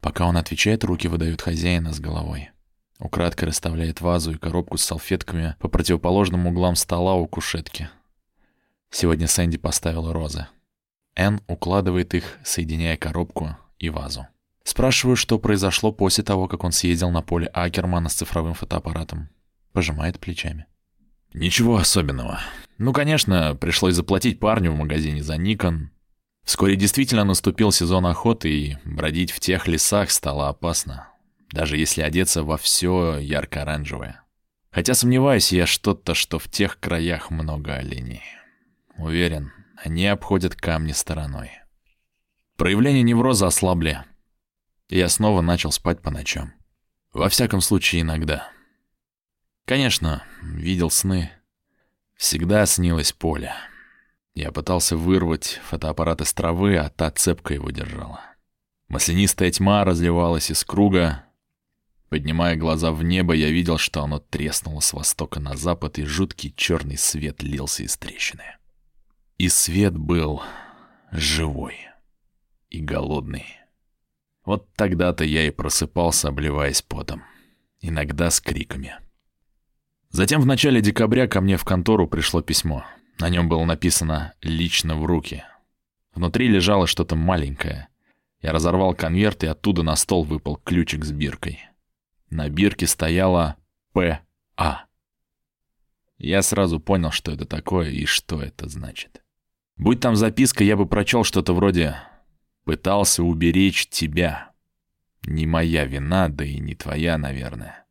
Пока 0.00 0.26
он 0.26 0.36
отвечает, 0.36 0.84
руки 0.84 1.06
выдают 1.06 1.42
хозяина 1.42 1.92
с 1.92 2.00
головой. 2.00 2.50
Украдкой 2.98 3.48
расставляет 3.48 4.00
вазу 4.00 4.32
и 4.32 4.38
коробку 4.38 4.78
с 4.78 4.84
салфетками 4.84 5.56
по 5.58 5.68
противоположным 5.68 6.46
углам 6.46 6.76
стола 6.76 7.14
у 7.14 7.26
кушетки. 7.26 7.90
Сегодня 8.90 9.26
Сэнди 9.26 9.58
поставила 9.58 10.12
розы. 10.12 10.46
Энн 11.16 11.40
укладывает 11.46 12.14
их, 12.14 12.38
соединяя 12.44 12.96
коробку 12.96 13.56
и 13.78 13.88
вазу. 13.90 14.26
Спрашиваю, 14.64 15.16
что 15.16 15.38
произошло 15.38 15.92
после 15.92 16.24
того, 16.24 16.48
как 16.48 16.64
он 16.64 16.72
съездил 16.72 17.10
на 17.10 17.22
поле 17.22 17.46
Акермана 17.48 18.08
с 18.08 18.14
цифровым 18.14 18.54
фотоаппаратом. 18.54 19.28
Пожимает 19.72 20.18
плечами. 20.18 20.66
Ничего 21.32 21.76
особенного. 21.76 22.40
Ну, 22.78 22.92
конечно, 22.92 23.54
пришлось 23.54 23.94
заплатить 23.94 24.40
парню 24.40 24.72
в 24.72 24.76
магазине 24.76 25.22
за 25.22 25.36
Никон, 25.36 25.90
Вскоре 26.44 26.76
действительно 26.76 27.24
наступил 27.24 27.72
сезон 27.72 28.06
охоты, 28.06 28.50
и 28.50 28.76
бродить 28.84 29.32
в 29.32 29.40
тех 29.40 29.66
лесах 29.66 30.10
стало 30.10 30.48
опасно, 30.48 31.08
даже 31.50 31.78
если 31.78 32.02
одеться 32.02 32.42
во 32.42 32.58
все 32.58 33.18
ярко-оранжевое. 33.18 34.20
Хотя 34.70 34.94
сомневаюсь 34.94 35.52
я 35.52 35.66
что-то, 35.66 36.14
что 36.14 36.38
в 36.38 36.50
тех 36.50 36.78
краях 36.78 37.30
много 37.30 37.74
оленей. 37.74 38.22
Уверен, 38.98 39.52
они 39.84 40.06
обходят 40.06 40.56
камни 40.56 40.92
стороной. 40.92 41.50
Проявления 42.56 43.02
невроза 43.02 43.48
ослабли, 43.48 44.02
я 44.88 45.10
снова 45.10 45.42
начал 45.42 45.72
спать 45.72 46.00
по 46.00 46.10
ночам. 46.10 46.54
Во 47.12 47.28
всяком 47.28 47.60
случае, 47.60 48.00
иногда. 48.00 48.48
Конечно, 49.66 50.24
видел 50.40 50.88
сны. 50.88 51.30
Всегда 52.16 52.64
снилось 52.64 53.12
поле. 53.12 53.52
Я 54.34 54.52
пытался 54.52 54.96
вырвать 54.96 55.60
фотоаппарат 55.68 56.22
из 56.22 56.32
травы, 56.32 56.76
а 56.78 56.88
та 56.88 57.10
цепка 57.10 57.52
его 57.52 57.70
держала. 57.70 58.20
Маслянистая 58.88 59.50
тьма 59.50 59.84
разливалась 59.84 60.50
из 60.50 60.64
круга. 60.64 61.26
Поднимая 62.08 62.56
глаза 62.56 62.90
в 62.90 63.02
небо, 63.02 63.34
я 63.34 63.50
видел, 63.50 63.76
что 63.76 64.02
оно 64.02 64.18
треснуло 64.18 64.80
с 64.80 64.94
востока 64.94 65.40
на 65.40 65.56
запад, 65.56 65.98
и 65.98 66.04
жуткий 66.04 66.54
черный 66.56 66.96
свет 66.96 67.42
лился 67.42 67.82
из 67.82 67.98
трещины. 67.98 68.44
И 69.38 69.48
свет 69.48 69.96
был 69.96 70.42
живой 71.10 71.76
и 72.70 72.80
голодный. 72.80 73.46
Вот 74.44 74.72
тогда-то 74.74 75.24
я 75.24 75.46
и 75.46 75.50
просыпался, 75.50 76.28
обливаясь 76.28 76.82
потом. 76.82 77.22
Иногда 77.80 78.30
с 78.30 78.40
криками. 78.40 78.96
Затем 80.10 80.40
в 80.40 80.46
начале 80.46 80.80
декабря 80.80 81.26
ко 81.26 81.40
мне 81.40 81.56
в 81.56 81.64
контору 81.64 82.06
пришло 82.06 82.40
письмо— 82.42 82.84
на 83.18 83.28
нем 83.28 83.48
было 83.48 83.64
написано 83.64 84.34
«Лично 84.42 84.96
в 84.96 85.04
руки». 85.04 85.44
Внутри 86.14 86.48
лежало 86.48 86.86
что-то 86.86 87.16
маленькое. 87.16 87.88
Я 88.40 88.52
разорвал 88.52 88.94
конверт, 88.94 89.44
и 89.44 89.46
оттуда 89.46 89.82
на 89.82 89.96
стол 89.96 90.24
выпал 90.24 90.56
ключик 90.56 91.04
с 91.04 91.12
биркой. 91.12 91.60
На 92.30 92.48
бирке 92.48 92.86
стояло 92.86 93.56
«П.А». 93.92 94.84
Я 96.18 96.42
сразу 96.42 96.80
понял, 96.80 97.10
что 97.10 97.32
это 97.32 97.44
такое 97.44 97.90
и 97.90 98.04
что 98.04 98.40
это 98.40 98.68
значит. 98.68 99.23
Будь 99.76 100.00
там 100.00 100.16
записка, 100.16 100.64
я 100.64 100.76
бы 100.76 100.86
прочел 100.86 101.24
что-то 101.24 101.52
вроде 101.52 101.96
«Пытался 102.64 103.22
уберечь 103.22 103.88
тебя». 103.88 104.52
Не 105.26 105.46
моя 105.46 105.84
вина, 105.86 106.28
да 106.28 106.44
и 106.44 106.58
не 106.58 106.74
твоя, 106.74 107.18
наверное. 107.18 107.86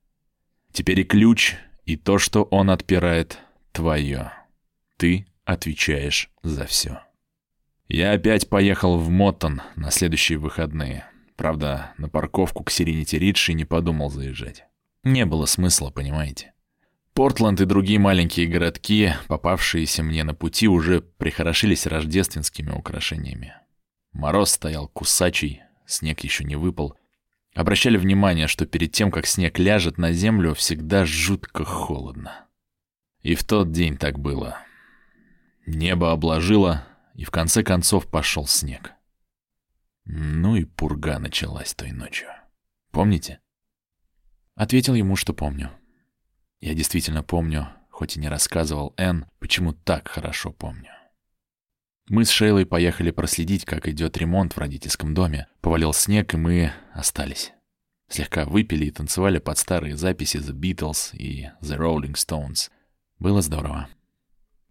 Теперь 0.71 0.99
и 0.99 1.03
ключ, 1.03 1.55
и 1.85 1.97
то, 1.97 2.19
что 2.19 2.43
он 2.43 2.69
отпирает, 2.69 3.39
твое. 3.71 4.31
Ты 4.97 5.27
отвечаешь 5.43 6.29
за 6.43 6.65
все. 6.65 7.01
Я 7.87 8.13
опять 8.13 8.49
поехал 8.49 8.97
в 8.97 9.09
Моттон 9.09 9.61
на 9.75 9.91
следующие 9.91 10.37
выходные. 10.37 11.05
Правда, 11.35 11.93
на 11.97 12.07
парковку 12.07 12.63
к 12.63 12.71
Сиренити 12.71 13.15
Ридж 13.15 13.51
не 13.51 13.65
подумал 13.65 14.09
заезжать. 14.09 14.65
Не 15.03 15.25
было 15.25 15.45
смысла, 15.45 15.89
понимаете. 15.89 16.52
Портленд 17.13 17.61
и 17.61 17.65
другие 17.65 17.99
маленькие 17.99 18.47
городки, 18.47 19.13
попавшиеся 19.27 20.01
мне 20.01 20.23
на 20.23 20.33
пути, 20.33 20.67
уже 20.67 21.01
прихорошились 21.01 21.85
рождественскими 21.85 22.71
украшениями. 22.71 23.53
Мороз 24.13 24.51
стоял 24.51 24.87
кусачий, 24.87 25.61
снег 25.85 26.21
еще 26.21 26.43
не 26.43 26.55
выпал. 26.55 26.97
Обращали 27.53 27.97
внимание, 27.97 28.47
что 28.47 28.65
перед 28.65 28.91
тем, 28.93 29.11
как 29.11 29.27
снег 29.27 29.59
ляжет 29.59 29.99
на 29.99 30.11
землю, 30.11 30.55
всегда 30.55 31.05
жутко 31.05 31.63
холодно. 31.63 32.47
И 33.21 33.35
в 33.35 33.43
тот 33.43 33.71
день 33.71 33.97
так 33.97 34.17
было. 34.17 34.57
Небо 35.67 36.11
обложило, 36.11 36.87
и 37.13 37.25
в 37.25 37.31
конце 37.31 37.61
концов 37.61 38.07
пошел 38.07 38.47
снег. 38.47 38.93
Ну 40.05 40.55
и 40.55 40.65
пурга 40.65 41.19
началась 41.19 41.75
той 41.75 41.91
ночью. 41.91 42.27
Помните? 42.91 43.39
Ответил 44.55 44.95
ему, 44.95 45.15
что 45.15 45.33
помню. 45.33 45.71
Я 46.63 46.73
действительно 46.73 47.23
помню, 47.23 47.67
хоть 47.89 48.15
и 48.15 48.21
не 48.21 48.29
рассказывал 48.29 48.93
Энн, 48.95 49.25
почему 49.39 49.73
так 49.73 50.07
хорошо 50.07 50.53
помню. 50.53 50.91
Мы 52.07 52.23
с 52.23 52.29
Шейлой 52.29 52.65
поехали 52.65 53.11
проследить, 53.11 53.65
как 53.65 53.85
идет 53.89 54.15
ремонт 54.15 54.53
в 54.53 54.59
родительском 54.59 55.13
доме. 55.13 55.47
Повалил 55.59 55.91
снег, 55.91 56.33
и 56.33 56.37
мы 56.37 56.71
остались. 56.93 57.51
Слегка 58.07 58.45
выпили 58.45 58.85
и 58.85 58.91
танцевали 58.91 59.39
под 59.39 59.57
старые 59.57 59.97
записи 59.97 60.37
The 60.37 60.53
Beatles 60.53 61.13
и 61.17 61.49
The 61.59 61.77
Rolling 61.77 62.13
Stones. 62.13 62.71
Было 63.19 63.41
здорово. 63.41 63.89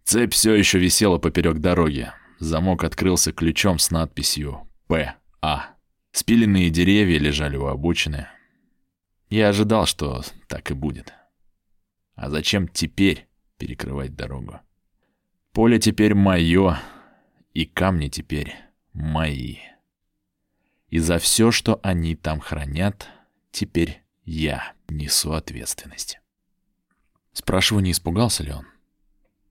Цепь 0.03 0.33
все 0.33 0.55
еще 0.55 0.79
висела 0.79 1.19
поперек 1.19 1.59
дороги. 1.59 2.09
Замок 2.39 2.85
открылся 2.85 3.31
ключом 3.33 3.77
с 3.77 3.91
надписью 3.91 4.67
«П.А». 4.87 5.75
Спиленные 6.11 6.71
деревья 6.71 7.19
лежали 7.19 7.55
у 7.55 7.67
обочины. 7.67 8.29
Я 9.29 9.49
ожидал, 9.49 9.85
что 9.85 10.23
так 10.47 10.71
и 10.71 10.73
будет. 10.73 11.13
А 12.15 12.29
зачем 12.29 12.67
теперь 12.67 13.27
перекрывать 13.57 14.15
дорогу? 14.15 14.59
Поле 15.51 15.79
теперь 15.79 16.13
мое, 16.15 16.79
и 17.53 17.65
камни 17.65 18.09
теперь 18.09 18.55
мои. 18.93 19.57
И 20.89 20.99
за 20.99 21.19
все, 21.19 21.51
что 21.51 21.79
они 21.83 22.15
там 22.15 22.39
хранят, 22.39 23.07
теперь 23.51 24.03
я 24.25 24.73
несу 24.87 25.33
ответственность. 25.33 26.19
Спрашиваю, 27.33 27.83
не 27.83 27.91
испугался 27.91 28.43
ли 28.43 28.51
он? 28.51 28.67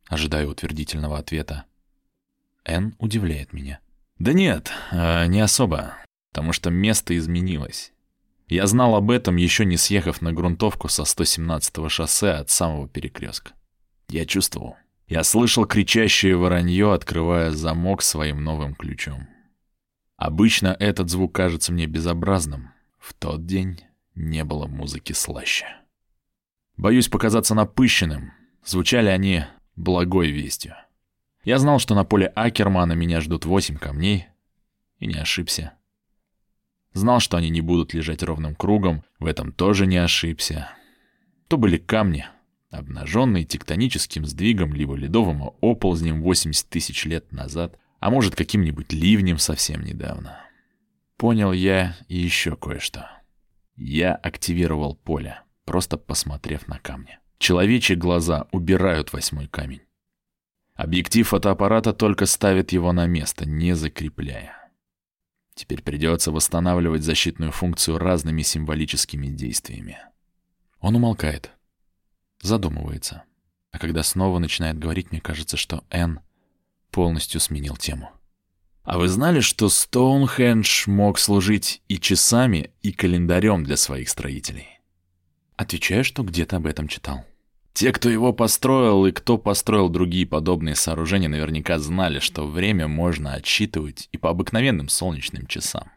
Ожидаю 0.07 0.51
утвердительного 0.51 1.19
ответа. 1.19 1.65
Н 2.65 2.95
удивляет 2.99 3.53
меня. 3.53 3.81
Да 4.19 4.33
нет, 4.33 4.71
э, 4.93 5.27
не 5.27 5.41
особо, 5.41 5.97
потому 6.31 6.53
что 6.53 6.71
место 6.71 7.17
изменилось. 7.17 7.93
Я 8.49 8.67
знал 8.67 8.95
об 8.95 9.11
этом, 9.11 9.37
еще 9.37 9.65
не 9.65 9.77
съехав 9.77 10.21
на 10.21 10.33
грунтовку 10.33 10.89
со 10.89 11.03
117-го 11.03 11.89
шоссе 11.89 12.31
от 12.33 12.51
самого 12.51 12.89
перекрестка. 12.89 13.53
Я 14.09 14.27
чувствовал. 14.27 14.77
Я 15.07 15.25
слышал 15.25 15.67
кричащее 15.67 16.37
воронье, 16.37 16.93
открывая 16.93 17.51
замок 17.51 18.03
своим 18.03 18.45
новым 18.45 18.75
ключом. 18.75 19.29
Обычно 20.17 20.77
этот 20.79 21.11
звук 21.11 21.35
кажется 21.35 21.73
мне 21.73 21.87
безобразным. 21.87 22.71
В 22.99 23.15
тот 23.15 23.47
день 23.47 23.81
не 24.15 24.45
было 24.45 24.67
музыки 24.67 25.13
слаще. 25.13 25.67
Боюсь 26.77 27.09
показаться 27.09 27.55
напыщенным. 27.55 28.33
Звучали 28.65 29.09
они 29.09 29.45
благой 29.77 30.31
вестью. 30.31 30.75
Я 31.45 31.59
знал, 31.59 31.79
что 31.79 31.95
на 31.95 32.05
поле 32.05 32.27
Акермана 32.27 32.93
меня 32.93 33.21
ждут 33.21 33.45
восемь 33.45 33.77
камней, 33.77 34.29
и 34.99 35.07
не 35.07 35.19
ошибся. 35.19 35.73
Знал, 36.93 37.21
что 37.21 37.37
они 37.37 37.51
не 37.51 37.61
будут 37.61 37.95
лежать 37.95 38.23
ровным 38.23 38.55
кругом, 38.55 39.03
в 39.19 39.27
этом 39.27 39.53
тоже 39.53 39.87
не 39.87 39.97
ошибся. 39.97 40.71
То 41.49 41.57
были 41.57 41.79
камни, 41.79 42.27
обнаженные 42.71 43.45
тектоническим 43.45 44.27
сдвигом 44.27 44.75
либо 44.75 44.95
ледовым 44.95 45.53
оползнем 45.61 46.23
80 46.23 46.69
тысяч 46.69 47.05
лет 47.05 47.33
назад, 47.33 47.79
а 48.01 48.11
может 48.11 48.35
каким-нибудь 48.35 48.93
ливнем 48.93 49.39
совсем 49.39 49.83
недавно. 49.83 50.41
Понял 51.17 51.53
я 51.53 51.97
и 52.09 52.17
еще 52.17 52.57
кое-что. 52.57 53.09
Я 53.77 54.15
активировал 54.15 54.97
поле, 54.97 55.41
просто 55.65 55.97
посмотрев 55.97 56.67
на 56.67 56.79
камни. 56.79 57.19
Человечьи 57.39 57.97
глаза 57.97 58.47
убирают 58.53 59.13
восьмой 59.13 59.47
камень. 59.47 59.83
Объектив 60.75 61.29
фотоаппарата 61.29 61.93
только 61.93 62.27
ставит 62.27 62.73
его 62.73 62.93
на 62.93 63.07
место, 63.07 63.49
не 63.49 63.75
закрепляя. 63.75 64.62
Теперь 65.55 65.83
придется 65.83 66.33
восстанавливать 66.33 67.03
защитную 67.03 67.53
функцию 67.53 67.99
разными 67.99 68.43
символическими 68.43 69.27
действиями. 69.27 69.99
Он 70.81 70.97
умолкает, 70.97 71.51
задумывается. 72.41 73.25
А 73.71 73.79
когда 73.79 74.03
снова 74.03 74.39
начинает 74.39 74.79
говорить, 74.79 75.11
мне 75.13 75.21
кажется, 75.21 75.57
что 75.57 75.85
Н 75.91 76.21
полностью 76.91 77.41
сменил 77.41 77.77
тему. 77.77 78.11
А 78.83 78.99
вы 78.99 79.09
знали, 79.09 79.41
что 79.41 79.69
Стоунхендж 79.69 80.91
мог 80.91 81.19
служить 81.19 81.83
и 81.89 81.99
часами, 81.99 82.73
и 82.83 82.93
календарем 82.93 83.63
для 83.65 83.77
своих 83.77 84.09
строителей? 84.09 84.81
Отвечаю, 85.57 86.03
что 86.03 86.25
где-то 86.25 86.57
об 86.57 86.67
этом 86.67 86.89
читал. 86.89 87.25
Те, 87.73 87.93
кто 87.93 88.11
его 88.11 88.33
построил 88.33 89.07
и 89.07 89.13
кто 89.13 89.39
построил 89.39 89.89
другие 89.89 90.27
подобные 90.27 90.75
сооружения, 90.75 91.29
наверняка 91.29 91.79
знали, 91.79 92.19
что 92.19 92.47
время 92.47 92.87
можно 92.87 93.35
отсчитывать 93.35 94.09
и 94.13 94.19
по 94.19 94.31
обыкновенным 94.31 94.89
солнечным 94.89 95.47
часам. 95.47 95.91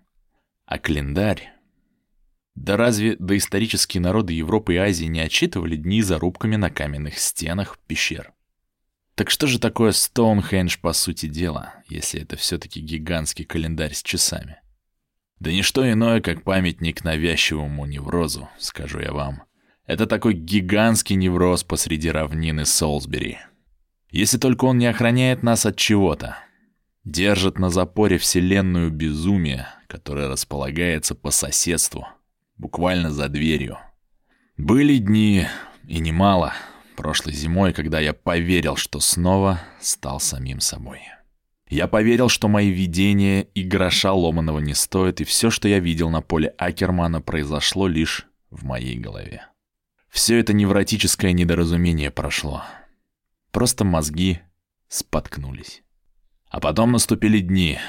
А 0.65 0.77
календарь... 0.77 1.51
Да 2.55 2.77
разве 2.77 3.17
доисторические 3.17 3.99
народы 3.99 4.31
Европы 4.31 4.75
и 4.75 4.77
Азии 4.77 5.07
не 5.07 5.19
отсчитывали 5.19 5.75
дни 5.75 6.01
зарубками 6.01 6.55
на 6.55 6.69
каменных 6.69 7.19
стенах 7.19 7.77
пещер? 7.85 8.31
Так 9.15 9.29
что 9.29 9.45
же 9.45 9.59
такое 9.59 9.91
Стоунхендж 9.91 10.77
по 10.81 10.93
сути 10.93 11.25
дела, 11.25 11.75
если 11.89 12.21
это 12.21 12.37
все-таки 12.37 12.79
гигантский 12.79 13.43
календарь 13.43 13.93
с 13.93 14.01
часами? 14.01 14.61
Да 15.39 15.51
не 15.51 15.63
что 15.63 15.89
иное, 15.91 16.21
как 16.21 16.43
памятник 16.43 17.03
навязчивому 17.03 17.85
неврозу, 17.85 18.47
скажу 18.57 18.99
я 18.99 19.11
вам. 19.11 19.43
Это 19.85 20.07
такой 20.07 20.33
гигантский 20.33 21.15
невроз 21.15 21.63
посреди 21.63 22.09
равнины 22.09 22.65
Солсбери. 22.65 23.37
Если 24.09 24.37
только 24.37 24.65
он 24.65 24.77
не 24.77 24.87
охраняет 24.87 25.43
нас 25.43 25.65
от 25.65 25.75
чего-то. 25.77 26.37
Держит 27.03 27.59
на 27.59 27.69
запоре 27.69 28.17
вселенную 28.17 28.89
безумия, 28.89 29.67
которая 29.87 30.27
располагается 30.27 31.13
по 31.13 31.29
соседству, 31.29 32.07
буквально 32.57 33.11
за 33.11 33.29
дверью. 33.29 33.77
Были 34.57 34.97
дни, 34.97 35.45
и 35.87 35.99
немало, 35.99 36.53
прошлой 36.95 37.33
зимой, 37.33 37.73
когда 37.73 37.99
я 37.99 38.13
поверил, 38.13 38.75
что 38.75 38.99
снова 38.99 39.59
стал 39.79 40.19
самим 40.19 40.61
собой. 40.61 41.01
Я 41.69 41.87
поверил, 41.87 42.29
что 42.29 42.47
мои 42.47 42.69
видения 42.69 43.41
и 43.41 43.63
гроша 43.63 44.13
ломаного 44.13 44.59
не 44.59 44.73
стоят, 44.73 45.21
и 45.21 45.25
все, 45.25 45.51
что 45.51 45.67
я 45.67 45.79
видел 45.79 46.09
на 46.09 46.21
поле 46.21 46.47
Акермана, 46.57 47.21
произошло 47.21 47.87
лишь 47.87 48.27
в 48.49 48.63
моей 48.63 48.97
голове. 48.97 49.45
Все 50.15 50.39
это 50.39 50.53
невротическое 50.53 51.33
недоразумение 51.33 52.09
прошло. 52.09 52.63
Просто 53.51 53.83
мозги 53.83 54.39
споткнулись. 54.87 55.83
А 56.47 56.61
потом 56.61 56.93
наступили 56.93 57.39
дни. 57.39 57.79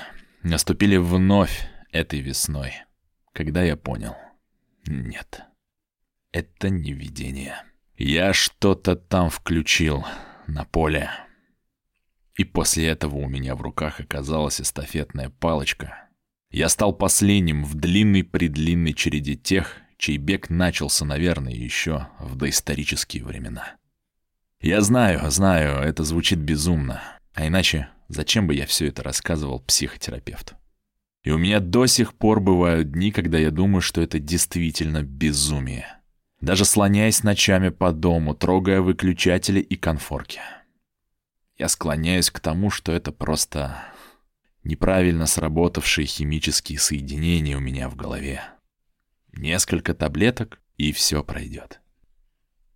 Наступили 0.42 0.96
вновь 0.96 1.68
этой 1.92 2.18
весной. 2.18 2.72
Когда 3.32 3.62
я 3.62 3.76
понял. 3.76 4.16
Нет. 4.88 5.42
Это 6.32 6.68
не 6.68 6.92
видение. 6.92 7.62
Я 7.96 8.32
что-то 8.32 8.96
там 8.96 9.30
включил 9.30 10.04
на 10.48 10.64
поле. 10.64 11.08
И 12.34 12.42
после 12.42 12.88
этого 12.88 13.18
у 13.18 13.28
меня 13.28 13.54
в 13.54 13.62
руках 13.62 14.00
оказалась 14.00 14.60
эстафетная 14.60 15.30
палочка. 15.30 16.08
Я 16.50 16.68
стал 16.70 16.92
последним 16.92 17.62
в 17.62 17.76
длинной-предлинной 17.76 18.94
череде 18.94 19.36
тех, 19.36 19.80
чей 19.96 20.18
бег 20.18 20.50
начался, 20.50 21.04
наверное, 21.04 21.52
еще 21.52 22.08
в 22.18 22.36
доисторические 22.36 23.24
времена. 23.24 23.76
Я 24.60 24.80
знаю, 24.80 25.30
знаю, 25.30 25.78
это 25.80 26.04
звучит 26.04 26.38
безумно. 26.38 27.02
А 27.34 27.46
иначе, 27.46 27.88
зачем 28.08 28.46
бы 28.46 28.54
я 28.54 28.66
все 28.66 28.88
это 28.88 29.02
рассказывал 29.02 29.60
психотерапевту? 29.60 30.54
И 31.22 31.30
у 31.30 31.38
меня 31.38 31.60
до 31.60 31.86
сих 31.86 32.14
пор 32.14 32.40
бывают 32.40 32.92
дни, 32.92 33.10
когда 33.10 33.38
я 33.38 33.50
думаю, 33.50 33.80
что 33.80 34.00
это 34.00 34.18
действительно 34.18 35.02
безумие. 35.02 35.86
Даже 36.40 36.64
слоняясь 36.64 37.22
ночами 37.22 37.70
по 37.70 37.92
дому, 37.92 38.34
трогая 38.34 38.80
выключатели 38.80 39.60
и 39.60 39.76
конфорки. 39.76 40.40
Я 41.58 41.68
склоняюсь 41.68 42.30
к 42.30 42.40
тому, 42.40 42.70
что 42.70 42.92
это 42.92 43.12
просто 43.12 43.76
неправильно 44.62 45.26
сработавшие 45.26 46.06
химические 46.06 46.78
соединения 46.78 47.56
у 47.56 47.60
меня 47.60 47.88
в 47.88 47.96
голове. 47.96 48.42
Несколько 49.36 49.94
таблеток, 49.94 50.60
и 50.76 50.92
все 50.92 51.22
пройдет. 51.22 51.80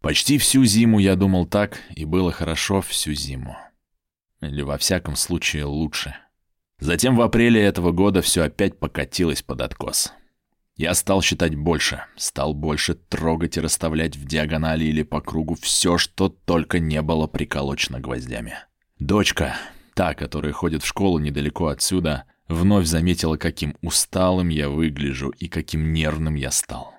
Почти 0.00 0.38
всю 0.38 0.64
зиму 0.64 0.98
я 0.98 1.16
думал 1.16 1.46
так, 1.46 1.80
и 1.94 2.04
было 2.04 2.32
хорошо 2.32 2.80
всю 2.80 3.12
зиму. 3.14 3.56
Или 4.40 4.62
во 4.62 4.78
всяком 4.78 5.16
случае 5.16 5.64
лучше. 5.64 6.14
Затем 6.78 7.16
в 7.16 7.20
апреле 7.20 7.62
этого 7.62 7.92
года 7.92 8.22
все 8.22 8.42
опять 8.42 8.78
покатилось 8.78 9.42
под 9.42 9.60
откос. 9.60 10.12
Я 10.76 10.94
стал 10.94 11.20
считать 11.20 11.54
больше, 11.54 12.04
стал 12.16 12.54
больше 12.54 12.94
трогать 12.94 13.58
и 13.58 13.60
расставлять 13.60 14.16
в 14.16 14.24
диагонали 14.24 14.86
или 14.86 15.02
по 15.02 15.20
кругу 15.20 15.54
все, 15.60 15.98
что 15.98 16.30
только 16.30 16.78
не 16.78 17.02
было 17.02 17.26
приколочено 17.26 18.00
гвоздями. 18.00 18.54
Дочка, 18.98 19.56
та, 19.94 20.14
которая 20.14 20.54
ходит 20.54 20.82
в 20.82 20.86
школу 20.86 21.18
недалеко 21.18 21.66
отсюда, 21.66 22.24
Вновь 22.50 22.86
заметила, 22.86 23.36
каким 23.36 23.76
усталым 23.80 24.48
я 24.48 24.68
выгляжу 24.68 25.28
и 25.28 25.46
каким 25.46 25.92
нервным 25.92 26.34
я 26.34 26.50
стал. 26.50 26.92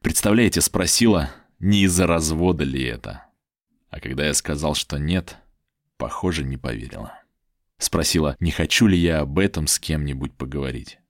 Представляете, 0.00 0.60
спросила, 0.60 1.28
не 1.58 1.82
из-за 1.82 2.06
развода 2.06 2.62
ли 2.62 2.84
это. 2.84 3.24
А 3.90 3.98
когда 3.98 4.26
я 4.26 4.32
сказал, 4.32 4.76
что 4.76 4.98
нет, 4.98 5.38
похоже, 5.96 6.44
не 6.44 6.56
поверила. 6.56 7.18
Спросила, 7.78 8.36
не 8.38 8.52
хочу 8.52 8.86
ли 8.86 8.96
я 8.96 9.18
об 9.18 9.40
этом 9.40 9.66
с 9.66 9.80
кем-нибудь 9.80 10.34
поговорить. 10.34 11.00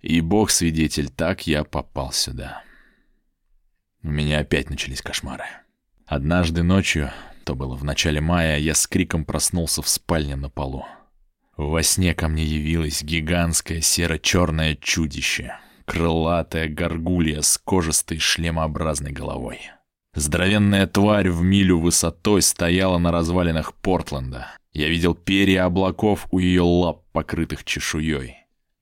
И 0.00 0.20
бог 0.20 0.52
свидетель, 0.52 1.08
так 1.08 1.44
я 1.48 1.64
попал 1.64 2.12
сюда. 2.12 2.62
У 4.04 4.10
меня 4.10 4.38
опять 4.38 4.70
начались 4.70 5.02
кошмары. 5.02 5.46
Однажды 6.06 6.62
ночью, 6.62 7.10
то 7.44 7.56
было 7.56 7.74
в 7.74 7.82
начале 7.82 8.20
мая, 8.20 8.58
я 8.58 8.76
с 8.76 8.86
криком 8.86 9.24
проснулся 9.24 9.82
в 9.82 9.88
спальне 9.88 10.36
на 10.36 10.48
полу. 10.48 10.86
Во 11.58 11.82
сне 11.82 12.14
ко 12.14 12.28
мне 12.28 12.44
явилось 12.44 13.02
гигантское 13.02 13.80
серо-черное 13.80 14.76
чудище, 14.76 15.58
крылатая 15.86 16.68
горгулья 16.68 17.42
с 17.42 17.58
кожистой 17.58 18.20
шлемообразной 18.20 19.10
головой. 19.10 19.58
Здоровенная 20.14 20.86
тварь 20.86 21.30
в 21.30 21.42
милю 21.42 21.80
высотой 21.80 22.42
стояла 22.42 22.98
на 22.98 23.10
развалинах 23.10 23.74
Портленда. 23.74 24.46
Я 24.72 24.88
видел 24.88 25.16
перья 25.16 25.64
облаков 25.64 26.28
у 26.30 26.38
ее 26.38 26.62
лап, 26.62 27.02
покрытых 27.10 27.64
чешуей. 27.64 28.36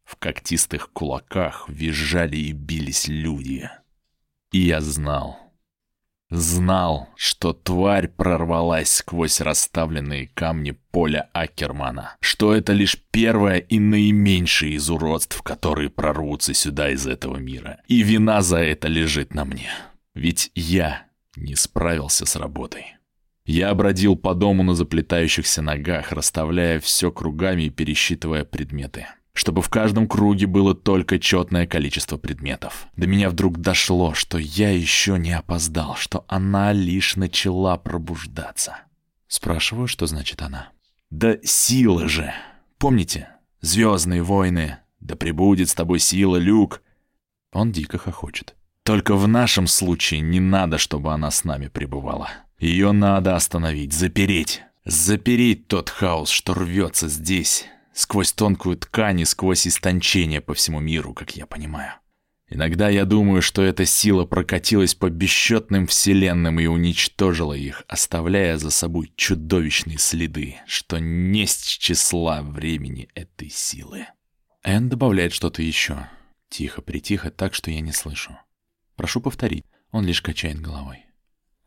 В 0.05 0.17
когтистых 0.17 0.93
кулаках 0.93 1.71
визжали 1.71 2.37
и 2.37 2.53
бились 2.53 3.09
люди. 3.09 3.71
И 4.53 4.59
я 4.59 4.83
знал, 4.83 5.46
Знал, 6.29 7.09
что 7.15 7.53
тварь 7.53 8.09
прорвалась 8.09 8.91
сквозь 8.91 9.41
расставленные 9.41 10.29
камни 10.35 10.73
поля 10.91 11.31
Акермана, 11.33 12.17
что 12.21 12.53
это 12.53 12.73
лишь 12.73 12.99
первое 13.13 13.59
и 13.59 13.79
наименьшее 13.79 14.75
из 14.75 14.91
уродств, 14.91 15.41
которые 15.43 15.89
прорвутся 15.89 16.53
сюда 16.53 16.91
из 16.91 17.07
этого 17.07 17.37
мира. 17.37 17.81
И 17.87 18.03
вина 18.03 18.43
за 18.43 18.59
это 18.59 18.89
лежит 18.89 19.35
на 19.35 19.45
мне. 19.45 19.71
Ведь 20.15 20.51
я 20.57 21.07
не 21.37 21.55
справился 21.55 22.27
с 22.27 22.35
работой. 22.35 22.97
Я 23.45 23.73
бродил 23.75 24.17
по 24.17 24.35
дому 24.35 24.65
на 24.65 24.75
заплетающихся 24.75 25.63
ногах, 25.63 26.11
расставляя 26.11 26.81
все 26.81 27.13
кругами 27.13 27.65
и 27.65 27.71
пересчитывая 27.71 28.45
предметы 28.45 29.07
чтобы 29.37 29.61
в 29.61 29.69
каждом 29.69 30.09
круге 30.09 30.47
было 30.47 30.75
только 30.75 31.19
четное 31.19 31.67
количество 31.67 32.17
предметов. 32.17 32.87
До 32.97 33.07
меня 33.07 33.29
вдруг 33.29 33.59
дошло, 33.59 34.15
что 34.15 34.39
я 34.39 34.71
еще 34.71 35.19
не 35.19 35.33
опоздал, 35.33 35.95
что 35.95 36.25
она 36.27 36.73
лишь 36.73 37.17
начала 37.17 37.77
пробуждаться. 37.77 38.79
Спрашиваю, 39.29 39.89
что 39.89 40.07
значит 40.07 40.41
она. 40.41 40.71
Да 41.11 41.37
сила 41.45 42.09
же. 42.09 42.33
Помните? 42.79 43.29
Звездные 43.61 44.23
войны. 44.23 44.79
Да 45.01 45.17
пребудет 45.17 45.69
с 45.69 45.75
тобой 45.75 45.99
сила, 45.99 46.37
Люк. 46.37 46.81
Он 47.53 47.73
дико 47.73 47.99
хохочет. 47.99 48.57
Только 48.85 49.17
в 49.17 49.29
нашем 49.29 49.67
случае 49.67 50.21
не 50.21 50.41
надо, 50.41 50.79
чтобы 50.79 51.13
она 51.13 51.31
с 51.31 51.45
нами 51.45 51.69
пребывала. 51.69 52.31
Ее 52.59 52.93
надо 52.93 53.37
остановить, 53.37 53.93
запереть. 53.93 54.63
Запереть 54.87 55.69
тот 55.69 55.91
хаос, 55.91 56.31
что 56.31 56.55
рвется 56.55 57.09
здесь, 57.09 57.67
сквозь 57.97 58.33
тонкую 58.33 58.77
ткань 58.77 59.21
и 59.21 59.25
сквозь 59.25 59.67
истончение 59.67 60.41
по 60.41 60.55
всему 60.55 60.81
миру, 60.81 61.15
как 61.15 61.35
я 61.35 61.47
понимаю. 61.47 61.95
Иногда 62.49 62.89
я 62.89 63.05
думаю, 63.05 63.43
что 63.43 63.63
эта 63.63 63.87
сила 63.87 64.25
прокатилась 64.25 64.95
по 64.95 65.11
бесчетным 65.11 65.87
вселенным 65.89 66.61
и 66.61 66.67
уничтожила 66.67 67.55
их, 67.55 67.83
оставляя 67.89 68.57
за 68.59 68.71
собой 68.71 69.13
чудовищные 69.17 69.99
следы, 69.99 70.57
что 70.67 70.99
несть 71.01 71.79
числа 71.79 72.43
времени 72.43 73.09
этой 73.15 73.49
силы. 73.49 74.07
Энн 74.63 74.89
добавляет 74.89 75.33
что-то 75.33 75.63
еще. 75.63 76.07
Тихо-притихо, 76.51 77.31
так 77.31 77.55
что 77.55 77.71
я 77.71 77.81
не 77.81 77.93
слышу. 77.93 78.39
Прошу 78.95 79.21
повторить. 79.21 79.65
Он 79.91 80.05
лишь 80.07 80.23
качает 80.23 80.61
головой. 80.61 81.07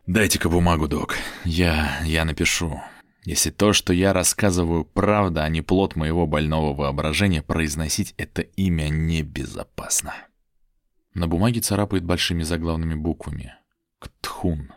«Дайте-ка 0.06 0.50
бумагу, 0.50 0.88
док. 0.88 1.18
Я... 1.44 2.00
я 2.04 2.24
напишу. 2.24 2.82
Если 3.26 3.52
то, 3.52 3.74
что 3.74 3.94
я 3.94 4.14
рассказываю, 4.14 4.86
правда, 4.86 5.44
а 5.44 5.50
не 5.50 5.62
плод 5.62 5.96
моего 5.96 6.26
больного 6.26 6.74
воображения, 6.74 7.42
произносить 7.42 8.14
это 8.18 8.42
имя 8.42 8.90
небезопасно». 8.90 10.14
На 11.14 11.28
бумаге 11.28 11.60
царапает 11.60 12.06
большими 12.06 12.44
заглавными 12.44 12.96
буквами. 12.96 13.54
«Ктхун». 14.00 14.72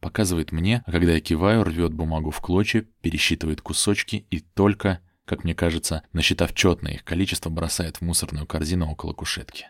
Показывает 0.00 0.50
мне, 0.50 0.82
а 0.86 0.90
когда 0.90 1.12
я 1.12 1.20
киваю, 1.20 1.62
рвет 1.62 1.92
бумагу 1.92 2.30
в 2.30 2.40
клочья, 2.40 2.86
пересчитывает 3.02 3.60
кусочки 3.60 4.26
и 4.30 4.40
только, 4.40 5.00
как 5.24 5.44
мне 5.44 5.54
кажется, 5.54 6.02
насчитав 6.12 6.54
четное 6.54 6.94
их 6.94 7.04
количество, 7.04 7.50
бросает 7.50 7.98
в 7.98 8.00
мусорную 8.00 8.46
корзину 8.46 8.90
около 8.90 9.12
кушетки. 9.12 9.66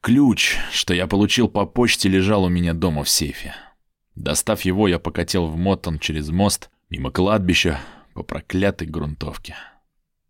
Ключ, 0.00 0.56
что 0.72 0.94
я 0.94 1.06
получил 1.06 1.48
по 1.48 1.66
почте, 1.66 2.08
лежал 2.08 2.44
у 2.44 2.48
меня 2.48 2.72
дома 2.72 3.04
в 3.04 3.08
сейфе. 3.08 3.54
Достав 4.16 4.62
его, 4.62 4.88
я 4.88 4.98
покатил 4.98 5.46
в 5.46 5.56
Моттон 5.56 6.00
через 6.00 6.28
мост, 6.30 6.70
мимо 6.90 7.10
кладбища, 7.10 7.80
по 8.14 8.22
проклятой 8.22 8.88
грунтовке. 8.88 9.54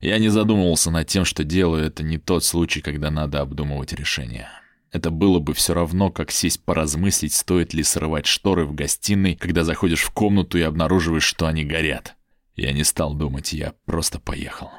Я 0.00 0.18
не 0.18 0.28
задумывался 0.28 0.90
над 0.90 1.08
тем, 1.08 1.24
что 1.24 1.42
делаю 1.42 1.84
это 1.84 2.02
не 2.02 2.18
тот 2.18 2.44
случай, 2.44 2.80
когда 2.80 3.10
надо 3.10 3.40
обдумывать 3.40 3.92
решение. 3.92 4.48
Это 4.92 5.10
было 5.10 5.38
бы 5.38 5.54
все 5.54 5.74
равно, 5.74 6.10
как 6.10 6.30
сесть 6.30 6.64
поразмыслить, 6.64 7.34
стоит 7.34 7.74
ли 7.74 7.82
срывать 7.82 8.26
шторы 8.26 8.64
в 8.64 8.74
гостиной, 8.74 9.34
когда 9.34 9.64
заходишь 9.64 10.02
в 10.02 10.10
комнату 10.10 10.58
и 10.58 10.62
обнаруживаешь, 10.62 11.24
что 11.24 11.46
они 11.46 11.64
горят. 11.64 12.14
Я 12.54 12.72
не 12.72 12.84
стал 12.84 13.14
думать, 13.14 13.52
я 13.52 13.74
просто 13.86 14.18
поехал. 14.18 14.70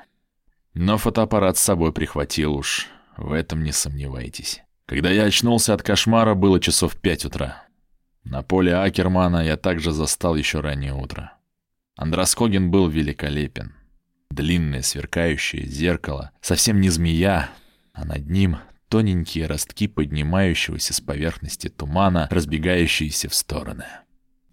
Но 0.74 0.98
фотоаппарат 0.98 1.58
с 1.58 1.62
собой 1.62 1.92
прихватил 1.94 2.54
уж, 2.56 2.88
в 3.18 3.32
этом 3.32 3.64
не 3.64 3.72
сомневайтесь. 3.72 4.62
Когда 4.86 5.12
я 5.12 5.24
очнулся 5.24 5.74
от 5.74 5.84
кошмара, 5.84 6.34
было 6.34 6.60
часов 6.60 6.96
пять 6.96 7.26
утра. 7.26 7.64
На 8.24 8.42
поле 8.42 8.76
Акермана 8.76 9.46
я 9.46 9.58
также 9.58 9.92
застал 9.92 10.36
еще 10.36 10.60
раннее 10.60 10.94
утро. 10.94 11.34
Андроскогин 12.00 12.72
был 12.72 12.88
великолепен. 12.88 13.74
Длинное 14.32 14.84
сверкающее 14.84 15.66
зеркало, 15.66 16.32
совсем 16.39 16.80
не 16.80 16.89
змея, 16.89 17.50
а 17.91 18.06
над 18.06 18.30
ним 18.30 18.60
тоненькие 18.88 19.47
ростки 19.47 19.89
поднимающегося 19.89 20.93
с 20.93 21.02
поверхности 21.02 21.68
тумана, 21.68 22.30
разбегающиеся 22.32 23.28
в 23.28 23.36
стороны. 23.36 23.84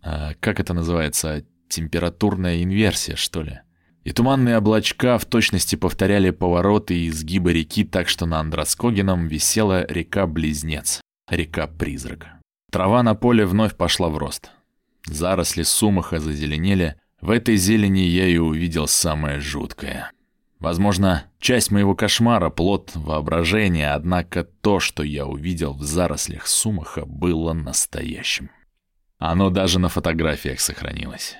А 0.03 0.35
как 0.41 0.59
это 0.59 0.75
называется? 0.75 1.45
Температурная 1.69 2.65
инверсия, 2.65 3.15
что 3.15 3.43
ли? 3.43 3.61
И 4.03 4.11
туманные 4.11 4.59
облачка 4.59 5.17
в 5.17 5.25
точности 5.25 5.77
повторяли 5.77 6.31
повороты 6.31 6.99
и 6.99 7.09
изгибы 7.09 7.53
реки 7.53 7.85
так, 7.85 8.09
что 8.09 8.27
на 8.27 8.41
Андроскогином 8.41 9.29
висела 9.29 9.87
река-близнец, 9.87 11.01
река-призрак. 11.31 12.27
Трава 12.73 13.05
на 13.05 13.15
поле 13.15 13.47
вновь 13.47 13.77
пошла 13.77 14.09
в 14.09 14.19
рост. 14.19 14.51
Заросли 15.05 15.63
сумаха 15.63 16.19
зазеленели. 16.19 16.97
В 17.21 17.31
этой 17.31 17.57
зелени 17.57 18.01
я 18.01 18.27
и 18.27 18.37
увидел 18.37 18.87
самое 18.87 19.41
жуткое. 19.41 20.11
Возможно, 20.59 21.25
часть 21.39 21.71
моего 21.71 21.95
кошмара— 21.95 22.51
плод 22.51 22.93
воображения, 22.95 23.93
однако 23.93 24.45
то, 24.45 24.81
что 24.81 25.03
я 25.03 25.27
увидел 25.27 25.75
в 25.75 25.83
зарослях 25.83 26.47
сумаха, 26.47 27.05
было 27.05 27.53
настоящим. 27.53 28.51
Оно 29.19 29.51
даже 29.51 29.79
на 29.79 29.89
фотографиях 29.89 30.61
сохранилось. 30.61 31.37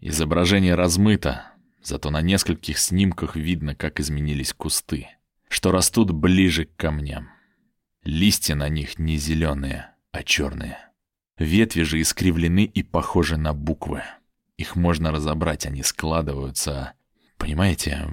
Изображение 0.00 0.74
размыто, 0.74 1.46
зато 1.82 2.10
на 2.10 2.20
нескольких 2.20 2.78
снимках 2.78 3.34
видно, 3.34 3.74
как 3.74 3.98
изменились 4.00 4.52
кусты, 4.52 5.08
что 5.48 5.72
растут 5.72 6.12
ближе 6.12 6.66
к 6.66 6.76
камням. 6.76 7.30
Листья 8.04 8.54
на 8.54 8.68
них 8.68 8.98
не 8.98 9.16
зеленые, 9.16 9.90
а 10.12 10.22
черные. 10.22 10.78
Ветви 11.36 11.82
же 11.82 12.00
искривлены 12.00 12.64
и 12.64 12.82
похожи 12.82 13.36
на 13.36 13.52
буквы. 13.52 14.02
Их 14.58 14.76
можно 14.76 15.10
разобрать, 15.10 15.64
они 15.64 15.82
складываются 15.82 16.92
Понимаете, 17.38 18.08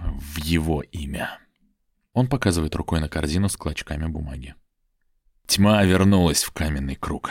в 0.00 0.38
его 0.38 0.82
имя. 0.82 1.38
Он 2.14 2.28
показывает 2.28 2.74
рукой 2.76 3.00
на 3.00 3.08
корзину 3.08 3.48
с 3.48 3.56
клочками 3.56 4.06
бумаги. 4.06 4.54
Тьма 5.46 5.82
вернулась 5.82 6.44
в 6.44 6.52
каменный 6.52 6.94
круг. 6.94 7.30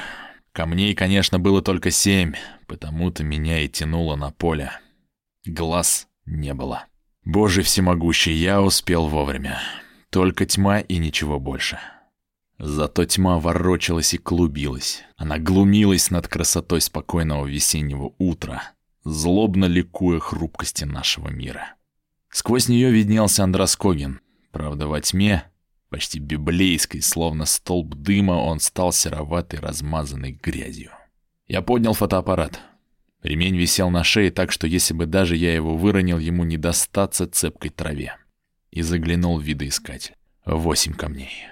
Камней, 0.52 0.94
конечно, 0.94 1.40
было 1.40 1.62
только 1.62 1.90
семь, 1.92 2.34
потому-то 2.68 3.24
меня 3.24 3.62
и 3.62 3.70
тянуло 3.70 4.16
на 4.16 4.32
поле. 4.32 4.72
Глаз 5.46 6.08
не 6.26 6.54
было. 6.54 6.86
Боже 7.24 7.62
всемогущий, 7.62 8.34
я 8.34 8.62
успел 8.62 9.08
вовремя. 9.08 9.60
Только 10.10 10.46
тьма 10.46 10.80
и 10.80 10.98
ничего 10.98 11.40
больше. 11.40 11.80
Зато 12.64 13.06
тьма 13.06 13.40
ворочалась 13.40 14.14
и 14.14 14.20
клубилась. 14.20 15.02
Она 15.18 15.40
глумилась 15.40 16.12
над 16.12 16.28
красотой 16.28 16.80
спокойного 16.80 17.48
весеннего 17.48 18.14
утра, 18.20 18.74
злобно 19.04 19.66
ликуя 19.66 20.20
хрупкости 20.20 20.84
нашего 20.84 21.30
мира. 21.30 21.74
Сквозь 22.30 22.70
нее 22.70 22.92
виднелся 22.92 23.44
Андроскогин. 23.46 24.20
Правда, 24.52 24.86
во 24.86 25.02
тьме, 25.02 25.46
почти 25.90 26.20
библейской, 26.20 27.00
словно 27.00 27.46
столб 27.46 27.96
дыма, 27.96 28.34
он 28.34 28.60
стал 28.60 28.94
сероватой, 28.94 29.60
размазанной 29.60 30.34
грязью. 30.34 30.92
Я 31.48 31.64
поднял 31.64 31.96
фотоаппарат. 31.96 32.60
Ремень 33.24 33.58
висел 33.58 33.90
на 33.90 34.04
шее 34.04 34.30
так, 34.30 34.52
что 34.52 34.68
если 34.68 34.94
бы 34.94 35.08
даже 35.08 35.36
я 35.36 35.52
его 35.52 35.78
выронил, 35.78 36.20
ему 36.20 36.44
не 36.44 36.58
достаться 36.58 37.26
цепкой 37.26 37.72
траве. 37.72 38.18
И 38.70 38.84
заглянул 38.84 39.40
в 39.40 39.44
видоискатель. 39.44 40.14
Восемь 40.46 40.94
камней. 40.94 41.51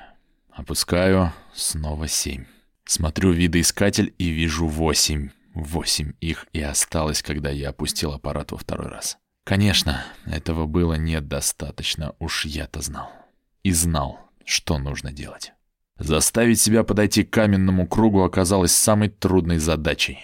Опускаю, 0.59 1.31
снова 1.53 2.09
семь. 2.09 2.43
Смотрю 2.83 3.31
видоискатель 3.31 4.13
и 4.17 4.27
вижу 4.27 4.67
восемь. 4.67 5.29
Восемь 5.53 6.11
их 6.19 6.47
и 6.51 6.59
осталось, 6.59 7.21
когда 7.21 7.49
я 7.49 7.69
опустил 7.69 8.11
аппарат 8.11 8.51
во 8.51 8.57
второй 8.57 8.89
раз. 8.89 9.17
Конечно, 9.45 10.03
этого 10.25 10.65
было 10.65 10.95
недостаточно, 10.95 12.13
уж 12.19 12.43
я-то 12.43 12.81
знал. 12.81 13.09
И 13.63 13.71
знал, 13.71 14.19
что 14.43 14.79
нужно 14.79 15.13
делать. 15.13 15.53
Заставить 15.97 16.59
себя 16.59 16.83
подойти 16.83 17.23
к 17.23 17.29
каменному 17.29 17.87
кругу 17.87 18.23
оказалось 18.23 18.73
самой 18.73 19.07
трудной 19.07 19.59
задачей. 19.59 20.19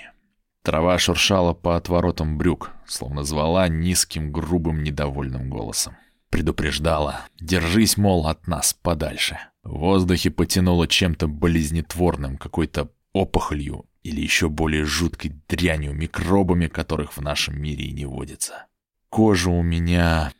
Трава 0.63 0.99
шуршала 0.99 1.53
по 1.53 1.77
отворотам 1.77 2.37
брюк, 2.37 2.71
словно 2.85 3.23
звала 3.23 3.69
низким, 3.69 4.33
грубым, 4.33 4.83
недовольным 4.83 5.49
голосом. 5.49 5.95
Предупреждала. 6.29 7.21
Держись, 7.39 7.95
мол, 7.95 8.27
от 8.27 8.47
нас 8.47 8.73
подальше. 8.73 9.39
В 9.65 9.79
воздухе 9.79 10.29
потянуло 10.29 10.87
чем-то 10.87 11.27
болезнетворным, 11.27 12.37
какой-то 12.37 12.91
опухолью 13.13 13.85
или 14.03 14.21
еще 14.21 14.47
более 14.47 14.85
жуткой 14.85 15.33
дрянью, 15.49 15.93
микробами, 15.93 16.67
которых 16.67 17.17
в 17.17 17.21
нашем 17.21 17.59
мире 17.59 17.85
и 17.85 17.91
не 17.91 18.05
водится. 18.05 18.67
Кожа 19.09 19.49
у 19.49 19.63
меня 19.63 20.31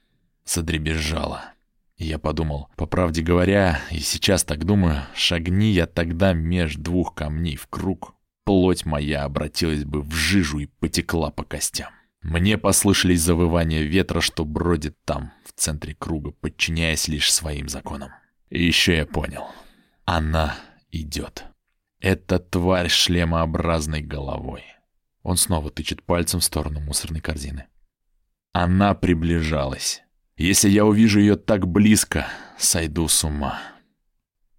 задребезжала. 0.46 1.54
И 1.98 2.06
я 2.06 2.20
подумал, 2.20 2.70
по 2.76 2.86
правде 2.86 3.24
говоря, 3.24 3.82
и 3.90 4.00
сейчас 4.00 4.44
так 4.44 4.64
думаю, 4.64 5.02
шагни 5.16 5.72
я 5.72 5.88
тогда 5.88 6.34
меж 6.34 6.76
двух 6.76 7.16
камней 7.16 7.56
в 7.56 7.66
круг, 7.68 8.14
плоть 8.44 8.86
моя 8.86 9.24
обратилась 9.24 9.86
бы 9.86 10.04
в 10.04 10.14
жижу 10.14 10.60
и 10.60 10.68
потекла 10.80 11.32
по 11.32 11.44
костям. 11.44 11.90
Мне 12.22 12.60
послышались 12.60 13.22
завывания 13.22 13.82
ветра, 13.82 14.22
что 14.22 14.46
бродит 14.46 14.98
там, 15.04 15.32
в 15.46 15.60
центре 15.60 15.96
круга, 15.96 16.30
подчиняясь 16.32 17.08
лишь 17.08 17.34
своим 17.34 17.70
законам. 17.70 18.12
И 18.50 18.64
еще 18.64 18.98
я 18.98 19.06
понял. 19.06 19.46
Она 20.06 20.56
идет. 20.92 21.46
Это 22.00 22.40
тварь 22.40 22.90
шлемообразной 22.90 24.02
головой. 24.02 24.64
Он 25.24 25.38
снова 25.38 25.72
тычет 25.72 26.04
пальцем 26.04 26.40
в 26.40 26.44
сторону 26.44 26.80
мусорной 26.80 27.22
корзины. 27.22 27.66
Она 28.54 28.94
приближалась. 28.94 30.04
Если 30.38 30.70
я 30.70 30.86
увижу 30.86 31.20
ее 31.20 31.36
так 31.36 31.68
близко, 31.68 32.28
сойду 32.58 33.08
с 33.08 33.24
ума. 33.24 33.60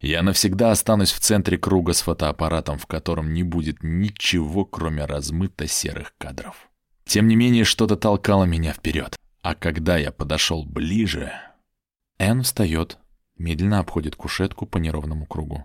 Я 0.00 0.22
навсегда 0.22 0.72
останусь 0.72 1.12
в 1.12 1.20
центре 1.20 1.56
круга 1.56 1.92
с 1.92 2.02
фотоаппаратом, 2.02 2.78
в 2.78 2.86
котором 2.86 3.32
не 3.32 3.42
будет 3.42 3.82
ничего, 3.82 4.64
кроме 4.64 5.04
размыто-серых 5.04 6.14
кадров. 6.18 6.68
Тем 7.04 7.28
не 7.28 7.36
менее, 7.36 7.64
что-то 7.64 7.96
толкало 7.96 8.44
меня 8.44 8.72
вперед. 8.72 9.16
А 9.42 9.54
когда 9.54 9.96
я 9.96 10.10
подошел 10.12 10.64
ближе... 10.64 11.32
Энн 12.18 12.42
встает, 12.42 12.98
медленно 13.36 13.78
обходит 13.78 14.16
кушетку 14.16 14.66
по 14.66 14.78
неровному 14.78 15.26
кругу. 15.26 15.64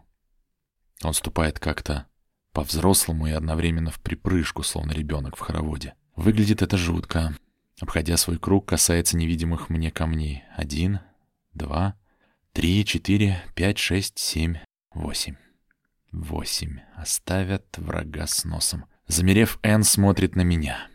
Он 1.04 1.14
ступает 1.14 1.60
как-то 1.60 2.08
по-взрослому 2.54 3.28
и 3.28 3.32
одновременно 3.32 3.92
в 3.92 4.00
припрыжку, 4.00 4.64
словно 4.64 4.92
ребенок 4.92 5.36
в 5.36 5.40
хороводе. 5.40 5.96
Выглядит 6.16 6.62
это 6.62 6.78
жутко. 6.78 7.36
Обходя 7.80 8.18
свой 8.18 8.38
круг, 8.38 8.68
касается 8.68 9.18
невидимых 9.18 9.70
мне 9.70 9.90
камней. 9.90 10.44
Один, 10.56 11.00
два, 11.54 11.96
три, 12.54 12.86
четыре, 12.86 13.42
пять, 13.56 13.78
шесть, 13.78 14.20
семь, 14.20 14.58
восемь. 14.94 15.36
Восемь. 16.12 16.80
Оставят 16.96 17.78
врага 17.78 18.28
с 18.28 18.44
носом. 18.44 18.86
Замерев, 19.08 19.60
Энн 19.64 19.84
смотрит 19.84 20.36
на 20.36 20.42
меня. 20.42 20.88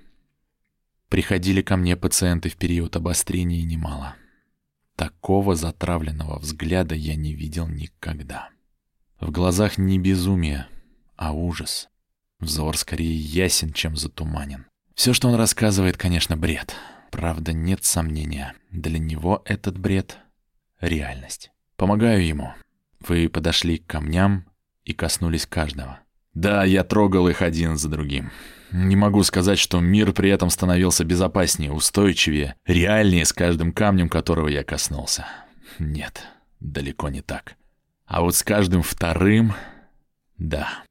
Приходили 1.08 1.62
ко 1.62 1.76
мне 1.76 1.96
пациенты 1.96 2.50
в 2.50 2.56
период 2.56 2.96
обострения 2.96 3.64
немало. 3.64 4.16
Такого 4.96 5.54
затравленного 5.54 6.38
взгляда 6.38 6.94
я 6.94 7.16
не 7.16 7.34
видел 7.34 7.68
никогда. 7.68 8.48
В 9.20 9.30
глазах 9.30 9.76
не 9.76 9.98
безумие, 9.98 10.68
а 11.16 11.32
ужас. 11.32 11.88
Взор 12.40 12.76
скорее 12.76 13.14
ясен, 13.14 13.72
чем 13.72 13.96
затуманен. 13.96 14.66
Все, 14.94 15.12
что 15.12 15.28
он 15.28 15.34
рассказывает, 15.34 15.98
конечно, 15.98 16.36
бред. 16.36 16.74
Правда, 17.10 17.52
нет 17.52 17.84
сомнения. 17.84 18.54
Для 18.70 18.98
него 18.98 19.42
этот 19.44 19.78
бред— 19.78 20.18
реальность. 20.80 21.50
Помогаю 21.76 22.26
ему. 22.26 22.52
Вы 23.00 23.28
подошли 23.28 23.78
к 23.78 23.86
камням 23.86 24.46
и 24.84 24.94
коснулись 24.94 25.46
каждого. 25.46 26.00
Да, 26.32 26.64
я 26.64 26.84
трогал 26.84 27.28
их 27.28 27.42
один 27.42 27.76
за 27.76 27.88
другим. 27.88 28.30
Не 28.78 28.94
могу 28.94 29.22
сказать, 29.22 29.58
что 29.58 29.80
мир 29.80 30.12
при 30.12 30.28
этом 30.28 30.50
становился 30.50 31.02
безопаснее, 31.02 31.72
устойчивее, 31.72 32.56
реальнее 32.66 33.24
с 33.24 33.32
каждым 33.32 33.72
камнем, 33.72 34.10
которого 34.10 34.48
я 34.48 34.64
коснулся. 34.64 35.26
Нет, 35.78 36.22
далеко 36.60 37.08
не 37.08 37.22
так. 37.22 37.56
А 38.04 38.20
вот 38.20 38.34
с 38.34 38.42
каждым 38.42 38.82
вторым... 38.82 39.54
Да. 40.36 40.84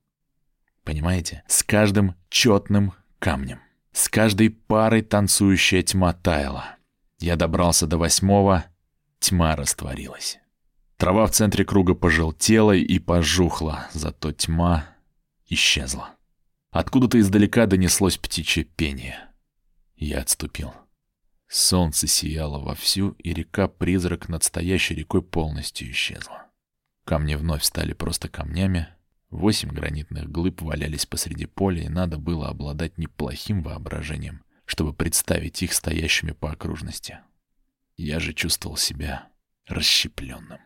Понимаете? 0.84 1.44
С 1.48 1.62
каждым 1.62 2.16
четным 2.30 2.94
камнем. 3.20 3.60
С 3.92 4.10
каждой 4.10 4.50
парой 4.50 5.04
танцующая 5.04 5.84
тьма 5.84 6.14
таяла. 6.14 6.78
Я 7.20 7.36
добрался 7.36 7.86
до 7.86 8.00
восьмого, 8.00 8.66
тьма 9.20 9.56
растворилась. 9.56 10.40
Трава 10.98 11.28
в 11.28 11.32
центре 11.32 11.64
круга 11.64 11.94
пожелтела 11.94 12.72
и 12.72 12.98
пожухла, 12.98 13.90
зато 13.94 14.32
тьма 14.32 14.86
исчезла. 15.48 16.15
Откуда-то 16.76 17.18
издалека 17.22 17.68
донеслось 17.68 18.18
птичье 18.18 18.66
пение. 18.66 19.30
Я 19.96 20.20
отступил. 20.20 20.74
Солнце 21.48 22.06
сияло 22.06 22.60
вовсю, 22.60 23.12
и 23.12 23.34
река-призрак 23.34 24.28
над 24.28 24.44
стоящей 24.44 24.94
рекой 24.96 25.22
полностью 25.22 25.90
исчезла. 25.90 26.48
Камни 27.06 27.36
вновь 27.36 27.64
стали 27.64 27.94
просто 27.94 28.28
камнями. 28.28 28.90
Восемь 29.30 29.70
гранитных 29.70 30.30
глыб 30.30 30.64
валялись 30.64 31.06
посреди 31.06 31.46
поля, 31.46 31.84
и 31.84 31.88
надо 31.88 32.18
было 32.18 32.50
обладать 32.50 32.98
неплохим 32.98 33.64
воображением, 33.64 34.44
чтобы 34.66 34.92
представить 34.92 35.64
их 35.64 35.72
стоящими 35.72 36.34
по 36.34 36.52
окружности. 36.52 37.20
Я 37.96 38.20
же 38.20 38.34
чувствовал 38.34 38.76
себя 38.76 39.30
расщепленным. 39.66 40.60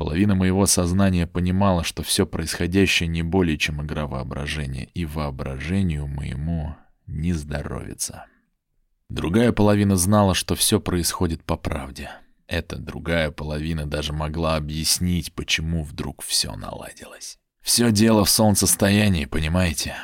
Половина 0.00 0.34
моего 0.34 0.64
сознания 0.64 1.26
понимала, 1.26 1.84
что 1.84 2.02
все 2.02 2.24
происходящее 2.24 3.06
не 3.06 3.22
более 3.22 3.58
чем 3.58 3.82
игра 3.82 4.06
воображения, 4.06 4.88
и 4.94 5.04
воображению 5.04 6.06
моему 6.06 6.74
не 7.06 7.34
здоровится. 7.34 8.24
Другая 9.10 9.52
половина 9.52 9.96
знала, 9.96 10.34
что 10.34 10.54
все 10.54 10.80
происходит 10.80 11.44
по 11.44 11.58
правде. 11.58 12.08
Эта 12.46 12.78
другая 12.78 13.30
половина 13.30 13.84
даже 13.84 14.14
могла 14.14 14.56
объяснить, 14.56 15.34
почему 15.34 15.82
вдруг 15.82 16.22
все 16.22 16.56
наладилось. 16.56 17.36
Все 17.60 17.92
дело 17.92 18.24
в 18.24 18.30
солнцестоянии, 18.30 19.26
понимаете? 19.26 19.96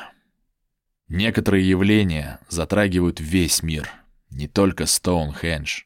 Некоторые 1.07 1.67
явления 1.67 2.39
затрагивают 2.49 3.19
весь 3.19 3.63
мир, 3.63 3.89
не 4.29 4.47
только 4.47 4.85
Стоунхендж, 4.85 5.85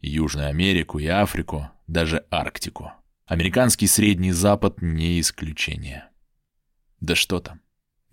Южную 0.00 0.48
Америку 0.48 0.98
и 0.98 1.06
Африку, 1.06 1.70
даже 1.86 2.26
Арктику. 2.32 2.90
Американский 3.26 3.86
Средний 3.86 4.32
Запад 4.32 4.82
не 4.82 5.18
исключение. 5.18 6.10
Да 7.00 7.14
что 7.14 7.40
там. 7.40 7.60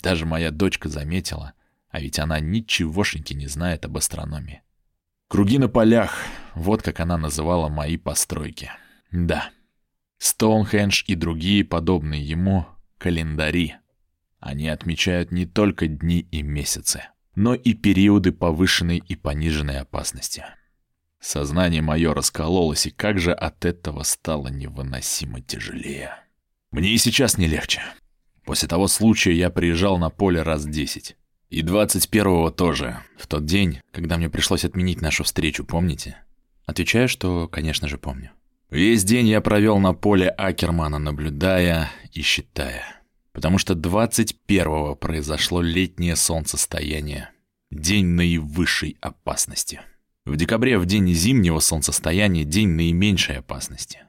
Даже 0.02 0.26
моя 0.26 0.52
дочка 0.52 0.88
заметила, 0.88 1.54
а 1.90 2.00
ведь 2.00 2.18
она 2.18 2.40
ничегошеньки 2.40 3.34
не 3.34 3.48
знает 3.48 3.86
об 3.86 3.98
астрономии. 3.98 4.64
Круги 5.28 5.58
на 5.58 5.68
полях, 5.68 6.26
вот 6.56 6.82
как 6.82 7.02
она 7.02 7.18
называла 7.18 7.68
мои 7.68 7.98
постройки. 7.98 8.72
Да, 9.12 9.52
Стоунхендж 10.18 11.04
и 11.08 11.16
другие 11.16 11.66
подобные 11.66 12.24
ему 12.24 12.68
календари. 12.98 13.76
Они 14.40 14.70
отмечают 14.70 15.32
не 15.32 15.46
только 15.46 15.88
дни 15.88 16.20
и 16.32 16.42
месяцы, 16.42 17.04
но 17.36 17.54
и 17.54 17.74
периоды 17.74 18.32
повышенной 18.32 19.00
и 19.00 19.16
пониженной 19.16 19.80
опасности. 19.80 20.46
Сознание 21.22 21.84
мое 21.84 22.16
раскололось, 22.16 22.88
и 22.88 22.90
как 22.90 23.20
же 23.20 23.32
от 23.32 23.64
этого 23.64 24.02
стало 24.02 24.48
невыносимо 24.48 25.40
тяжелее. 25.40 26.16
Мне 26.72 26.90
и 26.90 26.98
сейчас 26.98 27.38
не 27.38 27.46
легче. 27.46 27.82
После 28.44 28.68
того 28.68 28.88
случая 28.88 29.34
я 29.34 29.52
приезжал 29.52 30.00
на 30.00 30.10
поле 30.10 30.42
раз 30.42 30.66
десять. 30.66 31.16
И 31.50 31.62
двадцать 31.62 32.10
первого 32.10 32.50
тоже, 32.52 32.98
в 33.18 33.28
тот 33.28 33.46
день, 33.46 33.82
когда 33.92 34.18
мне 34.18 34.30
пришлось 34.30 34.66
отменить 34.66 35.02
нашу 35.02 35.24
встречу, 35.24 35.64
помните? 35.64 36.18
Отвечаю, 36.66 37.08
что, 37.08 37.48
конечно 37.48 37.88
же, 37.88 38.00
помню. 38.00 38.32
Весь 38.72 39.04
день 39.04 39.28
я 39.28 39.42
провел 39.42 39.78
на 39.78 39.94
поле 39.94 40.28
Акермана, 40.30 40.98
наблюдая 40.98 41.92
и 42.14 42.22
считая. 42.22 42.84
Потому 43.32 43.60
что 43.60 43.76
двадцать 43.76 44.40
первого 44.42 44.96
произошло 44.96 45.62
летнее 45.62 46.16
солнцестояние. 46.16 47.30
День 47.70 48.08
наивысшей 48.08 48.98
опасности. 49.02 49.82
В 50.32 50.38
декабре, 50.38 50.78
в 50.78 50.86
день 50.86 51.14
зимнего 51.14 51.60
солнцестояния, 51.60 52.46
день 52.46 52.70
наименьшей 52.70 53.40
опасности. 53.40 54.04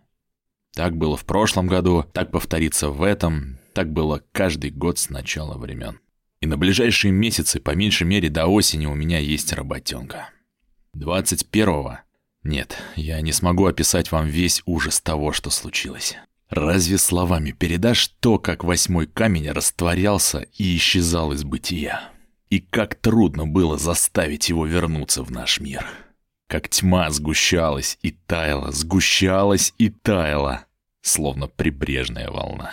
Так 0.73 0.97
было 0.97 1.17
в 1.17 1.25
прошлом 1.25 1.67
году, 1.67 2.07
так 2.13 2.31
повторится 2.31 2.91
в 2.91 3.03
этом, 3.03 3.59
так 3.75 3.93
было 3.93 4.23
каждый 4.31 4.71
год 4.71 5.01
с 5.01 5.11
начала 5.11 5.59
времен. 5.59 5.99
И 6.41 6.47
на 6.47 6.57
ближайшие 6.57 7.11
месяцы, 7.11 7.59
по 7.59 7.75
меньшей 7.75 8.07
мере 8.07 8.29
до 8.29 8.47
осени, 8.47 8.87
у 8.87 8.95
меня 8.95 9.19
есть 9.19 9.53
работенка. 9.53 10.29
21-го? 10.97 11.99
Нет, 12.45 12.79
я 12.95 13.21
не 13.21 13.33
смогу 13.33 13.67
описать 13.67 14.13
вам 14.13 14.29
весь 14.29 14.63
ужас 14.65 15.01
того, 15.01 15.33
что 15.33 15.51
случилось. 15.51 16.15
Разве 16.49 16.99
словами 16.99 17.51
передашь 17.51 18.07
то, 18.21 18.39
как 18.39 18.63
восьмой 18.63 19.09
камень 19.09 19.51
растворялся 19.51 20.47
и 20.57 20.77
исчезал 20.77 21.33
из 21.33 21.43
бытия? 21.43 22.13
И 22.49 22.61
как 22.61 22.95
трудно 22.95 23.45
было 23.45 23.77
заставить 23.77 24.51
его 24.51 24.67
вернуться 24.67 25.25
в 25.25 25.33
наш 25.33 25.59
мир. 25.59 25.85
Как 26.53 26.69
тьма 26.69 27.09
сгущалась 27.09 27.99
и 28.03 28.11
таяла, 28.11 28.73
сгущалась 28.73 29.73
и 29.79 29.89
таяла, 29.89 30.67
словно 31.01 31.47
прибрежная 31.49 32.29
волна. 32.29 32.73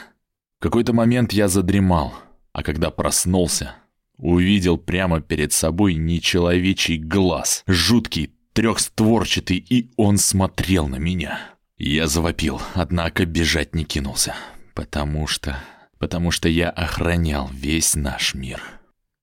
В 0.60 0.64
какой-то 0.64 0.92
момент 0.92 1.32
я 1.32 1.48
задремал, 1.48 2.14
а 2.52 2.62
когда 2.62 2.92
проснулся, 2.92 3.76
увидел 4.18 4.78
прямо 4.78 5.22
перед 5.22 5.54
собой 5.54 5.94
нечеловечий 5.94 6.98
глаз, 6.98 7.64
жуткий, 7.68 8.34
трехстворчатый, 8.52 9.66
и 9.70 9.90
он 9.96 10.18
смотрел 10.18 10.90
на 10.90 10.98
меня. 10.98 11.40
Я 11.78 12.08
завопил, 12.08 12.62
однако 12.74 13.26
бежать 13.26 13.74
не 13.76 13.86
кинулся, 13.86 14.36
потому 14.74 15.26
что... 15.26 15.58
потому 16.00 16.32
что 16.32 16.50
я 16.50 16.70
охранял 16.70 17.50
весь 17.54 17.96
наш 17.96 18.34
мир. 18.34 18.62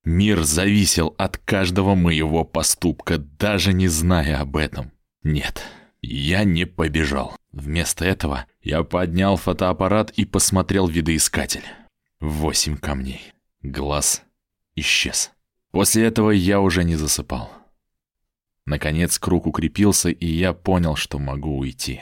Мир 0.06 0.44
зависел 0.44 1.16
от 1.18 1.36
каждого 1.36 1.96
моего 1.96 2.44
поступка, 2.44 3.18
даже 3.18 3.72
не 3.72 3.88
зная 3.88 4.40
об 4.40 4.56
этом. 4.56 4.92
Нет, 5.24 5.64
я 6.00 6.44
не 6.44 6.64
побежал. 6.64 7.36
Вместо 7.50 8.04
этого 8.04 8.46
я 8.62 8.84
поднял 8.84 9.36
фотоаппарат 9.36 10.12
и 10.12 10.24
посмотрел 10.24 10.86
видоискатель. 10.86 11.64
Восемь 12.20 12.76
камней. 12.76 13.32
Глаз 13.62 14.22
исчез. 14.76 15.32
После 15.72 16.04
этого 16.04 16.30
я 16.30 16.60
уже 16.60 16.84
не 16.84 16.94
засыпал. 16.94 17.50
Наконец 18.64 19.18
круг 19.18 19.48
укрепился, 19.48 20.10
и 20.10 20.26
я 20.26 20.52
понял, 20.52 20.94
что 20.94 21.18
могу 21.18 21.58
уйти. 21.58 22.00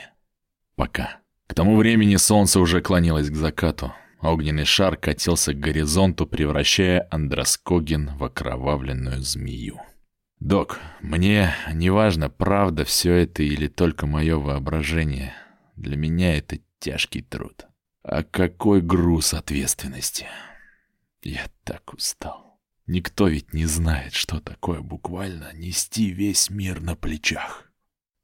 Пока. 0.75 1.21
К 1.47 1.55
тому 1.55 1.75
времени 1.75 2.17
солнце 2.17 2.59
уже 2.59 2.81
клонилось 2.81 3.31
к 3.31 3.35
закату. 3.35 3.93
Огненный 4.25 4.65
шар 4.65 4.97
катился 4.97 5.53
к 5.53 5.59
горизонту, 5.59 6.25
превращая 6.25 7.07
Андроскогин 7.11 8.17
в 8.17 8.23
окровавленную 8.23 9.21
змею. 9.21 9.79
«Док, 10.39 10.79
мне 10.99 11.53
не 11.71 11.91
важно, 11.91 12.27
правда 12.27 12.85
все 12.85 13.13
это 13.13 13.43
или 13.43 13.67
только 13.67 14.07
мое 14.07 14.37
воображение. 14.37 15.35
Для 15.75 15.95
меня 15.95 16.35
это 16.35 16.57
тяжкий 16.79 17.21
труд. 17.21 17.67
А 18.01 18.23
какой 18.23 18.81
груз 18.81 19.35
ответственности. 19.35 20.25
Я 21.21 21.45
так 21.63 21.93
устал. 21.93 22.59
Никто 22.87 23.27
ведь 23.27 23.53
не 23.53 23.67
знает, 23.67 24.13
что 24.13 24.39
такое 24.39 24.81
буквально 24.81 25.53
нести 25.53 26.09
весь 26.09 26.49
мир 26.49 26.81
на 26.81 26.95
плечах. 26.95 27.71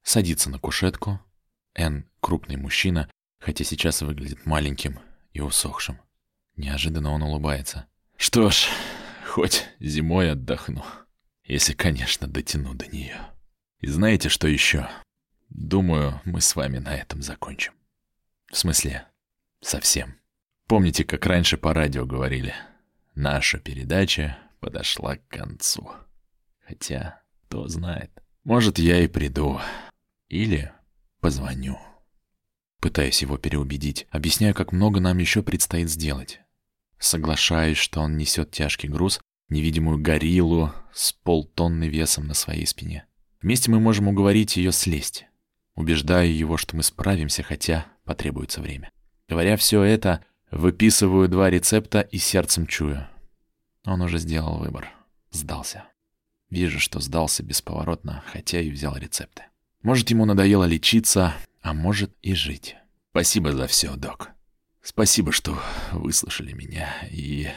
Садится 0.02 0.49
на 0.49 0.58
кушетку. 0.58 1.20
Н 1.76 2.10
крупный 2.22 2.58
мужчина, 2.58 3.08
хотя 3.39 3.64
сейчас 3.64 4.02
выглядит 4.02 4.47
маленьким 4.47 4.99
и 5.34 5.41
усохшим. 5.41 5.99
Неожиданно 6.55 7.11
он 7.11 7.23
улыбается. 7.23 7.88
Что 8.17 8.49
ж, 8.49 8.67
хоть 9.27 9.65
зимой 9.79 10.32
отдохну. 10.32 10.84
Если, 11.43 11.73
конечно, 11.73 12.27
дотяну 12.27 12.73
до 12.73 12.88
нее. 12.88 13.17
И 13.79 13.88
знаете, 13.88 14.29
что 14.29 14.47
еще? 14.47 14.88
Думаю, 15.49 16.21
мы 16.23 16.39
с 16.39 16.55
вами 16.55 16.77
на 16.77 16.95
этом 16.95 17.21
закончим. 17.21 17.73
В 18.51 18.57
смысле? 18.57 19.07
Совсем. 19.59 20.15
Помните, 20.67 21.03
как 21.03 21.25
раньше 21.25 21.57
по 21.57 21.73
радио 21.73 22.05
говорили? 22.05 22.53
Наша 23.15 23.59
передача 23.59 24.38
подошла 24.59 25.17
к 25.17 25.27
концу. 25.27 25.91
Хотя, 26.65 27.21
кто 27.47 27.67
знает. 27.67 28.11
Может, 28.43 28.79
я 28.79 28.99
и 28.99 29.07
приду. 29.07 29.59
Или 30.29 30.71
позвоню. 31.19 31.79
Пытаюсь 32.82 33.21
его 33.21 33.38
переубедить. 33.38 34.07
Объясняю, 34.09 34.55
как 34.55 34.71
много 34.71 34.99
нам 34.99 35.19
еще 35.19 35.43
предстоит 35.43 35.89
сделать. 35.89 36.41
Соглашаюсь, 36.97 37.77
что 37.77 38.01
он 38.01 38.17
несет 38.17 38.51
тяжкий 38.51 38.88
груз, 38.88 39.21
невидимую 39.49 39.99
гориллу 39.99 40.73
с 40.91 41.13
полтонны 41.13 41.88
весом 41.88 42.27
на 42.27 42.34
своей 42.34 42.65
спине. 42.65 43.05
Вместе 43.41 43.69
мы 43.69 43.79
можем 43.79 44.07
уговорить 44.07 44.57
ее 44.57 44.71
слезть. 44.71 45.25
Убеждаю 45.75 46.36
его, 46.36 46.57
что 46.57 46.75
мы 46.75 46.84
справимся, 46.84 47.43
хотя 47.43 47.86
потребуется 48.03 48.61
время. 48.61 48.91
Говоря 49.29 49.57
все 49.57 49.84
это, 49.84 50.25
выписываю 50.49 51.29
два 51.29 51.49
рецепта 51.49 52.01
и 52.01 52.17
сердцем 52.17 52.65
чую. 52.65 53.07
Он 53.86 54.01
уже 54.01 54.17
сделал 54.17 54.57
выбор. 54.57 54.89
Сдался. 55.29 55.86
Вижу, 56.49 56.79
что 56.79 56.99
сдался 56.99 57.43
бесповоротно, 57.43 58.23
хотя 58.27 58.59
и 58.59 58.69
взял 58.69 58.97
рецепты. 58.97 59.43
Может, 59.84 60.09
ему 60.09 60.25
надоело 60.25 60.65
лечиться, 60.65 61.34
а 61.62 61.74
может 61.74 62.16
и 62.22 62.34
жить. 62.34 62.76
Спасибо 63.12 63.51
за 63.51 63.68
все, 63.68 63.95
док. 63.95 64.30
Спасибо, 64.82 65.32
что 65.32 65.59
выслушали 65.91 66.53
меня. 66.53 66.89
И 67.09 67.49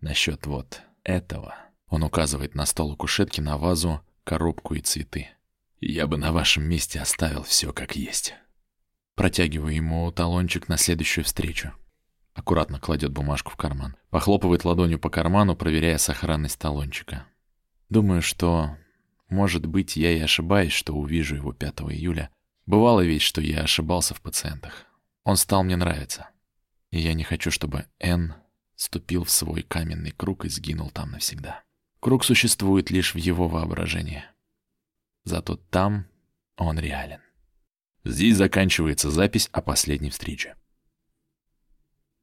насчет 0.00 0.46
вот 0.46 0.82
этого. 1.02 1.54
Он 1.88 2.02
указывает 2.02 2.54
на 2.54 2.66
стол 2.66 2.92
у 2.92 2.96
кушетки, 2.96 3.40
на 3.40 3.58
вазу, 3.58 4.00
коробку 4.24 4.74
и 4.74 4.80
цветы. 4.80 5.28
Я 5.80 6.06
бы 6.06 6.16
на 6.16 6.32
вашем 6.32 6.64
месте 6.64 7.00
оставил 7.00 7.42
все 7.42 7.72
как 7.72 7.96
есть. 7.96 8.34
Протягиваю 9.14 9.74
ему 9.74 10.10
талончик 10.12 10.68
на 10.68 10.76
следующую 10.76 11.24
встречу. 11.24 11.72
Аккуратно 12.32 12.80
кладет 12.80 13.12
бумажку 13.12 13.52
в 13.52 13.56
карман. 13.56 13.96
Похлопывает 14.10 14.64
ладонью 14.64 14.98
по 14.98 15.08
карману, 15.08 15.54
проверяя 15.54 15.98
сохранность 15.98 16.58
талончика. 16.58 17.26
Думаю, 17.90 18.22
что, 18.22 18.76
может 19.28 19.66
быть, 19.66 19.96
я 19.96 20.10
и 20.10 20.20
ошибаюсь, 20.20 20.72
что 20.72 20.94
увижу 20.94 21.36
его 21.36 21.52
5 21.52 21.82
июля. 21.90 22.30
Бывало 22.66 23.02
ведь, 23.02 23.22
что 23.22 23.40
я 23.40 23.60
ошибался 23.60 24.14
в 24.14 24.20
пациентах. 24.20 24.86
Он 25.24 25.36
стал 25.36 25.64
мне 25.64 25.76
нравиться. 25.76 26.28
И 26.90 27.00
я 27.00 27.14
не 27.14 27.24
хочу, 27.24 27.50
чтобы 27.50 27.86
Н 27.98 28.34
ступил 28.76 29.24
в 29.24 29.30
свой 29.30 29.62
каменный 29.62 30.12
круг 30.12 30.44
и 30.44 30.48
сгинул 30.48 30.90
там 30.90 31.12
навсегда. 31.12 31.62
Круг 32.00 32.24
существует 32.24 32.90
лишь 32.90 33.14
в 33.14 33.18
его 33.18 33.48
воображении. 33.48 34.24
Зато 35.24 35.56
там 35.56 36.06
он 36.56 36.78
реален. 36.78 37.20
Здесь 38.04 38.36
заканчивается 38.36 39.10
запись 39.10 39.48
о 39.52 39.62
последней 39.62 40.10
встрече. 40.10 40.56